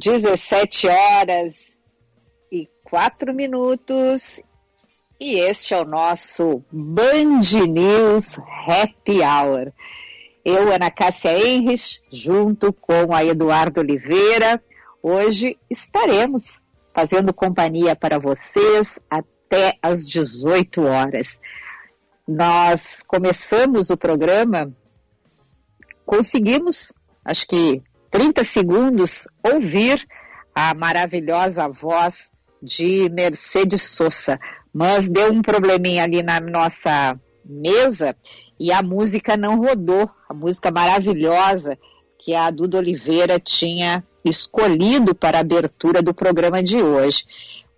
17 0.00 0.88
horas 0.88 1.78
e 2.50 2.66
4 2.84 3.34
minutos 3.34 4.40
e 5.20 5.34
este 5.38 5.74
é 5.74 5.78
o 5.78 5.84
nosso 5.84 6.64
Band 6.72 7.42
News 7.68 8.38
Happy 8.66 9.20
Hour. 9.20 9.70
Eu, 10.42 10.72
Ana 10.72 10.90
Cássia 10.90 11.38
Henrich, 11.38 12.00
junto 12.10 12.72
com 12.72 13.14
a 13.14 13.22
Eduardo 13.22 13.80
Oliveira, 13.80 14.64
hoje 15.02 15.58
estaremos 15.68 16.62
fazendo 16.94 17.34
companhia 17.34 17.94
para 17.94 18.18
vocês 18.18 18.98
até 19.10 19.76
às 19.82 20.08
18 20.08 20.82
horas. 20.82 21.38
Nós 22.26 23.02
começamos 23.06 23.90
o 23.90 23.98
programa, 23.98 24.74
conseguimos, 26.06 26.90
acho 27.22 27.46
que 27.46 27.82
30 28.10 28.42
segundos, 28.44 29.28
ouvir 29.42 30.06
a 30.54 30.74
maravilhosa 30.74 31.68
voz 31.68 32.30
de 32.62 33.08
Mercedes 33.08 33.82
Sosa, 33.82 34.38
mas 34.72 35.08
deu 35.08 35.32
um 35.32 35.40
probleminha 35.40 36.04
ali 36.04 36.22
na 36.22 36.40
nossa 36.40 37.18
mesa 37.44 38.16
e 38.58 38.72
a 38.72 38.82
música 38.82 39.36
não 39.36 39.56
rodou, 39.56 40.10
a 40.28 40.34
música 40.34 40.70
maravilhosa 40.70 41.78
que 42.18 42.34
a 42.34 42.50
Duda 42.50 42.78
Oliveira 42.78 43.40
tinha 43.40 44.04
escolhido 44.24 45.14
para 45.14 45.38
a 45.38 45.40
abertura 45.40 46.02
do 46.02 46.12
programa 46.12 46.62
de 46.62 46.76
hoje. 46.76 47.24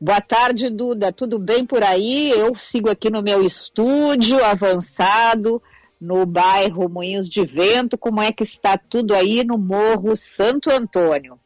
Boa 0.01 0.21
tarde, 0.21 0.69
Duda. 0.69 1.13
Tudo 1.13 1.39
bem 1.39 1.65
por 1.65 1.85
aí? 1.85 2.31
Eu 2.31 2.57
sigo 2.57 2.91
aqui 2.91 3.09
no 3.09 3.23
meu 3.23 3.41
estúdio 3.41 4.45
avançado, 4.45 5.63
no 6.03 6.27
bairro 6.27 6.89
Moinhos 6.89 7.31
de 7.31 7.47
Vento. 7.47 7.97
Como 7.97 8.21
é 8.21 8.33
que 8.33 8.43
está 8.43 8.77
tudo 8.77 9.15
aí 9.15 9.45
no 9.45 9.57
Morro 9.57 10.17
Santo 10.17 10.69
Antônio? 10.69 11.39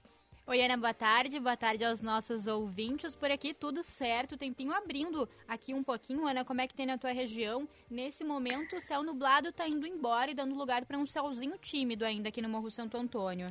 Oi, 0.46 0.62
Ana, 0.62 0.78
boa 0.78 0.94
tarde. 0.94 1.38
Boa 1.38 1.58
tarde 1.58 1.84
aos 1.84 2.00
nossos 2.00 2.46
ouvintes. 2.46 3.14
Por 3.14 3.30
aqui 3.30 3.52
tudo 3.52 3.84
certo, 3.84 4.38
tempinho 4.38 4.72
abrindo 4.72 5.28
aqui 5.46 5.74
um 5.74 5.82
pouquinho. 5.82 6.26
Ana, 6.26 6.42
como 6.42 6.62
é 6.62 6.66
que 6.66 6.74
tem 6.74 6.86
na 6.86 6.96
tua 6.96 7.10
região? 7.10 7.68
Nesse 7.90 8.24
momento, 8.24 8.76
o 8.76 8.80
céu 8.80 9.02
nublado 9.02 9.50
está 9.50 9.68
indo 9.68 9.86
embora 9.86 10.30
e 10.30 10.34
dando 10.34 10.54
lugar 10.54 10.86
para 10.86 10.96
um 10.96 11.06
céuzinho 11.06 11.58
tímido 11.60 12.06
ainda 12.06 12.30
aqui 12.30 12.40
no 12.40 12.48
Morro 12.48 12.70
Santo 12.70 12.96
Antônio. 12.96 13.48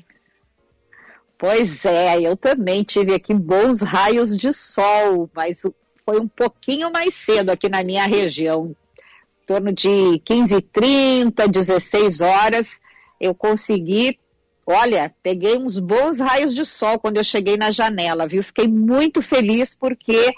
Pois 1.37 1.85
é, 1.85 2.19
eu 2.19 2.35
também 2.35 2.83
tive 2.83 3.13
aqui 3.13 3.33
bons 3.33 3.83
raios 3.83 4.35
de 4.35 4.51
sol, 4.51 5.29
mas 5.35 5.61
foi 6.03 6.19
um 6.19 6.27
pouquinho 6.27 6.91
mais 6.91 7.13
cedo 7.13 7.51
aqui 7.51 7.69
na 7.69 7.83
minha 7.83 8.07
região, 8.07 8.75
torno 9.45 9.72
de 9.72 10.19
15 10.19 10.61
30 10.61 11.47
16 11.47 12.22
horas, 12.22 12.79
eu 13.19 13.33
consegui, 13.33 14.19
olha, 14.66 15.13
peguei 15.22 15.57
uns 15.57 15.79
bons 15.79 16.19
raios 16.19 16.53
de 16.53 16.66
sol 16.66 17.00
quando 17.00 17.17
eu 17.17 17.23
cheguei 17.23 17.57
na 17.57 17.72
janela, 17.72 18.28
viu? 18.28 18.44
Fiquei 18.44 18.67
muito 18.67 19.22
feliz 19.22 19.75
porque, 19.75 20.34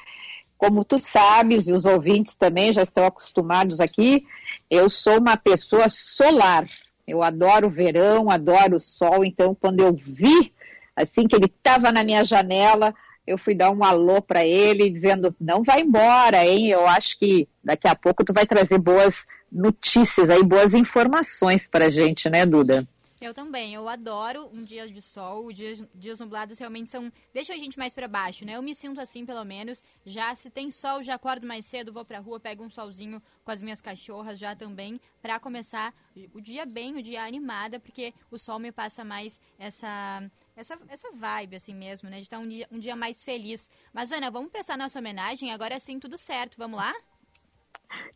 como 0.57 0.84
tu 0.84 0.97
sabes, 0.97 1.67
e 1.67 1.73
os 1.73 1.85
ouvintes 1.85 2.38
também 2.38 2.72
já 2.72 2.84
estão 2.84 3.06
acostumados 3.06 3.79
aqui, 3.79 4.25
eu 4.69 4.90
sou 4.90 5.19
uma 5.19 5.38
pessoa 5.38 5.88
solar. 5.88 6.67
Eu 7.07 7.23
adoro 7.23 7.67
o 7.67 7.72
verão, 7.72 8.29
adoro 8.29 8.75
o 8.75 8.79
sol, 8.79 9.23
então 9.23 9.56
quando 9.56 9.79
eu 9.79 9.94
vi 9.94 10.51
Assim 10.97 11.28
que 11.28 11.35
ele 11.35 11.46
estava 11.46 11.91
na 11.91 12.03
minha 12.03 12.25
janela, 12.25 12.91
eu 13.27 13.38
fui 13.38 13.53
dar 13.53 13.69
um 13.69 13.83
alô 13.83 14.21
para 14.21 14.45
ele, 14.45 14.89
dizendo: 14.89 15.35
não 15.39 15.61
vai 15.61 15.81
embora, 15.81 16.45
hein? 16.45 16.69
Eu 16.69 16.88
acho 16.88 17.19
que 17.19 17.47
daqui 17.61 17.88
a 17.88 17.95
pouco 17.95 18.23
tu 18.23 18.33
vai 18.33 18.47
trazer 18.47 18.79
boas 18.79 19.27
notícias 19.51 20.29
aí, 20.29 20.41
boas 20.41 20.73
informações 20.73 21.67
para 21.67 21.89
gente, 21.89 22.29
né, 22.29 22.45
Duda? 22.45 22.87
Eu 23.19 23.33
também, 23.33 23.73
eu 23.73 23.89
adoro 23.89 24.47
um 24.53 24.63
dia 24.63 24.87
de 24.87 25.01
sol, 25.01 25.51
dias, 25.51 25.83
dias 25.95 26.19
nublados 26.19 26.59
realmente 26.59 26.91
são, 26.91 27.11
deixam 27.33 27.55
a 27.55 27.57
gente 27.57 27.75
mais 27.75 27.95
para 27.95 28.07
baixo, 28.07 28.45
né? 28.45 28.55
Eu 28.55 28.61
me 28.61 28.75
sinto 28.75 29.01
assim, 29.01 29.25
pelo 29.25 29.43
menos, 29.43 29.81
já 30.05 30.35
se 30.35 30.51
tem 30.51 30.69
sol, 30.69 31.01
já 31.01 31.16
acordo 31.16 31.47
mais 31.47 31.66
cedo, 31.66 31.91
vou 31.91 32.05
pra 32.05 32.19
rua, 32.19 32.39
pego 32.39 32.63
um 32.63 32.69
solzinho 32.69 33.19
com 33.43 33.49
as 33.49 33.59
minhas 33.59 33.81
cachorras 33.81 34.37
já 34.37 34.55
também, 34.55 35.01
para 35.19 35.39
começar 35.39 35.95
o 36.31 36.39
dia 36.39 36.63
bem, 36.63 36.95
o 36.95 37.01
dia 37.01 37.23
animada, 37.23 37.79
porque 37.79 38.13
o 38.29 38.37
sol 38.37 38.59
me 38.59 38.71
passa 38.71 39.03
mais 39.03 39.41
essa 39.57 40.23
essa, 40.57 40.78
essa 40.90 41.09
vibe, 41.12 41.56
assim 41.56 41.75
mesmo, 41.75 42.09
né? 42.09 42.18
De 42.18 42.23
estar 42.23 42.40
um 42.40 42.47
dia, 42.47 42.68
um 42.72 42.79
dia 42.79 42.95
mais 42.95 43.23
feliz. 43.23 43.69
Mas, 43.94 44.12
Ana, 44.12 44.31
vamos 44.31 44.51
prestar 44.51 44.75
nossa 44.75 44.97
homenagem? 44.97 45.53
Agora 45.53 45.79
sim, 45.79 46.00
tudo 46.00 46.18
certo. 46.18 46.57
Vamos 46.57 46.78
lá? 46.78 46.94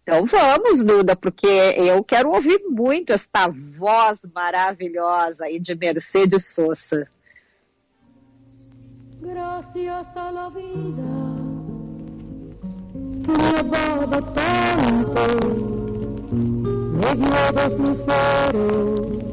Então 0.04 0.26
vamos, 0.26 0.84
Duda, 0.84 1.16
porque 1.16 1.48
eu 1.48 2.04
quero 2.04 2.32
ouvir 2.32 2.62
muito 2.68 3.14
esta 3.14 3.48
voz 3.48 4.26
maravilhosa 4.34 5.46
aí 5.46 5.60
de 5.60 5.76
Mercedes 5.76 6.46
Sosa. 6.48 7.08
Gracias 9.22 10.08
a 10.18 10.32
la 10.32 10.50
vida 10.50 11.04
que 13.24 13.32
me 13.32 13.48
ha 13.56 13.62
dado 13.64 14.22
tanto, 14.34 15.22
me 16.92 17.16
dio 17.16 17.52
dos 17.54 17.78
luceros 17.80 19.31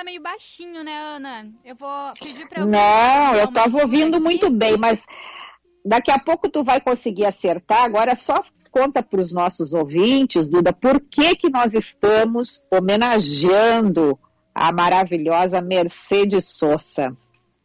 tá 0.00 0.04
meio 0.04 0.22
baixinho, 0.22 0.82
né, 0.82 0.96
Ana? 0.96 1.50
Eu 1.62 1.76
vou 1.76 2.12
pedir 2.18 2.48
pra 2.48 2.64
Não, 2.64 3.34
eu 3.34 3.52
tava 3.52 3.82
ouvindo 3.82 4.14
aqui. 4.16 4.24
muito 4.24 4.50
bem, 4.50 4.78
mas 4.78 5.04
daqui 5.84 6.10
a 6.10 6.18
pouco 6.18 6.48
tu 6.48 6.64
vai 6.64 6.80
conseguir 6.80 7.26
acertar. 7.26 7.84
Agora 7.84 8.14
só 8.14 8.42
conta 8.70 9.02
para 9.02 9.20
os 9.20 9.30
nossos 9.30 9.74
ouvintes, 9.74 10.48
Duda, 10.48 10.72
por 10.72 11.00
que 11.00 11.36
que 11.36 11.50
nós 11.50 11.74
estamos 11.74 12.62
homenageando 12.70 14.18
a 14.54 14.72
maravilhosa 14.72 15.60
Mercedes 15.60 16.46
Sosa? 16.46 17.14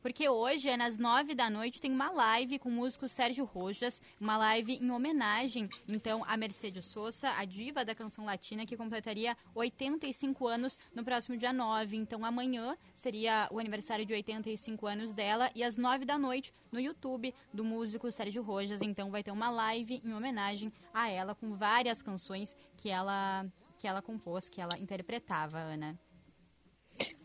Porque 0.06 0.30
hoje, 0.30 0.70
é 0.70 0.78
nas 0.78 1.00
nove 1.00 1.34
da 1.34 1.50
noite, 1.50 1.82
tem 1.82 1.92
uma 1.92 2.12
live 2.12 2.60
com 2.60 2.70
o 2.70 2.72
músico 2.72 3.10
Sérgio 3.10 3.44
Rojas, 3.44 4.00
uma 4.22 4.38
live 4.38 4.78
em 4.80 4.92
homenagem, 4.92 5.68
então, 5.88 6.24
a 6.28 6.38
Mercedes 6.38 6.86
Sosa, 6.86 7.32
a 7.32 7.44
diva 7.44 7.84
da 7.84 7.96
canção 7.96 8.24
latina, 8.24 8.68
que 8.68 8.78
completaria 8.78 9.36
85 9.56 10.48
anos 10.48 10.78
no 10.94 11.04
próximo 11.04 11.36
dia 11.36 11.52
9. 11.52 11.98
Então, 11.98 12.24
amanhã 12.24 12.78
seria 12.94 13.48
o 13.50 13.58
aniversário 13.58 14.06
de 14.06 14.14
85 14.14 14.86
anos 14.86 15.12
dela, 15.12 15.50
e 15.56 15.64
às 15.64 15.76
nove 15.76 16.06
da 16.06 16.20
noite, 16.20 16.54
no 16.72 16.80
YouTube 16.80 17.34
do 17.52 17.66
músico 17.66 18.12
Sérgio 18.12 18.44
Rojas, 18.44 18.84
então, 18.84 19.10
vai 19.10 19.24
ter 19.24 19.32
uma 19.32 19.50
live 19.50 20.04
em 20.06 20.14
homenagem 20.14 20.72
a 20.94 21.10
ela, 21.10 21.34
com 21.34 21.52
várias 21.56 22.04
canções 22.04 22.56
que 22.78 22.92
ela, 22.92 23.44
que 23.80 23.88
ela 23.88 24.04
compôs, 24.04 24.48
que 24.50 24.62
ela 24.62 24.78
interpretava, 24.78 25.58
Ana. 25.58 25.98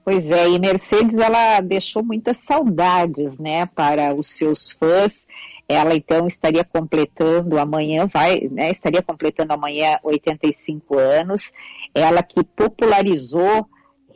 Pois 0.05 0.31
é, 0.31 0.49
e 0.49 0.59
Mercedes 0.59 1.19
ela 1.19 1.61
deixou 1.61 2.03
muitas 2.03 2.39
saudades, 2.39 3.39
né, 3.39 3.67
para 3.67 4.15
os 4.15 4.29
seus 4.29 4.73
fãs. 4.73 5.27
Ela 5.69 5.95
então 5.95 6.27
estaria 6.27 6.65
completando 6.65 7.59
amanhã, 7.59 8.07
vai, 8.07 8.49
né, 8.51 8.71
estaria 8.71 9.03
completando 9.03 9.53
amanhã 9.53 9.99
85 10.03 10.99
anos. 10.99 11.53
Ela 11.95 12.23
que 12.23 12.43
popularizou 12.43 13.69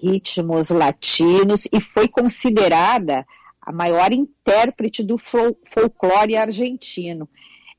ritmos 0.02 0.70
latinos 0.70 1.68
e 1.72 1.80
foi 1.80 2.08
considerada 2.08 3.26
a 3.60 3.72
maior 3.72 4.12
intérprete 4.12 5.02
do 5.02 5.16
folclore 5.16 6.36
argentino. 6.36 7.28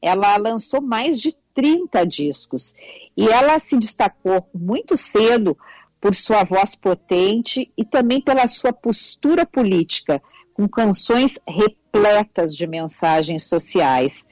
Ela 0.01 0.37
lançou 0.37 0.81
mais 0.81 1.19
de 1.19 1.35
30 1.53 2.05
discos. 2.05 2.73
E 3.15 3.27
ela 3.27 3.57
se 3.59 3.77
destacou 3.77 4.47
muito 4.53 4.95
cedo 4.95 5.57
por 6.05 6.13
sua 6.13 6.43
voz 6.43 6.75
potente 6.75 7.73
e 7.75 7.83
também 7.83 8.21
pela 8.21 8.47
sua 8.47 8.71
postura 8.71 9.43
política, 9.43 10.21
com 10.53 10.69
canções 10.69 11.39
repletas 11.47 12.55
de 12.55 12.67
mensagens 12.67 13.47
sociais. 13.47 14.23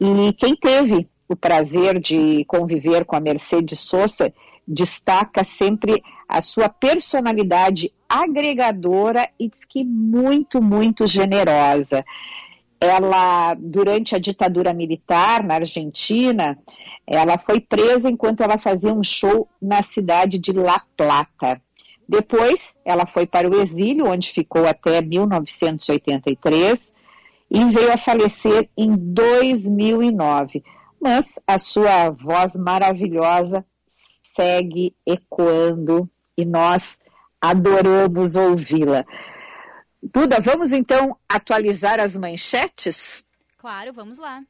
E 0.00 0.32
quem 0.32 0.56
teve 0.56 1.06
o 1.28 1.36
prazer 1.36 2.00
de 2.00 2.42
conviver 2.46 3.04
com 3.04 3.16
a 3.16 3.20
Mercedes 3.20 3.80
Sosa 3.80 4.32
destaca 4.66 5.44
sempre 5.44 6.02
a 6.26 6.40
sua 6.40 6.70
personalidade 6.70 7.92
agregadora 8.08 9.28
e 9.38 9.50
diz 9.50 9.60
que 9.68 9.84
muito, 9.84 10.62
muito 10.62 11.06
generosa. 11.06 12.02
Ela, 12.80 13.54
durante 13.54 14.14
a 14.14 14.18
ditadura 14.18 14.72
militar 14.72 15.44
na 15.44 15.56
Argentina, 15.56 16.58
ela 17.06 17.36
foi 17.38 17.60
presa 17.60 18.08
enquanto 18.08 18.42
ela 18.42 18.56
fazia 18.56 18.92
um 18.92 19.04
show 19.04 19.48
na 19.60 19.82
cidade 19.82 20.38
de 20.38 20.52
La 20.52 20.80
Plata. 20.96 21.60
Depois, 22.08 22.74
ela 22.84 23.06
foi 23.06 23.26
para 23.26 23.48
o 23.48 23.60
exílio, 23.60 24.06
onde 24.06 24.30
ficou 24.30 24.66
até 24.66 25.00
1983, 25.00 26.92
e 27.50 27.64
veio 27.66 27.92
a 27.92 27.96
falecer 27.96 28.68
em 28.76 28.96
2009. 28.96 30.62
Mas 31.00 31.38
a 31.46 31.58
sua 31.58 32.10
voz 32.10 32.56
maravilhosa 32.56 33.64
segue 34.34 34.94
ecoando 35.06 36.08
e 36.36 36.44
nós 36.44 36.98
adoramos 37.40 38.36
ouvi-la. 38.36 39.04
Duda, 40.02 40.40
vamos 40.40 40.72
então 40.72 41.16
atualizar 41.28 42.00
as 42.00 42.16
manchetes? 42.16 43.24
Claro, 43.58 43.92
vamos 43.92 44.18
lá. 44.18 44.42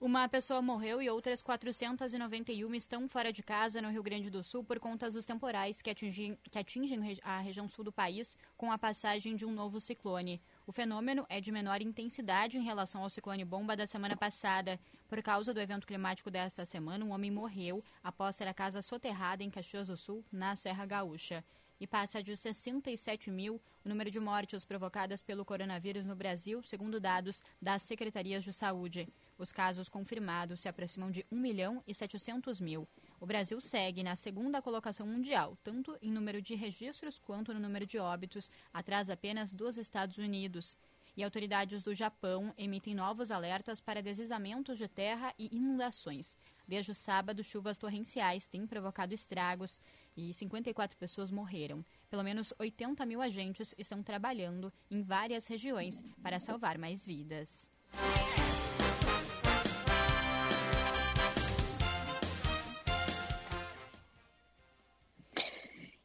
Uma 0.00 0.28
pessoa 0.28 0.60
morreu 0.60 1.00
e 1.00 1.08
outras 1.08 1.42
491 1.42 2.74
estão 2.74 3.08
fora 3.08 3.32
de 3.32 3.42
casa 3.42 3.80
no 3.80 3.88
Rio 3.88 4.02
Grande 4.02 4.30
do 4.30 4.42
Sul 4.42 4.62
por 4.62 4.78
conta 4.78 5.10
dos 5.10 5.24
temporais 5.24 5.80
que 5.80 5.90
atingem, 5.90 6.38
que 6.50 6.58
atingem 6.58 7.18
a 7.22 7.38
região 7.40 7.68
sul 7.68 7.84
do 7.84 7.92
país 7.92 8.36
com 8.56 8.70
a 8.70 8.78
passagem 8.78 9.34
de 9.36 9.46
um 9.46 9.52
novo 9.52 9.80
ciclone. 9.80 10.40
O 10.64 10.70
fenômeno 10.70 11.26
é 11.28 11.40
de 11.40 11.50
menor 11.50 11.82
intensidade 11.82 12.56
em 12.56 12.62
relação 12.62 13.02
ao 13.02 13.10
ciclone 13.10 13.44
bomba 13.44 13.76
da 13.76 13.84
semana 13.86 14.16
passada. 14.16 14.78
Por 15.08 15.20
causa 15.20 15.52
do 15.52 15.60
evento 15.60 15.86
climático 15.86 16.30
desta 16.30 16.64
semana, 16.64 17.04
um 17.04 17.10
homem 17.10 17.32
morreu 17.32 17.82
após 18.02 18.36
ser 18.36 18.46
a 18.46 18.54
casa 18.54 18.80
soterrada 18.80 19.42
em 19.42 19.50
Caxias 19.50 19.88
do 19.88 19.96
Sul, 19.96 20.24
na 20.30 20.54
Serra 20.54 20.86
Gaúcha 20.86 21.44
e 21.80 21.86
passa 21.86 22.22
de 22.22 22.36
67 22.36 23.28
mil 23.28 23.60
o 23.84 23.88
número 23.88 24.08
de 24.08 24.20
mortes 24.20 24.64
provocadas 24.64 25.20
pelo 25.20 25.44
coronavírus 25.44 26.04
no 26.04 26.14
Brasil, 26.14 26.62
segundo 26.62 27.00
dados 27.00 27.42
das 27.60 27.82
secretarias 27.82 28.44
de 28.44 28.52
saúde. 28.52 29.08
Os 29.36 29.50
casos 29.50 29.88
confirmados 29.88 30.60
se 30.60 30.68
aproximam 30.68 31.10
de 31.10 31.26
1 31.28 31.36
milhão 31.36 31.82
e 31.84 31.92
700 31.92 32.60
mil. 32.60 32.86
O 33.22 33.26
Brasil 33.26 33.60
segue 33.60 34.02
na 34.02 34.16
segunda 34.16 34.60
colocação 34.60 35.06
mundial, 35.06 35.56
tanto 35.62 35.96
em 36.02 36.10
número 36.10 36.42
de 36.42 36.56
registros 36.56 37.20
quanto 37.20 37.54
no 37.54 37.60
número 37.60 37.86
de 37.86 37.96
óbitos, 37.96 38.50
atrás 38.74 39.08
apenas 39.08 39.54
dos 39.54 39.78
Estados 39.78 40.18
Unidos. 40.18 40.76
E 41.16 41.22
autoridades 41.22 41.84
do 41.84 41.94
Japão 41.94 42.52
emitem 42.58 42.96
novos 42.96 43.30
alertas 43.30 43.80
para 43.80 44.02
deslizamentos 44.02 44.76
de 44.76 44.88
terra 44.88 45.32
e 45.38 45.56
inundações. 45.56 46.36
Desde 46.66 46.90
o 46.90 46.94
sábado, 46.96 47.44
chuvas 47.44 47.78
torrenciais 47.78 48.48
têm 48.48 48.66
provocado 48.66 49.14
estragos 49.14 49.80
e 50.16 50.34
54 50.34 50.98
pessoas 50.98 51.30
morreram. 51.30 51.84
Pelo 52.10 52.24
menos 52.24 52.52
80 52.58 53.06
mil 53.06 53.22
agentes 53.22 53.72
estão 53.78 54.02
trabalhando 54.02 54.72
em 54.90 55.00
várias 55.00 55.46
regiões 55.46 56.02
para 56.20 56.40
salvar 56.40 56.76
mais 56.76 57.06
vidas. 57.06 57.70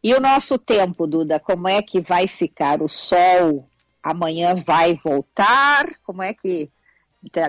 E 0.08 0.14
o 0.14 0.22
nosso 0.22 0.58
tempo, 0.58 1.06
Duda, 1.06 1.38
como 1.38 1.68
é 1.68 1.82
que 1.82 2.00
vai 2.00 2.30
ficar? 2.30 2.82
O 2.82 2.88
sol 2.88 3.70
amanhã 4.02 4.56
vai 4.56 4.98
voltar? 5.04 5.86
Como 6.06 6.24
é 6.24 6.34
que. 6.34 6.72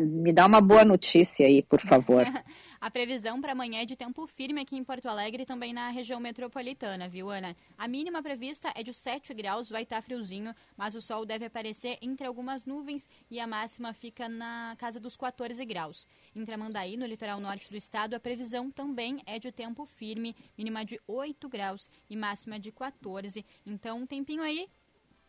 Me 0.02 0.32
dá 0.32 0.44
uma 0.44 0.60
boa 0.60 0.84
notícia 0.84 1.46
aí, 1.46 1.62
por 1.62 1.80
favor. 1.80 2.26
A 2.80 2.92
previsão 2.92 3.40
para 3.40 3.50
amanhã 3.52 3.82
é 3.82 3.84
de 3.84 3.96
tempo 3.96 4.24
firme 4.28 4.60
aqui 4.60 4.76
em 4.76 4.84
Porto 4.84 5.06
Alegre 5.06 5.42
e 5.42 5.46
também 5.46 5.72
na 5.72 5.90
região 5.90 6.20
metropolitana, 6.20 7.08
viu, 7.08 7.28
Ana? 7.28 7.56
A 7.76 7.88
mínima 7.88 8.22
prevista 8.22 8.72
é 8.72 8.84
de 8.84 8.94
7 8.94 9.34
graus, 9.34 9.68
vai 9.68 9.82
estar 9.82 9.96
tá 9.96 10.02
friozinho, 10.02 10.54
mas 10.76 10.94
o 10.94 11.02
sol 11.02 11.26
deve 11.26 11.44
aparecer 11.44 11.98
entre 12.00 12.24
algumas 12.24 12.64
nuvens 12.64 13.08
e 13.28 13.40
a 13.40 13.48
máxima 13.48 13.92
fica 13.92 14.28
na 14.28 14.76
casa 14.78 15.00
dos 15.00 15.16
14 15.16 15.64
graus. 15.64 16.06
Em 16.36 16.44
Tramandaí, 16.44 16.96
no 16.96 17.04
litoral 17.04 17.40
norte 17.40 17.68
do 17.68 17.76
estado, 17.76 18.14
a 18.14 18.20
previsão 18.20 18.70
também 18.70 19.20
é 19.26 19.40
de 19.40 19.50
tempo 19.50 19.84
firme, 19.84 20.36
mínima 20.56 20.84
de 20.84 21.00
8 21.08 21.48
graus 21.48 21.90
e 22.08 22.14
máxima 22.14 22.60
de 22.60 22.70
14. 22.70 23.44
Então, 23.66 23.98
um 24.02 24.06
tempinho 24.06 24.42
aí 24.42 24.68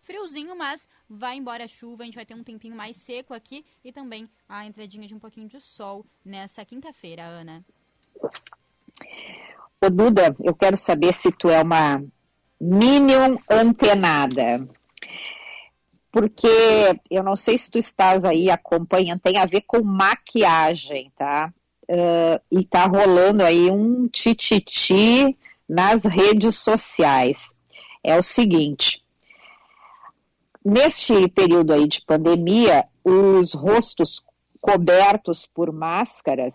friozinho, 0.09 0.57
mas 0.57 0.87
vai 1.07 1.37
embora 1.37 1.65
a 1.65 1.67
chuva, 1.67 2.01
a 2.01 2.05
gente 2.07 2.15
vai 2.15 2.25
ter 2.25 2.33
um 2.33 2.43
tempinho 2.43 2.75
mais 2.75 2.97
seco 2.97 3.31
aqui 3.31 3.63
e 3.85 3.91
também 3.91 4.27
a 4.47 4.65
entradinha 4.65 5.07
de 5.07 5.13
um 5.13 5.19
pouquinho 5.19 5.47
de 5.47 5.61
sol 5.61 6.03
nessa 6.25 6.65
quinta-feira, 6.65 7.21
Ana. 7.23 7.63
Ô 9.79 9.87
Duda, 9.87 10.35
eu 10.39 10.55
quero 10.55 10.75
saber 10.75 11.13
se 11.13 11.31
tu 11.31 11.47
é 11.47 11.61
uma 11.61 12.03
Minion 12.59 13.35
antenada. 13.49 14.67
Porque 16.11 16.47
eu 17.09 17.21
não 17.21 17.35
sei 17.35 17.55
se 17.55 17.69
tu 17.69 17.77
estás 17.77 18.25
aí 18.25 18.49
acompanhando, 18.49 19.19
tem 19.19 19.37
a 19.37 19.45
ver 19.45 19.61
com 19.61 19.83
maquiagem, 19.83 21.11
tá? 21.15 21.53
Uh, 21.83 22.41
e 22.51 22.65
tá 22.65 22.85
rolando 22.85 23.43
aí 23.43 23.69
um 23.69 24.07
tititi 24.07 25.37
nas 25.67 26.03
redes 26.03 26.55
sociais. 26.55 27.49
É 28.03 28.17
o 28.17 28.23
seguinte, 28.23 29.03
Neste 30.69 31.27
período 31.29 31.73
aí 31.73 31.87
de 31.87 31.99
pandemia, 32.05 32.85
os 33.03 33.55
rostos 33.55 34.23
cobertos 34.61 35.47
por 35.47 35.71
máscaras, 35.73 36.53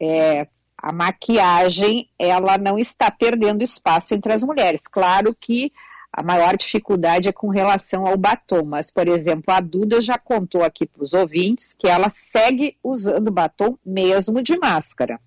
é, 0.00 0.48
a 0.76 0.92
maquiagem, 0.92 2.10
ela 2.18 2.58
não 2.58 2.76
está 2.76 3.12
perdendo 3.12 3.62
espaço 3.62 4.12
entre 4.12 4.32
as 4.32 4.42
mulheres. 4.42 4.80
Claro 4.90 5.36
que 5.38 5.72
a 6.12 6.20
maior 6.20 6.56
dificuldade 6.56 7.28
é 7.28 7.32
com 7.32 7.48
relação 7.48 8.04
ao 8.04 8.16
batom, 8.16 8.64
mas, 8.64 8.90
por 8.90 9.06
exemplo, 9.06 9.54
a 9.54 9.60
Duda 9.60 10.00
já 10.00 10.18
contou 10.18 10.64
aqui 10.64 10.84
para 10.84 11.04
os 11.04 11.12
ouvintes 11.12 11.74
que 11.74 11.86
ela 11.86 12.10
segue 12.10 12.76
usando 12.82 13.30
batom 13.30 13.78
mesmo 13.86 14.42
de 14.42 14.58
máscara. 14.58 15.20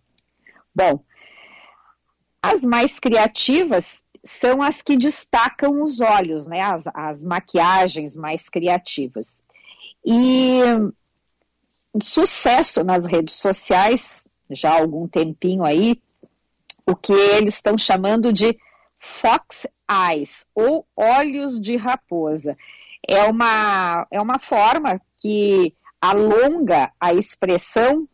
Bom, 0.76 1.00
as 2.42 2.62
mais 2.64 3.00
criativas 3.00 4.04
são 4.30 4.62
as 4.62 4.82
que 4.82 4.98
destacam 4.98 5.82
os 5.82 6.02
olhos, 6.02 6.48
né? 6.48 6.62
As, 6.62 6.84
as 6.94 7.24
maquiagens 7.24 8.16
mais 8.16 8.50
criativas. 8.50 9.44
E 10.06 10.62
sucesso 12.02 12.84
nas 12.84 13.06
redes 13.06 13.36
sociais, 13.36 14.28
já 14.50 14.72
há 14.72 14.80
algum 14.80 15.08
tempinho 15.08 15.64
aí, 15.64 16.02
o 16.86 16.96
que 16.96 17.14
eles 17.14 17.56
estão 17.56 17.78
chamando 17.78 18.32
de 18.32 18.58
fox 19.00 19.68
eyes, 19.90 20.46
ou 20.54 20.86
olhos 20.96 21.60
de 21.60 21.76
raposa. 21.76 22.58
É 23.08 23.24
uma, 23.24 24.08
é 24.12 24.22
uma 24.22 24.40
forma 24.40 25.02
que 25.18 25.74
alonga 26.02 26.92
a 27.00 27.14
expressão 27.14 28.08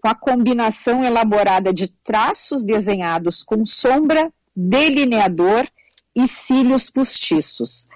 com 0.00 0.08
a 0.08 0.14
combinação 0.14 1.02
elaborada 1.04 1.72
de 1.72 1.88
traços 1.88 2.64
desenhados 2.64 3.42
com 3.42 3.66
sombra 3.66 4.32
delineador 4.54 5.66
e 6.14 6.26
cílios 6.26 6.90
postiços. 6.90 7.86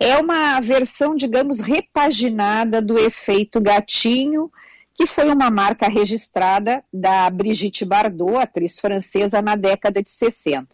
É 0.00 0.18
uma 0.18 0.60
versão, 0.60 1.14
digamos, 1.14 1.60
repaginada 1.60 2.82
do 2.82 2.98
efeito 2.98 3.60
gatinho, 3.60 4.50
que 4.94 5.06
foi 5.06 5.30
uma 5.30 5.50
marca 5.50 5.88
registrada 5.88 6.84
da 6.92 7.28
Brigitte 7.30 7.84
Bardot, 7.84 8.36
atriz 8.36 8.78
francesa, 8.78 9.40
na 9.40 9.56
década 9.56 10.02
de 10.02 10.10
60. 10.10 10.68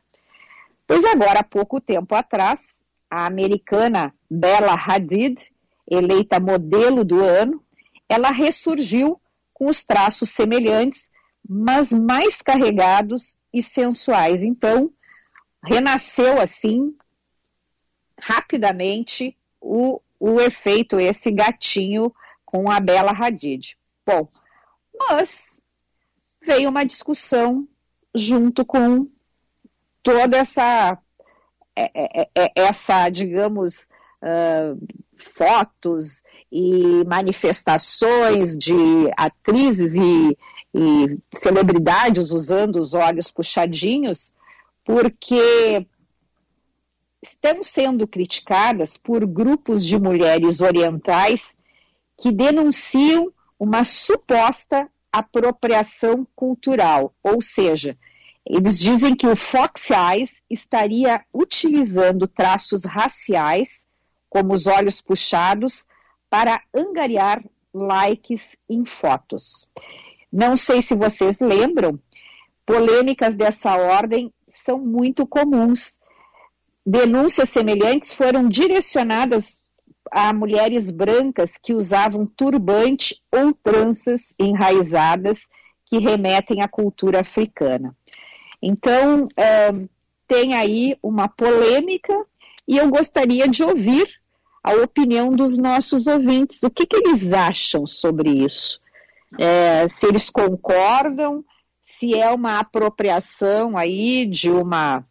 Pois 0.87 1.05
agora, 1.05 1.41
há 1.41 1.45
pouco 1.45 1.81
tempo 1.81 2.15
atrás, 2.15 2.69
a 3.11 3.27
americana 3.27 4.13
Bella 4.31 4.75
Hadid, 4.75 5.51
eleita 5.89 6.41
modelo 6.41 7.05
do 7.05 7.23
ano, 7.23 7.63
ela 8.09 8.31
ressurgiu 8.31 9.21
com 9.53 9.69
os 9.69 9.85
traços 9.85 10.31
semelhantes, 10.31 11.09
mas 11.49 11.93
mais 11.93 12.43
carregados 12.43 13.37
e 13.53 13.63
sensuais. 13.63 14.43
Então, 14.43 14.91
renasceu 15.65 16.41
assim 16.41 16.95
rapidamente 18.19 19.37
o, 19.61 20.01
o 20.19 20.41
efeito, 20.41 20.99
esse 20.99 21.31
gatinho 21.31 22.13
com 22.45 22.71
a 22.71 22.81
Bela 22.81 23.13
Hadid. 23.13 23.77
Bom, 24.07 24.29
mas 24.95 25.61
veio 26.43 26.69
uma 26.69 26.85
discussão 26.85 27.67
junto 28.15 28.65
com 28.65 29.09
toda 30.03 30.37
essa, 30.37 30.99
é, 31.77 32.23
é, 32.23 32.31
é, 32.35 32.53
essa 32.57 33.09
digamos, 33.09 33.89
uh, 34.23 34.79
fotos 35.17 36.23
e 36.51 37.05
manifestações 37.07 38.57
de 38.57 38.75
atrizes 39.17 39.95
e, 39.95 40.39
e 40.75 41.19
celebridades 41.33 42.31
usando 42.33 42.77
os 42.77 42.95
olhos 42.95 43.31
puxadinhos, 43.31 44.33
porque 44.91 45.87
estão 47.23 47.63
sendo 47.63 48.09
criticadas 48.09 48.97
por 48.97 49.25
grupos 49.25 49.87
de 49.87 49.97
mulheres 49.97 50.61
orientais 50.61 51.53
que 52.19 52.33
denunciam 52.33 53.33
uma 53.57 53.85
suposta 53.85 54.91
apropriação 55.13 56.27
cultural, 56.35 57.15
ou 57.23 57.41
seja, 57.41 57.97
eles 58.45 58.81
dizem 58.81 59.15
que 59.15 59.29
o 59.29 59.37
Fox 59.37 59.91
Eyes 59.91 60.43
estaria 60.51 61.25
utilizando 61.33 62.27
traços 62.27 62.85
raciais, 62.85 63.87
como 64.29 64.53
os 64.53 64.67
olhos 64.67 65.01
puxados, 65.01 65.87
para 66.29 66.61
angariar 66.75 67.45
likes 67.73 68.57
em 68.69 68.85
fotos. 68.85 69.69
Não 70.33 70.57
sei 70.57 70.83
se 70.83 70.97
vocês 70.97 71.39
lembram, 71.39 71.97
polêmicas 72.67 73.37
dessa 73.37 73.77
ordem 73.77 74.33
são 74.71 74.79
muito 74.79 75.27
comuns. 75.27 75.99
Denúncias 76.87 77.49
semelhantes 77.49 78.13
foram 78.13 78.49
direcionadas 78.49 79.59
a 80.11 80.33
mulheres 80.33 80.91
brancas 80.91 81.53
que 81.61 81.75
usavam 81.75 82.25
turbante 82.25 83.21
ou 83.33 83.53
tranças 83.53 84.33
enraizadas 84.39 85.41
que 85.87 85.99
remetem 85.99 86.63
à 86.63 86.69
cultura 86.69 87.21
africana. 87.21 87.97
Então, 88.63 89.27
é, 89.37 89.73
tem 90.27 90.55
aí 90.55 90.97
uma 91.03 91.29
polêmica 91.29 92.15
e 92.67 92.77
eu 92.77 92.89
gostaria 92.89 93.49
de 93.49 93.65
ouvir 93.65 94.07
a 94.63 94.73
opinião 94.75 95.33
dos 95.33 95.59
nossos 95.59 96.07
ouvintes. 96.07 96.63
O 96.63 96.71
que, 96.71 96.87
que 96.87 96.97
eles 96.97 97.33
acham 97.33 97.87
sobre 97.87 98.31
isso? 98.31 98.81
É, 99.39 99.89
se 99.89 100.07
eles 100.07 100.31
concordam, 100.31 101.45
se 102.01 102.19
é 102.19 102.31
uma 102.31 102.59
apropriação 102.59 103.77
aí 103.77 104.25
de 104.25 104.51
uma, 104.51 105.05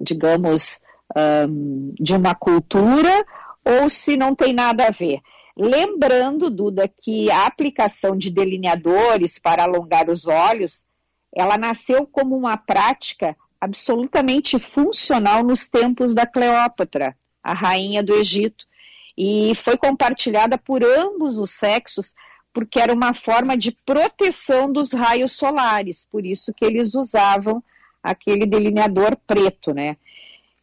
digamos, 0.00 0.80
um, 1.14 1.92
de 2.00 2.16
uma 2.16 2.34
cultura 2.34 3.26
ou 3.62 3.90
se 3.90 4.16
não 4.16 4.34
tem 4.34 4.54
nada 4.54 4.86
a 4.86 4.90
ver. 4.90 5.20
Lembrando, 5.54 6.48
Duda, 6.48 6.88
que 6.88 7.30
a 7.30 7.46
aplicação 7.46 8.16
de 8.16 8.30
delineadores 8.30 9.38
para 9.38 9.64
alongar 9.64 10.08
os 10.08 10.26
olhos, 10.26 10.82
ela 11.30 11.58
nasceu 11.58 12.06
como 12.06 12.34
uma 12.34 12.56
prática 12.56 13.36
absolutamente 13.60 14.58
funcional 14.58 15.44
nos 15.44 15.68
tempos 15.68 16.14
da 16.14 16.24
Cleópatra, 16.24 17.14
a 17.44 17.52
rainha 17.52 18.02
do 18.02 18.14
Egito, 18.14 18.64
e 19.16 19.54
foi 19.56 19.76
compartilhada 19.76 20.56
por 20.56 20.82
ambos 20.82 21.38
os 21.38 21.50
sexos 21.50 22.14
porque 22.52 22.78
era 22.78 22.92
uma 22.92 23.14
forma 23.14 23.56
de 23.56 23.72
proteção 23.84 24.70
dos 24.70 24.92
raios 24.92 25.32
solares, 25.32 26.06
por 26.10 26.24
isso 26.24 26.52
que 26.52 26.64
eles 26.64 26.94
usavam 26.94 27.62
aquele 28.02 28.46
delineador 28.46 29.16
preto, 29.26 29.72
né? 29.72 29.96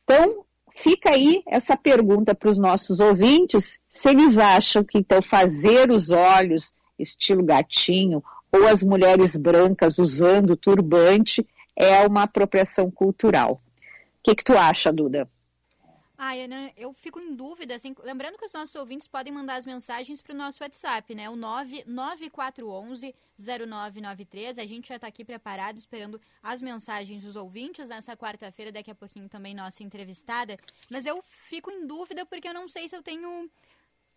Então, 0.03 0.43
fica 0.75 1.11
aí 1.11 1.41
essa 1.47 1.75
pergunta 1.75 2.35
para 2.35 2.49
os 2.49 2.57
nossos 2.57 2.99
ouvintes, 2.99 3.79
se 3.89 4.09
eles 4.09 4.37
acham 4.37 4.83
que 4.83 4.97
então 4.97 5.21
fazer 5.21 5.91
os 5.91 6.09
olhos 6.09 6.73
estilo 6.97 7.43
gatinho 7.43 8.23
ou 8.51 8.67
as 8.67 8.83
mulheres 8.83 9.35
brancas 9.35 9.99
usando 9.99 10.55
turbante 10.55 11.47
é 11.75 12.05
uma 12.05 12.23
apropriação 12.23 12.91
cultural. 12.91 13.61
O 14.19 14.23
que, 14.23 14.35
que 14.35 14.43
tu 14.43 14.57
acha, 14.57 14.91
Duda? 14.91 15.29
Ah, 16.21 16.33
Ana, 16.33 16.73
eu 16.75 16.91
fico 16.91 17.17
em 17.17 17.33
dúvida, 17.33 17.73
assim, 17.75 17.95
lembrando 18.03 18.37
que 18.37 18.43
os 18.45 18.51
nossos 18.51 18.75
ouvintes 18.75 19.07
podem 19.07 19.31
mandar 19.31 19.55
as 19.55 19.65
mensagens 19.65 20.21
para 20.21 20.33
o 20.33 20.37
nosso 20.37 20.61
WhatsApp, 20.61 21.15
né? 21.15 21.29
O 21.29 21.35
99411 21.37 23.15
0993. 23.37 24.59
A 24.59 24.65
gente 24.65 24.89
já 24.89 24.97
está 24.97 25.07
aqui 25.07 25.23
preparado, 25.23 25.77
esperando 25.77 26.19
as 26.43 26.61
mensagens 26.61 27.23
dos 27.23 27.37
ouvintes 27.37 27.87
nessa 27.87 28.17
quarta-feira, 28.17 28.69
daqui 28.69 28.91
a 28.91 28.95
pouquinho 28.95 29.29
também 29.29 29.55
nossa 29.55 29.81
entrevistada. 29.81 30.57
Mas 30.91 31.05
eu 31.05 31.21
fico 31.23 31.71
em 31.71 31.87
dúvida 31.87 32.25
porque 32.25 32.49
eu 32.49 32.53
não 32.53 32.67
sei 32.67 32.89
se 32.89 32.97
eu 32.97 33.01
tenho 33.01 33.49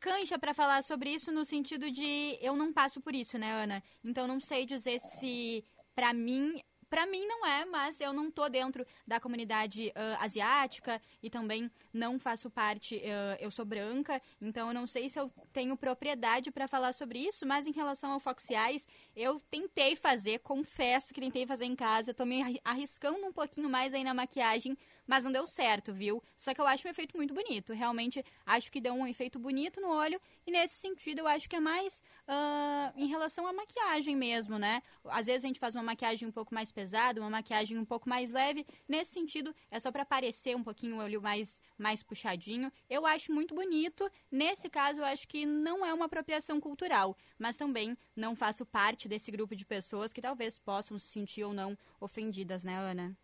cancha 0.00 0.36
para 0.36 0.52
falar 0.52 0.82
sobre 0.82 1.08
isso 1.08 1.30
no 1.30 1.44
sentido 1.44 1.88
de 1.88 2.36
eu 2.40 2.56
não 2.56 2.72
passo 2.72 3.00
por 3.00 3.14
isso, 3.14 3.38
né, 3.38 3.52
Ana? 3.52 3.80
Então 4.02 4.26
não 4.26 4.40
sei 4.40 4.66
dizer 4.66 4.98
se 4.98 5.64
para 5.94 6.12
mim 6.12 6.60
para 6.92 7.06
mim 7.06 7.24
não 7.24 7.46
é, 7.46 7.64
mas 7.64 8.02
eu 8.02 8.12
não 8.12 8.30
tô 8.30 8.46
dentro 8.50 8.86
da 9.06 9.18
comunidade 9.18 9.88
uh, 9.96 10.22
asiática 10.22 11.00
e 11.22 11.30
também 11.30 11.70
não 11.90 12.18
faço 12.18 12.50
parte, 12.50 12.96
uh, 12.96 13.38
eu 13.40 13.50
sou 13.50 13.64
branca, 13.64 14.20
então 14.38 14.68
eu 14.68 14.74
não 14.74 14.86
sei 14.86 15.08
se 15.08 15.18
eu 15.18 15.32
tenho 15.54 15.74
propriedade 15.74 16.50
para 16.50 16.68
falar 16.68 16.92
sobre 16.92 17.18
isso, 17.18 17.46
mas 17.46 17.66
em 17.66 17.72
relação 17.72 18.12
ao 18.12 18.20
Foxiais, 18.20 18.86
eu 19.16 19.40
tentei 19.50 19.96
fazer, 19.96 20.40
confesso 20.40 21.14
que 21.14 21.20
tentei 21.22 21.46
fazer 21.46 21.64
em 21.64 21.74
casa, 21.74 22.12
tô 22.12 22.26
me 22.26 22.60
arriscando 22.62 23.24
um 23.26 23.32
pouquinho 23.32 23.70
mais 23.70 23.94
aí 23.94 24.04
na 24.04 24.12
maquiagem, 24.12 24.76
mas 25.06 25.24
não 25.24 25.32
deu 25.32 25.46
certo, 25.46 25.92
viu? 25.92 26.22
Só 26.36 26.54
que 26.54 26.60
eu 26.60 26.66
acho 26.66 26.86
um 26.86 26.90
efeito 26.90 27.16
muito 27.16 27.34
bonito. 27.34 27.72
Realmente 27.72 28.24
acho 28.46 28.70
que 28.70 28.80
deu 28.80 28.94
um 28.94 29.06
efeito 29.06 29.38
bonito 29.38 29.80
no 29.80 29.88
olho 29.88 30.20
e 30.46 30.50
nesse 30.50 30.74
sentido 30.74 31.20
eu 31.20 31.26
acho 31.26 31.48
que 31.48 31.56
é 31.56 31.60
mais 31.60 32.02
uh, 32.28 32.92
em 32.96 33.06
relação 33.06 33.46
à 33.46 33.52
maquiagem 33.52 34.16
mesmo, 34.16 34.58
né? 34.58 34.82
Às 35.04 35.26
vezes 35.26 35.44
a 35.44 35.46
gente 35.48 35.60
faz 35.60 35.74
uma 35.74 35.82
maquiagem 35.82 36.26
um 36.26 36.32
pouco 36.32 36.54
mais 36.54 36.70
pesada, 36.70 37.20
uma 37.20 37.30
maquiagem 37.30 37.78
um 37.78 37.84
pouco 37.84 38.08
mais 38.08 38.30
leve. 38.30 38.66
Nesse 38.88 39.12
sentido 39.12 39.54
é 39.70 39.78
só 39.78 39.90
para 39.90 40.04
parecer 40.04 40.56
um 40.56 40.62
pouquinho 40.62 40.96
o 40.96 40.98
olho 41.00 41.20
mais 41.20 41.60
mais 41.78 42.02
puxadinho. 42.02 42.72
Eu 42.88 43.06
acho 43.06 43.32
muito 43.32 43.54
bonito. 43.54 44.10
Nesse 44.30 44.68
caso 44.68 45.00
eu 45.00 45.04
acho 45.04 45.26
que 45.28 45.44
não 45.44 45.84
é 45.84 45.92
uma 45.92 46.06
apropriação 46.06 46.60
cultural, 46.60 47.16
mas 47.38 47.56
também 47.56 47.96
não 48.14 48.34
faço 48.36 48.64
parte 48.64 49.08
desse 49.08 49.30
grupo 49.30 49.54
de 49.56 49.64
pessoas 49.64 50.12
que 50.12 50.20
talvez 50.20 50.58
possam 50.58 50.98
se 50.98 51.08
sentir 51.08 51.44
ou 51.44 51.52
não 51.52 51.76
ofendidas, 52.00 52.64
né, 52.64 52.76
Ana? 52.76 53.16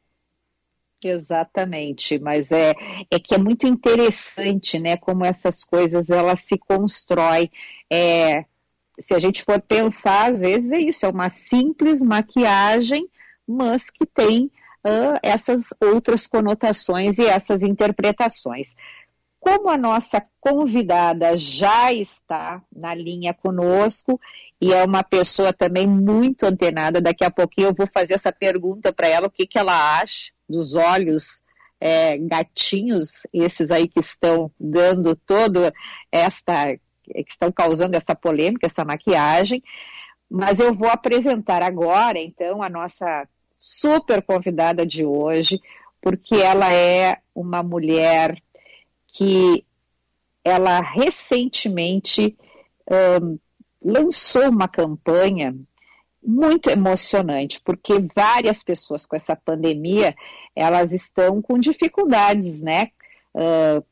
Exatamente, 1.03 2.19
mas 2.19 2.51
é, 2.51 2.75
é 3.09 3.21
que 3.21 3.35
é 3.35 3.39
muito 3.39 3.67
interessante, 3.69 4.81
né, 4.81 4.97
como 4.97 5.25
essas 5.25 5.63
coisas 5.63 6.11
elas 6.11 6.41
se 6.41 6.59
constroem. 6.59 7.51
É, 7.91 8.45
se 8.99 9.15
a 9.15 9.19
gente 9.21 9.45
for 9.45 9.61
pensar, 9.61 10.33
às 10.33 10.41
vezes 10.41 10.73
é 10.73 10.79
isso, 10.79 11.07
é 11.07 11.09
uma 11.09 11.31
simples 11.31 12.03
maquiagem, 12.03 13.09
mas 13.47 13.91
que 13.91 14.05
tem 14.05 14.47
uh, 14.85 15.19
essas 15.23 15.69
outras 15.81 16.27
conotações 16.27 17.19
e 17.19 17.27
essas 17.27 17.63
interpretações. 17.63 18.75
Como 19.39 19.71
a 19.71 19.79
nossa 19.79 20.21
convidada 20.41 21.37
já 21.37 21.93
está 21.93 22.61
na 22.75 22.93
linha 22.93 23.33
conosco 23.33 24.21
e 24.61 24.75
é 24.75 24.85
uma 24.85 25.05
pessoa 25.05 25.53
também 25.53 25.87
muito 25.87 26.45
antenada, 26.45 27.01
daqui 27.01 27.25
a 27.25 27.31
pouquinho 27.31 27.69
eu 27.69 27.75
vou 27.75 27.87
fazer 27.87 28.15
essa 28.15 28.33
pergunta 28.33 28.93
para 28.93 29.07
ela, 29.07 29.29
o 29.29 29.31
que, 29.31 29.47
que 29.47 29.57
ela 29.57 30.01
acha 30.01 30.37
dos 30.49 30.75
olhos 30.75 31.43
é, 31.81 32.19
gatinhos, 32.19 33.13
esses 33.33 33.71
aí 33.71 33.89
que 33.89 34.01
estão 34.01 34.51
dando 34.59 35.15
todo 35.15 35.61
esta, 36.11 36.77
que 37.05 37.25
estão 37.29 37.53
causando 37.53 37.97
essa 37.97 38.15
polêmica, 38.15 38.67
essa 38.67 38.85
maquiagem. 38.85 39.63
Mas 40.31 40.59
eu 40.59 40.75
vou 40.75 40.89
apresentar 40.89 41.63
agora, 41.63 42.19
então, 42.19 42.63
a 42.63 42.69
nossa 42.69 43.27
super 43.57 44.23
convidada 44.23 44.87
de 44.87 45.05
hoje, 45.05 45.61
porque 46.01 46.37
ela 46.37 46.73
é 46.73 47.19
uma 47.35 47.63
mulher 47.63 48.41
que 49.09 49.65
ela 50.45 50.81
recentemente 50.81 52.37
um, 53.21 53.39
lançou 53.83 54.49
uma 54.49 54.69
campanha 54.69 55.57
muito 56.23 56.69
emocionante, 56.69 57.61
porque 57.65 57.95
várias 58.15 58.63
pessoas 58.63 59.07
com 59.07 59.17
essa 59.17 59.37
pandemia, 59.37 60.15
elas 60.55 60.93
estão 60.93 61.41
com 61.41 61.59
dificuldades, 61.59 62.63
né? 62.63 62.89
Uh, 63.35 63.85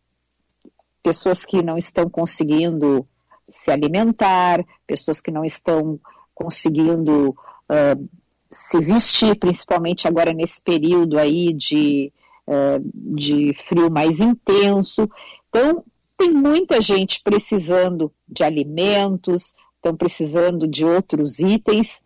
pessoas 1.02 1.45
que 1.45 1.62
não 1.62 1.78
estão 1.78 2.11
conseguindo 2.11 3.06
se 3.49 3.71
alimentar, 3.71 4.64
pessoas 4.87 5.21
que 5.21 5.30
não 5.30 5.45
estão 5.45 6.00
conseguindo 6.35 7.30
uh, 7.30 8.09
se 8.50 8.80
vestir, 8.80 9.38
principalmente 9.38 10.09
agora 10.09 10.33
nesse 10.33 10.61
período 10.61 11.18
aí 11.18 11.52
de, 11.52 12.12
uh, 12.47 12.83
de 12.95 13.54
frio 13.54 13.90
mais 13.90 14.21
intenso. 14.21 15.09
Então, 15.49 15.85
tem 16.16 16.33
muita 16.33 16.80
gente 16.80 17.23
precisando 17.23 18.12
de 18.28 18.42
alimentos, 18.42 19.54
estão 19.76 19.97
precisando 19.97 20.66
de 20.66 20.85
outros 20.85 21.38
itens, 21.38 22.00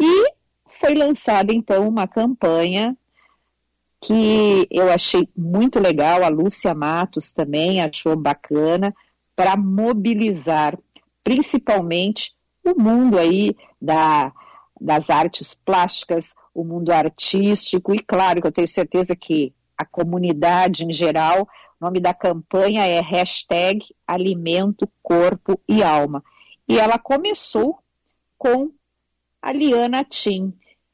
e 0.00 0.32
foi 0.80 0.94
lançada 0.94 1.52
então 1.52 1.86
uma 1.86 2.08
campanha 2.08 2.96
que 4.00 4.66
eu 4.70 4.90
achei 4.90 5.28
muito 5.36 5.78
legal, 5.78 6.24
a 6.24 6.28
Lúcia 6.28 6.74
Matos 6.74 7.34
também 7.34 7.82
achou 7.82 8.16
bacana, 8.16 8.94
para 9.36 9.56
mobilizar 9.56 10.78
principalmente 11.22 12.34
o 12.64 12.80
mundo 12.80 13.18
aí 13.18 13.54
da, 13.80 14.32
das 14.80 15.10
artes 15.10 15.54
plásticas, 15.54 16.34
o 16.54 16.64
mundo 16.64 16.90
artístico, 16.92 17.94
e 17.94 17.98
claro 17.98 18.40
que 18.40 18.46
eu 18.46 18.52
tenho 18.52 18.66
certeza 18.66 19.14
que 19.14 19.52
a 19.76 19.84
comunidade 19.84 20.84
em 20.84 20.92
geral 20.92 21.48
O 21.80 21.84
nome 21.86 22.00
da 22.00 22.12
campanha 22.12 22.86
é 22.86 23.00
hashtag 23.00 23.86
Alimento, 24.06 24.86
Corpo 25.02 25.58
e 25.66 25.82
Alma. 25.82 26.22
E 26.68 26.78
ela 26.78 26.98
começou 26.98 27.78
com 28.36 28.70
a 29.42 29.52
Liana 29.52 30.04
Tim, 30.04 30.52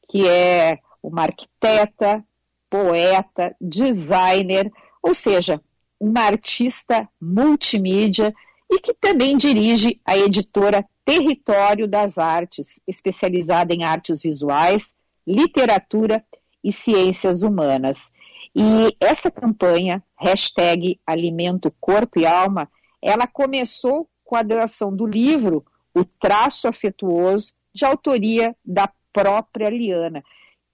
que 0.09 0.27
é 0.27 0.79
uma 1.01 1.23
arquiteta, 1.23 2.23
poeta, 2.69 3.55
designer, 3.59 4.71
ou 5.01 5.13
seja, 5.13 5.61
uma 5.99 6.21
artista 6.21 7.07
multimídia 7.19 8.33
e 8.69 8.79
que 8.79 8.93
também 8.93 9.37
dirige 9.37 9.99
a 10.05 10.17
editora 10.17 10.85
Território 11.05 11.87
das 11.87 12.17
Artes, 12.17 12.81
especializada 12.85 13.73
em 13.73 13.83
artes 13.83 14.21
visuais, 14.21 14.93
literatura 15.25 16.23
e 16.63 16.71
ciências 16.73 17.41
humanas. 17.41 18.11
E 18.53 18.95
essa 18.99 19.31
campanha, 19.31 20.03
hashtag 20.17 20.99
Alimento 21.05 21.73
Corpo 21.79 22.19
e 22.19 22.25
Alma, 22.25 22.69
ela 23.01 23.25
começou 23.25 24.09
com 24.25 24.35
a 24.35 24.41
doação 24.41 24.93
do 24.93 25.05
livro 25.05 25.65
O 25.93 26.03
Traço 26.03 26.67
Afetuoso, 26.67 27.53
de 27.77 27.85
autoria 27.85 28.55
da 28.65 28.91
própria 29.13 29.69
Liana, 29.69 30.23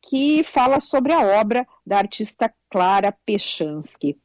que 0.02 0.42
fala 0.44 0.80
sobre 0.80 1.12
a 1.12 1.20
obra 1.20 1.68
da 1.86 1.98
artista 1.98 2.54
Clara 2.70 3.12
Pechansky. 3.26 4.18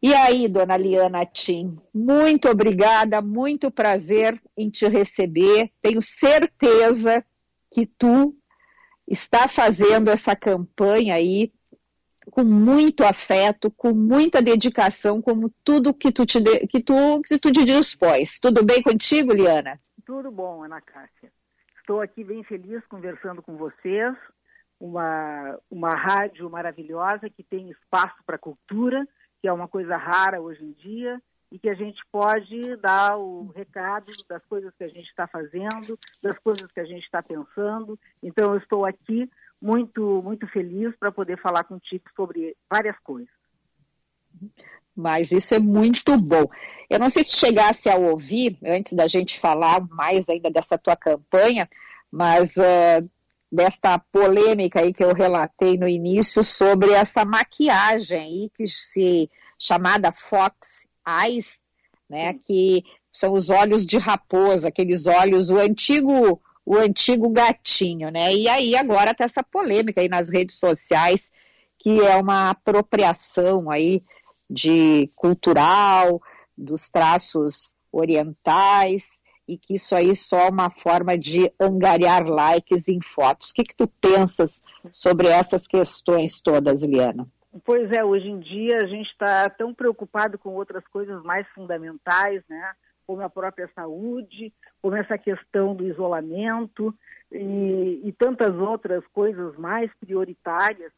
E 0.00 0.14
aí, 0.14 0.46
dona 0.46 0.76
Liana 0.76 1.26
Tim, 1.26 1.76
muito 1.92 2.48
obrigada, 2.48 3.20
muito 3.20 3.70
prazer 3.70 4.40
em 4.56 4.70
te 4.70 4.86
receber. 4.86 5.72
Tenho 5.82 6.00
certeza 6.00 7.24
que 7.72 7.84
tu 7.84 8.36
está 9.08 9.48
fazendo 9.48 10.08
essa 10.08 10.36
campanha 10.36 11.16
aí 11.16 11.52
com 12.30 12.44
muito 12.44 13.02
afeto, 13.04 13.70
com 13.70 13.92
muita 13.92 14.40
dedicação, 14.40 15.20
como 15.20 15.52
tudo 15.64 15.94
que 15.94 16.12
tu 16.12 16.24
te, 16.24 16.40
que 16.68 16.80
tu, 16.80 16.94
que 17.22 17.38
tu 17.38 17.50
te 17.50 17.64
dispôs. 17.64 18.38
Tudo 18.38 18.64
bem 18.64 18.82
contigo, 18.82 19.32
Liana? 19.32 19.80
Tudo 20.04 20.30
bom, 20.30 20.62
Ana 20.62 20.80
Cássia. 20.80 21.32
Estou 21.86 22.00
aqui 22.00 22.24
bem 22.24 22.42
feliz 22.42 22.84
conversando 22.88 23.40
com 23.40 23.56
vocês, 23.56 24.12
uma, 24.80 25.56
uma 25.70 25.94
rádio 25.94 26.50
maravilhosa 26.50 27.30
que 27.30 27.44
tem 27.44 27.70
espaço 27.70 28.16
para 28.26 28.36
cultura, 28.36 29.06
que 29.40 29.46
é 29.46 29.52
uma 29.52 29.68
coisa 29.68 29.96
rara 29.96 30.40
hoje 30.40 30.64
em 30.64 30.72
dia, 30.72 31.22
e 31.48 31.60
que 31.60 31.68
a 31.68 31.74
gente 31.74 32.04
pode 32.10 32.74
dar 32.78 33.16
o 33.16 33.52
recado 33.54 34.10
das 34.28 34.44
coisas 34.46 34.74
que 34.76 34.82
a 34.82 34.88
gente 34.88 35.08
está 35.08 35.28
fazendo, 35.28 35.96
das 36.20 36.36
coisas 36.40 36.68
que 36.72 36.80
a 36.80 36.84
gente 36.84 37.04
está 37.04 37.22
pensando. 37.22 37.96
Então, 38.20 38.54
eu 38.54 38.58
estou 38.58 38.84
aqui 38.84 39.30
muito, 39.62 40.20
muito 40.24 40.44
feliz 40.48 40.92
para 40.96 41.12
poder 41.12 41.40
falar 41.40 41.62
contigo 41.62 42.02
sobre 42.16 42.56
várias 42.68 42.98
coisas. 42.98 43.32
Mas 44.96 45.30
isso 45.30 45.54
é 45.54 45.58
muito 45.58 46.16
bom. 46.16 46.46
Eu 46.88 46.98
não 46.98 47.10
sei 47.10 47.24
se 47.24 47.36
chegasse 47.36 47.88
a 47.88 47.96
ouvir, 47.96 48.56
antes 48.64 48.92
da 48.92 49.06
gente 49.06 49.38
falar 49.38 49.86
mais 49.90 50.28
ainda 50.28 50.50
dessa 50.50 50.78
tua 50.78 50.96
campanha, 50.96 51.68
mas 52.10 52.56
uh, 52.56 53.10
desta 53.50 53.98
polêmica 53.98 54.80
aí 54.80 54.92
que 54.92 55.04
eu 55.04 55.12
relatei 55.12 55.76
no 55.76 55.88
início 55.88 56.42
sobre 56.42 56.92
essa 56.92 57.24
maquiagem 57.24 58.18
aí 58.18 58.50
que 58.54 58.66
se 58.66 59.28
chamada 59.58 60.12
Fox 60.12 60.86
Eyes, 61.06 61.46
né, 62.08 62.34
que 62.46 62.84
são 63.12 63.32
os 63.32 63.50
olhos 63.50 63.86
de 63.86 63.98
raposa, 63.98 64.68
aqueles 64.68 65.06
olhos, 65.06 65.50
o 65.50 65.58
antigo 65.58 66.40
o 66.64 66.76
antigo 66.76 67.30
gatinho, 67.30 68.10
né? 68.10 68.34
E 68.34 68.48
aí 68.48 68.74
agora 68.74 69.14
tá 69.14 69.22
essa 69.22 69.40
polêmica 69.40 70.00
aí 70.00 70.08
nas 70.08 70.28
redes 70.28 70.58
sociais 70.58 71.22
que 71.78 72.00
é 72.00 72.16
uma 72.16 72.50
apropriação 72.50 73.70
aí 73.70 74.02
de 74.48 75.06
cultural 75.16 76.20
dos 76.56 76.90
traços 76.90 77.74
orientais 77.92 79.20
e 79.48 79.56
que 79.56 79.74
isso 79.74 79.94
aí 79.94 80.14
só 80.14 80.40
é 80.40 80.50
uma 80.50 80.70
forma 80.70 81.16
de 81.16 81.50
angariar 81.60 82.26
likes 82.26 82.88
em 82.88 83.00
fotos. 83.00 83.50
O 83.50 83.54
que, 83.54 83.64
que 83.64 83.76
tu 83.76 83.86
pensas 83.86 84.60
sobre 84.90 85.28
essas 85.28 85.66
questões 85.66 86.40
todas, 86.40 86.82
Liana? 86.82 87.26
Pois 87.64 87.90
é, 87.90 88.04
hoje 88.04 88.28
em 88.28 88.38
dia 88.40 88.78
a 88.78 88.86
gente 88.86 89.08
está 89.10 89.48
tão 89.48 89.72
preocupado 89.72 90.36
com 90.36 90.54
outras 90.54 90.86
coisas 90.88 91.22
mais 91.22 91.46
fundamentais, 91.54 92.42
né? 92.48 92.72
Como 93.06 93.22
a 93.22 93.30
própria 93.30 93.70
saúde, 93.74 94.52
como 94.82 94.96
essa 94.96 95.16
questão 95.16 95.74
do 95.74 95.86
isolamento 95.86 96.94
e, 97.30 98.00
e 98.04 98.12
tantas 98.12 98.54
outras 98.56 99.06
coisas 99.08 99.56
mais 99.56 99.90
prioritárias, 100.00 100.92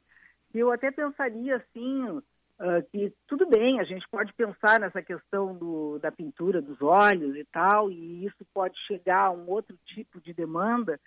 eu 0.55 0.73
até 0.73 0.91
pensaria 0.91 1.57
assim, 1.57 2.23
Uh, 2.59 2.83
que 2.91 3.13
tudo 3.29 3.47
bem, 3.47 3.79
a 3.79 3.85
gente 3.85 4.05
pode 4.11 4.33
pensar 4.33 4.81
nessa 4.81 5.01
questão 5.01 5.55
do, 5.55 6.01
da 6.01 6.11
pintura 6.11 6.61
dos 6.61 6.83
olhos 6.83 7.37
e 7.37 7.45
tal, 7.45 7.89
e 7.89 8.27
isso 8.27 8.45
pode 8.53 8.77
chegar 8.81 9.27
a 9.27 9.31
um 9.31 9.49
outro 9.49 9.79
tipo 9.87 10.21
de 10.21 10.35
demanda, 10.35 10.99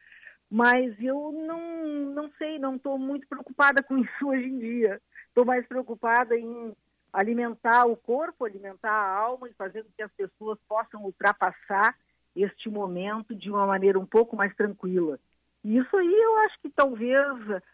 mas 0.50 0.96
eu 1.02 1.32
não, 1.34 2.14
não 2.14 2.32
sei, 2.38 2.58
não 2.58 2.78
estou 2.78 2.98
muito 2.98 3.28
preocupada 3.28 3.84
com 3.88 3.98
isso 3.98 4.28
hoje 4.28 4.46
em 4.46 4.60
dia. 4.60 5.02
Estou 5.28 5.44
mais 5.44 5.66
preocupada 5.68 6.38
em 6.38 6.74
alimentar 7.12 7.86
o 7.86 7.98
corpo, 7.98 8.46
alimentar 8.46 8.92
a 8.92 9.18
alma 9.18 9.50
e 9.50 9.54
fazer 9.54 9.84
com 9.84 9.90
que 9.92 10.04
as 10.04 10.12
pessoas 10.14 10.58
possam 10.68 11.04
ultrapassar 11.04 11.96
este 12.34 12.70
momento 12.70 13.36
de 13.36 13.50
uma 13.50 13.66
maneira 13.66 14.00
um 14.00 14.06
pouco 14.06 14.38
mais 14.38 14.56
tranquila. 14.56 15.20
E 15.64 15.78
isso 15.78 15.96
aí 15.98 16.14
eu 16.14 16.38
acho 16.40 16.60
que 16.62 16.70
talvez 16.70 17.28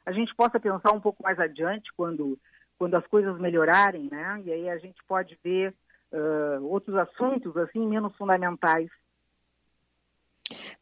a 0.06 0.12
gente 0.12 0.36
possa 0.36 0.60
pensar 0.60 0.92
um 0.92 1.00
pouco 1.00 1.22
mais 1.24 1.40
adiante 1.40 1.92
quando 1.96 2.38
quando 2.78 2.96
as 2.96 3.06
coisas 3.08 3.40
melhorarem, 3.40 4.08
né? 4.12 4.42
E 4.46 4.52
aí 4.52 4.70
a 4.70 4.78
gente 4.78 5.04
pode 5.08 5.38
ver 5.44 5.74
uh, 6.12 6.66
outros 6.66 6.96
assuntos 6.96 7.56
assim 7.58 7.86
menos 7.88 8.16
fundamentais. 8.16 8.90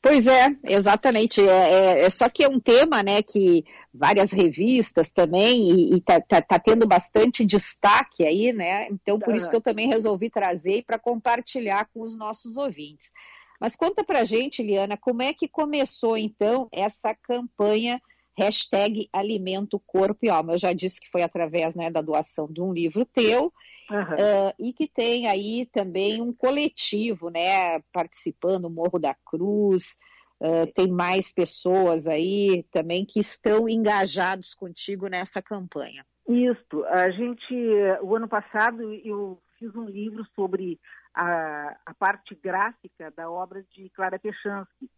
Pois 0.02 0.28
é, 0.28 0.56
exatamente. 0.64 1.42
É, 1.42 1.72
é, 1.72 2.02
é, 2.06 2.10
só 2.10 2.30
que 2.30 2.44
é 2.44 2.48
um 2.48 2.60
tema, 2.60 3.02
né, 3.02 3.24
que 3.24 3.66
várias 3.92 4.32
revistas 4.32 5.10
também 5.10 5.94
e, 5.94 5.98
está 5.98 6.22
tá, 6.22 6.42
tá, 6.42 6.60
tendo 6.60 6.86
bastante 6.86 7.44
destaque 7.44 8.24
aí, 8.24 8.54
né? 8.54 8.88
Então 8.90 9.18
por 9.18 9.36
isso 9.36 9.50
que 9.50 9.56
eu 9.56 9.62
também 9.62 9.88
resolvi 9.88 10.30
trazer 10.30 10.84
para 10.86 11.00
compartilhar 11.00 11.90
com 11.92 12.02
os 12.02 12.16
nossos 12.16 12.56
ouvintes. 12.56 13.12
Mas 13.60 13.76
conta 13.76 14.04
para 14.04 14.26
gente, 14.26 14.62
Liana, 14.62 14.96
como 14.96 15.24
é 15.24 15.34
que 15.34 15.48
começou 15.48 16.16
então 16.16 16.68
essa 16.72 17.16
campanha 17.16 18.00
hashtag 18.38 19.08
Alimento 19.12 19.80
Corpo 19.86 20.20
e 20.24 20.30
Alma. 20.30 20.54
Eu 20.54 20.58
já 20.58 20.74
disse 20.74 21.00
que 21.00 21.10
foi 21.10 21.24
através 21.24 21.76
né, 21.76 21.90
da 21.90 22.02
doação 22.02 22.48
de 22.52 22.62
um 22.62 22.74
livro 22.74 23.06
teu, 23.06 23.54
uhum. 23.90 24.02
uh, 24.02 24.54
e 24.60 24.74
que 24.74 24.88
tem 24.88 25.28
aí 25.28 25.66
também 25.72 26.22
um 26.22 26.34
coletivo, 26.34 27.30
né, 27.30 27.80
participando, 27.94 28.70
Morro 28.70 29.00
da 29.00 29.16
Cruz, 29.26 29.98
uh, 30.42 30.72
tem 30.74 30.92
mais 30.92 31.32
pessoas 31.32 32.08
aí 32.08 32.66
também 32.72 33.06
que 33.06 33.20
estão 33.20 33.70
engajados 33.70 34.54
contigo 34.54 35.08
nessa 35.08 35.42
campanha. 35.42 36.06
Isso, 36.28 36.84
a 36.90 37.10
gente, 37.12 37.54
o 38.02 38.16
ano 38.16 38.28
passado 38.28 38.82
eu 39.04 39.40
fiz 39.60 39.74
um 39.76 39.86
livro 39.86 40.26
sobre 40.36 40.80
a, 41.14 41.78
a 41.86 41.94
parte 41.94 42.36
gráfica 42.36 43.12
da 43.16 43.30
obra 43.30 43.64
de 43.72 43.90
Clara 43.92 44.20
Pechansky, 44.20 44.90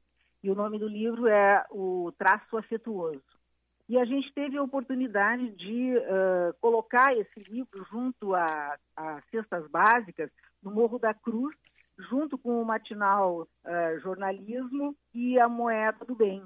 e 0.43 0.51
o 0.51 0.55
nome 0.55 0.77
do 0.77 0.87
livro 0.87 1.27
é 1.27 1.65
O 1.71 2.11
Traço 2.17 2.57
Afetuoso. 2.57 3.21
E 3.89 3.97
a 3.97 4.05
gente 4.05 4.31
teve 4.33 4.57
a 4.57 4.63
oportunidade 4.63 5.49
de 5.51 5.97
uh, 5.97 6.53
colocar 6.59 7.13
esse 7.13 7.39
livro 7.49 7.85
junto 7.89 8.35
às 8.35 9.23
cestas 9.31 9.65
básicas 9.69 10.29
no 10.61 10.71
Morro 10.71 10.99
da 10.99 11.13
Cruz, 11.13 11.55
junto 12.09 12.37
com 12.37 12.61
o 12.61 12.65
matinal 12.65 13.41
uh, 13.41 13.99
Jornalismo 14.01 14.95
e 15.13 15.39
a 15.39 15.47
Moeda 15.47 16.03
do 16.05 16.15
Bem. 16.15 16.43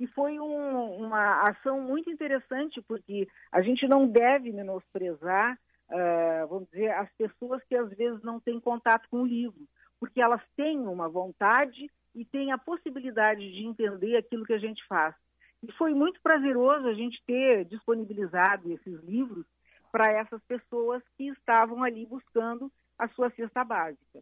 E 0.00 0.06
foi 0.06 0.40
um, 0.40 1.04
uma 1.04 1.42
ação 1.42 1.82
muito 1.82 2.10
interessante, 2.10 2.80
porque 2.80 3.28
a 3.52 3.60
gente 3.60 3.86
não 3.86 4.08
deve 4.08 4.50
menosprezar, 4.50 5.58
uh, 5.90 6.48
vamos 6.48 6.68
dizer, 6.70 6.92
as 6.92 7.12
pessoas 7.12 7.62
que 7.64 7.76
às 7.76 7.90
vezes 7.90 8.22
não 8.22 8.40
têm 8.40 8.58
contato 8.58 9.06
com 9.10 9.20
o 9.20 9.26
livro, 9.26 9.68
porque 10.00 10.22
elas 10.22 10.40
têm 10.56 10.78
uma 10.80 11.10
vontade 11.10 11.90
e 12.14 12.24
tem 12.24 12.52
a 12.52 12.58
possibilidade 12.58 13.40
de 13.40 13.64
entender 13.64 14.16
aquilo 14.16 14.44
que 14.44 14.52
a 14.52 14.58
gente 14.58 14.84
faz. 14.86 15.14
E 15.62 15.70
foi 15.72 15.92
muito 15.94 16.20
prazeroso 16.22 16.86
a 16.88 16.94
gente 16.94 17.22
ter 17.26 17.64
disponibilizado 17.66 18.72
esses 18.72 19.02
livros 19.04 19.46
para 19.92 20.10
essas 20.12 20.42
pessoas 20.44 21.02
que 21.16 21.28
estavam 21.28 21.82
ali 21.82 22.06
buscando 22.06 22.70
a 22.98 23.08
sua 23.08 23.30
cesta 23.30 23.64
básica. 23.64 24.20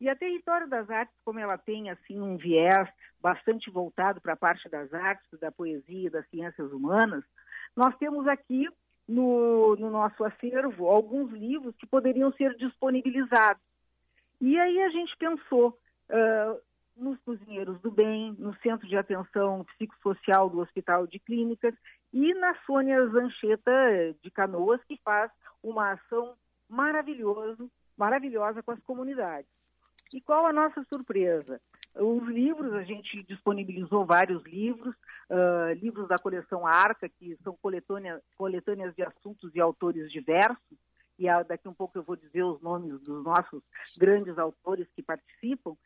E 0.00 0.08
a 0.08 0.16
Território 0.16 0.68
das 0.68 0.90
Artes, 0.90 1.16
como 1.24 1.38
ela 1.38 1.56
tem 1.56 1.88
assim 1.88 2.20
um 2.20 2.36
viés 2.36 2.88
bastante 3.20 3.70
voltado 3.70 4.20
para 4.20 4.34
a 4.34 4.36
parte 4.36 4.68
das 4.68 4.92
artes, 4.92 5.38
da 5.38 5.50
poesia, 5.52 6.10
das 6.10 6.28
ciências 6.28 6.70
humanas, 6.72 7.24
nós 7.76 7.96
temos 7.96 8.26
aqui 8.26 8.68
no, 9.08 9.76
no 9.76 9.90
nosso 9.90 10.24
acervo 10.24 10.88
alguns 10.88 11.30
livros 11.32 11.74
que 11.76 11.86
poderiam 11.86 12.32
ser 12.32 12.54
disponibilizados. 12.56 13.62
E 14.40 14.58
aí 14.58 14.82
a 14.82 14.88
gente 14.90 15.16
pensou, 15.16 15.78
uh, 16.10 16.60
nos 16.96 17.18
Cozinheiros 17.20 17.80
do 17.80 17.90
Bem, 17.90 18.34
no 18.38 18.54
Centro 18.58 18.86
de 18.86 18.96
Atenção 18.96 19.64
Psicossocial 19.64 20.48
do 20.48 20.60
Hospital 20.60 21.06
de 21.06 21.18
Clínicas 21.18 21.74
e 22.12 22.32
na 22.34 22.54
Sônia 22.66 23.06
Zancheta 23.08 23.72
de 24.22 24.30
Canoas, 24.30 24.80
que 24.84 25.00
faz 25.04 25.30
uma 25.62 25.92
ação 25.92 26.34
maravilhoso, 26.68 27.70
maravilhosa 27.96 28.62
com 28.62 28.70
as 28.70 28.80
comunidades. 28.80 29.50
E 30.12 30.20
qual 30.20 30.46
a 30.46 30.52
nossa 30.52 30.84
surpresa? 30.84 31.60
Os 31.96 32.24
livros, 32.28 32.72
a 32.74 32.82
gente 32.82 33.22
disponibilizou 33.24 34.04
vários 34.04 34.42
livros, 34.44 34.94
uh, 35.30 35.72
livros 35.74 36.08
da 36.08 36.16
coleção 36.16 36.66
Arca, 36.66 37.08
que 37.08 37.36
são 37.42 37.56
coletâneas, 37.60 38.20
coletâneas 38.36 38.94
de 38.94 39.02
assuntos 39.02 39.54
e 39.54 39.60
autores 39.60 40.10
diversos, 40.10 40.78
e 41.18 41.26
daqui 41.44 41.68
um 41.68 41.74
pouco 41.74 41.96
eu 41.96 42.02
vou 42.02 42.16
dizer 42.16 42.42
os 42.42 42.60
nomes 42.60 43.00
dos 43.02 43.22
nossos 43.24 43.62
grandes 43.98 44.36
autores 44.38 44.88
que 44.94 45.02
participam. 45.02 45.76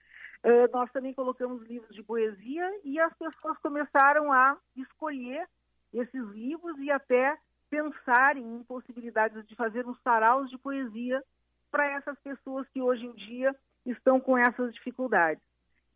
Uh, 0.44 0.70
nós 0.72 0.90
também 0.92 1.12
colocamos 1.12 1.62
livros 1.66 1.94
de 1.94 2.02
poesia 2.02 2.80
e 2.84 2.98
as 3.00 3.12
pessoas 3.14 3.58
começaram 3.58 4.32
a 4.32 4.56
escolher 4.76 5.46
esses 5.92 6.24
livros 6.28 6.78
e 6.78 6.90
até 6.90 7.36
pensarem 7.68 8.44
em 8.44 8.62
possibilidades 8.62 9.46
de 9.46 9.54
fazer 9.54 9.86
uns 9.86 10.00
saraus 10.02 10.48
de 10.48 10.56
poesia 10.58 11.22
para 11.70 11.86
essas 11.86 12.18
pessoas 12.20 12.68
que 12.68 12.80
hoje 12.80 13.04
em 13.04 13.12
dia 13.14 13.54
estão 13.84 14.20
com 14.20 14.38
essas 14.38 14.72
dificuldades. 14.74 15.42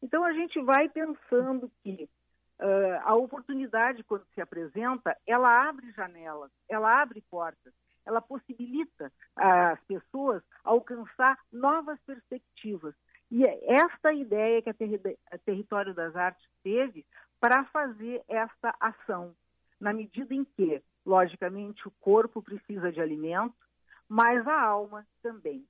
Então 0.03 0.25
a 0.25 0.33
gente 0.33 0.61
vai 0.61 0.89
pensando 0.89 1.71
que 1.83 2.09
uh, 2.61 3.01
a 3.05 3.15
oportunidade 3.15 4.03
quando 4.05 4.27
se 4.35 4.41
apresenta, 4.41 5.17
ela 5.27 5.69
abre 5.69 5.91
janelas, 5.93 6.51
ela 6.69 7.01
abre 7.01 7.23
portas, 7.31 7.73
ela 8.05 8.21
possibilita 8.21 9.13
às 9.37 9.81
pessoas 9.85 10.43
alcançar 10.65 11.39
novas 11.53 12.01
perspectivas. 12.01 12.95
E 13.35 13.47
é 13.47 13.59
esta 13.67 14.13
ideia 14.13 14.61
que 14.61 14.69
a, 14.69 14.75
a 15.31 15.39
Território 15.39 15.95
das 15.95 16.15
Artes 16.15 16.47
teve 16.63 17.03
para 17.41 17.65
fazer 17.65 18.23
esta 18.29 18.75
ação, 18.79 19.35
na 19.81 19.91
medida 19.91 20.35
em 20.35 20.45
que, 20.45 20.83
logicamente, 21.05 21.89
o 21.89 21.91
corpo 21.93 22.43
precisa 22.43 22.93
de 22.93 23.01
alimento, 23.01 23.55
mas 24.07 24.47
a 24.47 24.61
alma 24.61 25.07
também. 25.23 25.65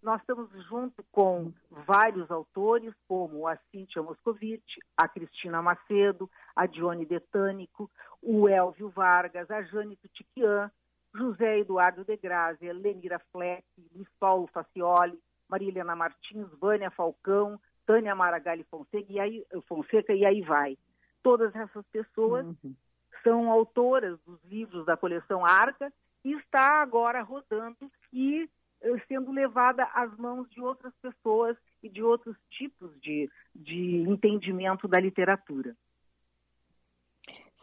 Nós 0.00 0.20
estamos 0.20 0.48
junto 0.68 1.02
com 1.10 1.52
vários 1.68 2.30
autores, 2.30 2.94
como 3.08 3.48
a 3.48 3.56
Cíntia 3.72 4.00
Moscovitch, 4.00 4.76
a 4.96 5.08
Cristina 5.08 5.60
Macedo, 5.60 6.30
a 6.54 6.64
Dione 6.64 7.04
Detânico, 7.04 7.90
o 8.22 8.48
Elvio 8.48 8.88
Vargas, 8.90 9.50
a 9.50 9.62
Jane 9.62 9.96
Tutiquian, 9.96 10.70
José 11.12 11.58
Eduardo 11.58 12.04
de 12.04 12.16
Grazia, 12.16 12.72
Lenira 12.72 13.18
Fleck, 13.32 13.64
Luiz 13.92 14.08
Paulo 14.20 14.46
Facioli, 14.46 15.18
Maria 15.48 15.68
Helena 15.68 15.94
Martins, 15.94 16.48
Vânia 16.60 16.90
Falcão, 16.90 17.60
Tânia 17.86 18.14
Maragalli 18.14 18.64
Fonseca 18.64 19.12
e 19.12 19.20
aí, 19.20 19.46
Fonseca, 19.68 20.12
e 20.12 20.24
aí 20.24 20.40
vai. 20.40 20.76
Todas 21.22 21.54
essas 21.54 21.86
pessoas 21.86 22.46
uhum. 22.46 22.74
são 23.22 23.50
autoras 23.50 24.18
dos 24.26 24.42
livros 24.44 24.84
da 24.86 24.96
coleção 24.96 25.44
Arca 25.44 25.92
e 26.24 26.32
está 26.32 26.80
agora 26.80 27.22
rodando 27.22 27.90
e 28.12 28.48
eh, 28.80 29.02
sendo 29.08 29.32
levada 29.32 29.84
às 29.94 30.14
mãos 30.16 30.48
de 30.50 30.60
outras 30.60 30.92
pessoas 31.02 31.56
e 31.82 31.88
de 31.88 32.02
outros 32.02 32.36
tipos 32.50 32.90
de, 33.00 33.30
de 33.54 34.04
entendimento 34.08 34.88
da 34.88 34.98
literatura. 34.98 35.76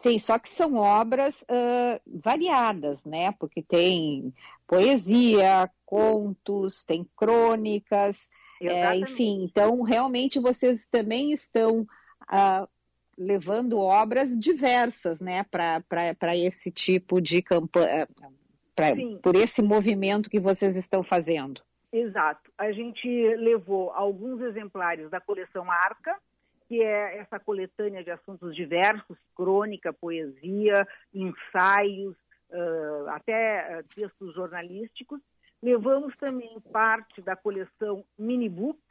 Sim, 0.02 0.18
só 0.18 0.40
que 0.40 0.50
são 0.50 0.78
obras 0.78 1.44
uh, 1.44 2.02
variadas, 2.08 3.06
né? 3.06 3.32
Porque 3.34 3.62
tem 3.62 4.34
poesia, 4.66 5.70
contos, 5.86 6.84
tem 6.84 7.08
crônicas, 7.16 8.28
é, 8.60 8.96
enfim. 8.98 9.44
Então, 9.44 9.84
realmente, 9.84 10.40
vocês 10.40 10.88
também 10.88 11.32
estão 11.32 11.82
uh, 11.82 12.68
levando 13.16 13.78
obras 13.78 14.36
diversas, 14.36 15.22
né? 15.22 15.44
Para 15.44 16.36
esse 16.36 16.72
tipo 16.72 17.22
de 17.22 17.44
campanha, 17.44 18.08
pra, 18.76 18.94
por 19.22 19.36
esse 19.36 19.62
movimento 19.62 20.32
que 20.32 20.40
vocês 20.40 20.76
estão 20.76 21.04
fazendo. 21.04 21.62
Exato. 21.94 22.52
A 22.58 22.72
gente 22.72 23.08
levou 23.36 23.92
alguns 23.92 24.42
exemplares 24.42 25.12
da 25.12 25.22
coleção 25.22 25.70
Arca, 25.70 26.18
que 26.72 26.82
é 26.82 27.18
essa 27.18 27.38
coletânea 27.38 28.02
de 28.02 28.12
assuntos 28.12 28.56
diversos, 28.56 29.18
crônica, 29.36 29.92
poesia, 29.92 30.88
ensaios, 31.14 32.16
uh, 32.50 33.10
até 33.10 33.84
textos 33.94 34.34
jornalísticos. 34.34 35.20
Levamos 35.62 36.16
também 36.16 36.62
parte 36.72 37.22
da 37.22 37.36
coleção 37.36 38.06
Mini 38.18 38.48
Books, 38.48 38.82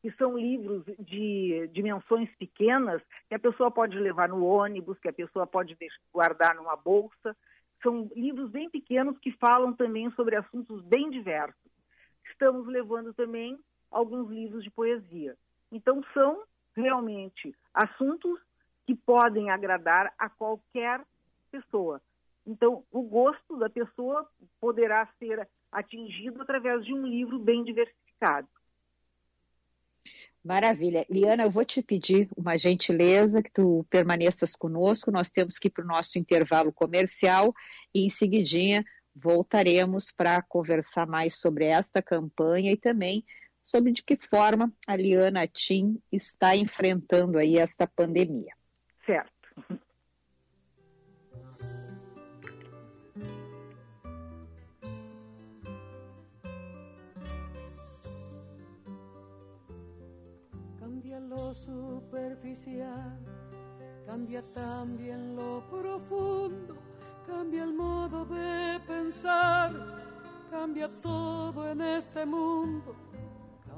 que 0.00 0.12
são 0.12 0.38
livros 0.38 0.84
de 1.00 1.68
dimensões 1.72 2.30
pequenas, 2.36 3.02
que 3.28 3.34
a 3.34 3.40
pessoa 3.40 3.72
pode 3.72 3.98
levar 3.98 4.28
no 4.28 4.46
ônibus, 4.46 4.96
que 5.00 5.08
a 5.08 5.12
pessoa 5.12 5.48
pode 5.48 5.76
guardar 6.12 6.54
numa 6.54 6.76
bolsa. 6.76 7.36
São 7.82 8.08
livros 8.14 8.52
bem 8.52 8.70
pequenos 8.70 9.18
que 9.18 9.32
falam 9.32 9.72
também 9.72 10.12
sobre 10.12 10.36
assuntos 10.36 10.80
bem 10.84 11.10
diversos. 11.10 11.72
Estamos 12.30 12.68
levando 12.68 13.12
também 13.12 13.58
alguns 13.90 14.30
livros 14.30 14.62
de 14.62 14.70
poesia. 14.70 15.36
Então, 15.72 16.04
são 16.14 16.44
realmente 16.76 17.54
assuntos 17.72 18.38
que 18.86 18.94
podem 18.94 19.50
agradar 19.50 20.12
a 20.18 20.28
qualquer 20.28 21.00
pessoa. 21.50 22.00
Então, 22.46 22.84
o 22.92 23.02
gosto 23.02 23.56
da 23.56 23.68
pessoa 23.68 24.28
poderá 24.60 25.08
ser 25.18 25.48
atingido 25.72 26.40
através 26.42 26.84
de 26.84 26.94
um 26.94 27.04
livro 27.04 27.38
bem 27.38 27.64
diversificado. 27.64 28.48
Maravilha. 30.44 31.04
Liana, 31.10 31.42
eu 31.42 31.50
vou 31.50 31.64
te 31.64 31.82
pedir 31.82 32.28
uma 32.36 32.56
gentileza 32.56 33.42
que 33.42 33.50
tu 33.50 33.84
permaneças 33.90 34.54
conosco. 34.54 35.10
Nós 35.10 35.28
temos 35.28 35.58
que 35.58 35.66
ir 35.66 35.72
para 35.72 35.82
o 35.82 35.88
nosso 35.88 36.20
intervalo 36.20 36.72
comercial 36.72 37.52
e 37.92 38.06
em 38.06 38.08
seguidinha 38.08 38.84
voltaremos 39.12 40.12
para 40.12 40.40
conversar 40.42 41.06
mais 41.06 41.40
sobre 41.40 41.64
esta 41.64 42.00
campanha 42.00 42.70
e 42.70 42.76
também 42.76 43.24
sobre 43.66 43.92
de 43.92 44.02
que 44.02 44.16
forma 44.16 44.72
a 44.86 44.96
Liana 44.96 45.48
Tim 45.48 46.00
está 46.12 46.54
enfrentando 46.54 47.36
aí 47.36 47.58
esta 47.58 47.86
pandemia. 47.88 48.54
Certo. 49.04 49.34
lo 61.28 61.54
superficial, 61.54 63.18
cambia 64.06 64.42
también 64.54 65.34
lo 65.34 65.60
profundo, 65.68 66.76
cambia 67.26 67.64
el 67.64 67.72
modo 67.72 68.24
de 68.26 68.78
pensar, 68.86 69.72
cambia 70.50 70.88
todo 71.02 71.68
en 71.68 71.80
este 71.80 72.24
mundo, 72.24 72.94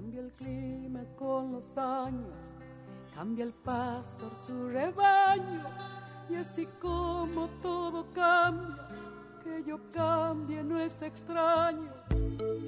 cambia 0.09 0.21
el 0.23 0.33
clima 0.33 1.05
con 1.17 1.53
los 1.53 1.77
años, 1.77 2.33
cambia 3.15 3.45
el 3.45 3.53
pastor 3.53 4.31
su 4.37 4.69
rebaño, 4.69 5.65
y 6.31 6.37
así 6.37 6.67
como 6.81 7.49
todo 7.61 8.07
cambia, 8.15 8.89
que 9.45 9.63
yo 9.69 9.79
cambie 9.93 10.63
no 10.63 10.81
es 10.81 11.03
extraño. 11.03 11.91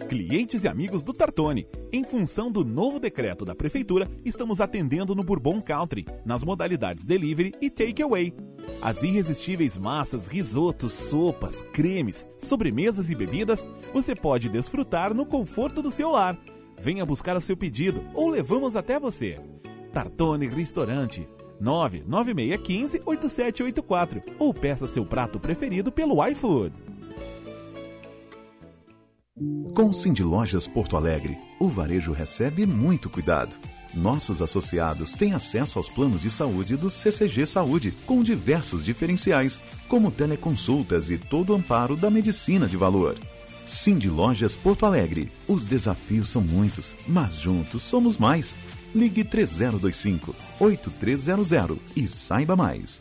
Clientes 0.09 0.64
e 0.64 0.68
amigos 0.68 1.03
do 1.03 1.14
Tartone, 1.14 1.66
em 1.90 2.05
função 2.05 2.50
do 2.50 2.62
novo 2.62 2.98
decreto 3.00 3.44
da 3.44 3.55
Prefeitura, 3.55 4.11
estamos 4.22 4.61
atendendo 4.61 5.14
no 5.14 5.24
Bourbon 5.24 5.62
Country, 5.62 6.05
nas 6.26 6.42
modalidades 6.42 7.05
delivery 7.05 7.55
e 7.61 7.70
takeaway. 7.70 8.35
As 8.83 9.03
irresistíveis 9.03 9.79
massas, 9.79 10.26
risotos, 10.26 10.92
sopas, 10.92 11.62
cremes, 11.72 12.29
sobremesas 12.38 13.09
e 13.11 13.14
bebidas 13.14 13.66
você 13.94 14.14
pode 14.14 14.48
desfrutar 14.48 15.14
no 15.14 15.24
conforto 15.24 15.81
do 15.81 15.90
seu 15.90 16.11
lar. 16.11 16.38
Venha 16.81 17.05
buscar 17.05 17.37
o 17.37 17.40
seu 17.43 17.55
pedido 17.55 18.03
ou 18.14 18.31
levamos 18.31 18.75
até 18.75 18.99
você. 18.99 19.38
Tartone 19.93 20.49
Restaurante 20.49 21.29
99615 21.61 23.03
8784 23.05 24.23
ou 24.38 24.55
peça 24.55 24.87
seu 24.87 25.05
prato 25.05 25.38
preferido 25.38 25.93
pelo 25.93 26.27
iFood. 26.29 26.83
Com 29.75 29.93
Cindy 29.93 30.23
Lojas 30.23 30.66
Porto 30.66 30.97
Alegre, 30.97 31.38
o 31.59 31.69
varejo 31.69 32.12
recebe 32.12 32.66
muito 32.66 33.11
cuidado. 33.11 33.57
Nossos 33.95 34.40
associados 34.40 35.12
têm 35.12 35.35
acesso 35.35 35.79
aos 35.79 35.88
planos 35.88 36.23
de 36.23 36.31
saúde 36.31 36.77
do 36.77 36.88
CCG 36.88 37.47
Saúde, 37.47 37.93
com 38.07 38.23
diversos 38.23 38.85
diferenciais, 38.85 39.61
como 39.87 40.11
teleconsultas 40.11 41.11
e 41.11 41.19
todo 41.19 41.51
o 41.51 41.57
amparo 41.57 41.95
da 41.95 42.11
medicina 42.11 42.66
de 42.66 42.77
valor. 42.77 43.16
Cindy 43.70 44.09
Lojas 44.09 44.56
Porto 44.56 44.85
Alegre. 44.85 45.30
Os 45.46 45.64
desafios 45.64 46.28
são 46.28 46.42
muitos, 46.42 46.96
mas 47.06 47.35
juntos 47.35 47.83
somos 47.83 48.18
mais. 48.18 48.54
Ligue 48.92 49.22
3025 49.22 50.35
8300 50.59 51.78
e 51.96 52.06
saiba 52.09 52.56
mais. 52.56 53.00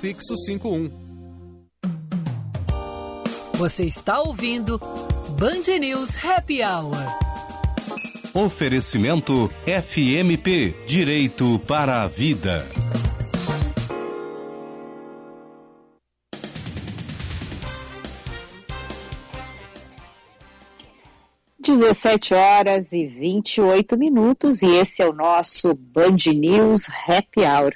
prefixo 0.01 0.35
51. 0.35 0.89
Você 3.53 3.85
está 3.85 4.19
ouvindo 4.19 4.79
Band 5.39 5.77
News 5.79 6.17
Happy 6.25 6.63
Hour. 6.63 6.97
Oferecimento 8.33 9.47
FMP 9.63 10.73
Direito 10.87 11.59
para 11.67 12.01
a 12.01 12.07
Vida. 12.07 12.67
17 21.59 22.33
horas 22.33 22.91
e 22.91 23.05
28 23.05 23.95
minutos 23.95 24.63
e 24.63 24.77
esse 24.77 25.03
é 25.03 25.07
o 25.07 25.13
nosso 25.13 25.75
Band 25.75 26.17
News 26.33 26.87
Happy 27.07 27.41
Hour. 27.41 27.73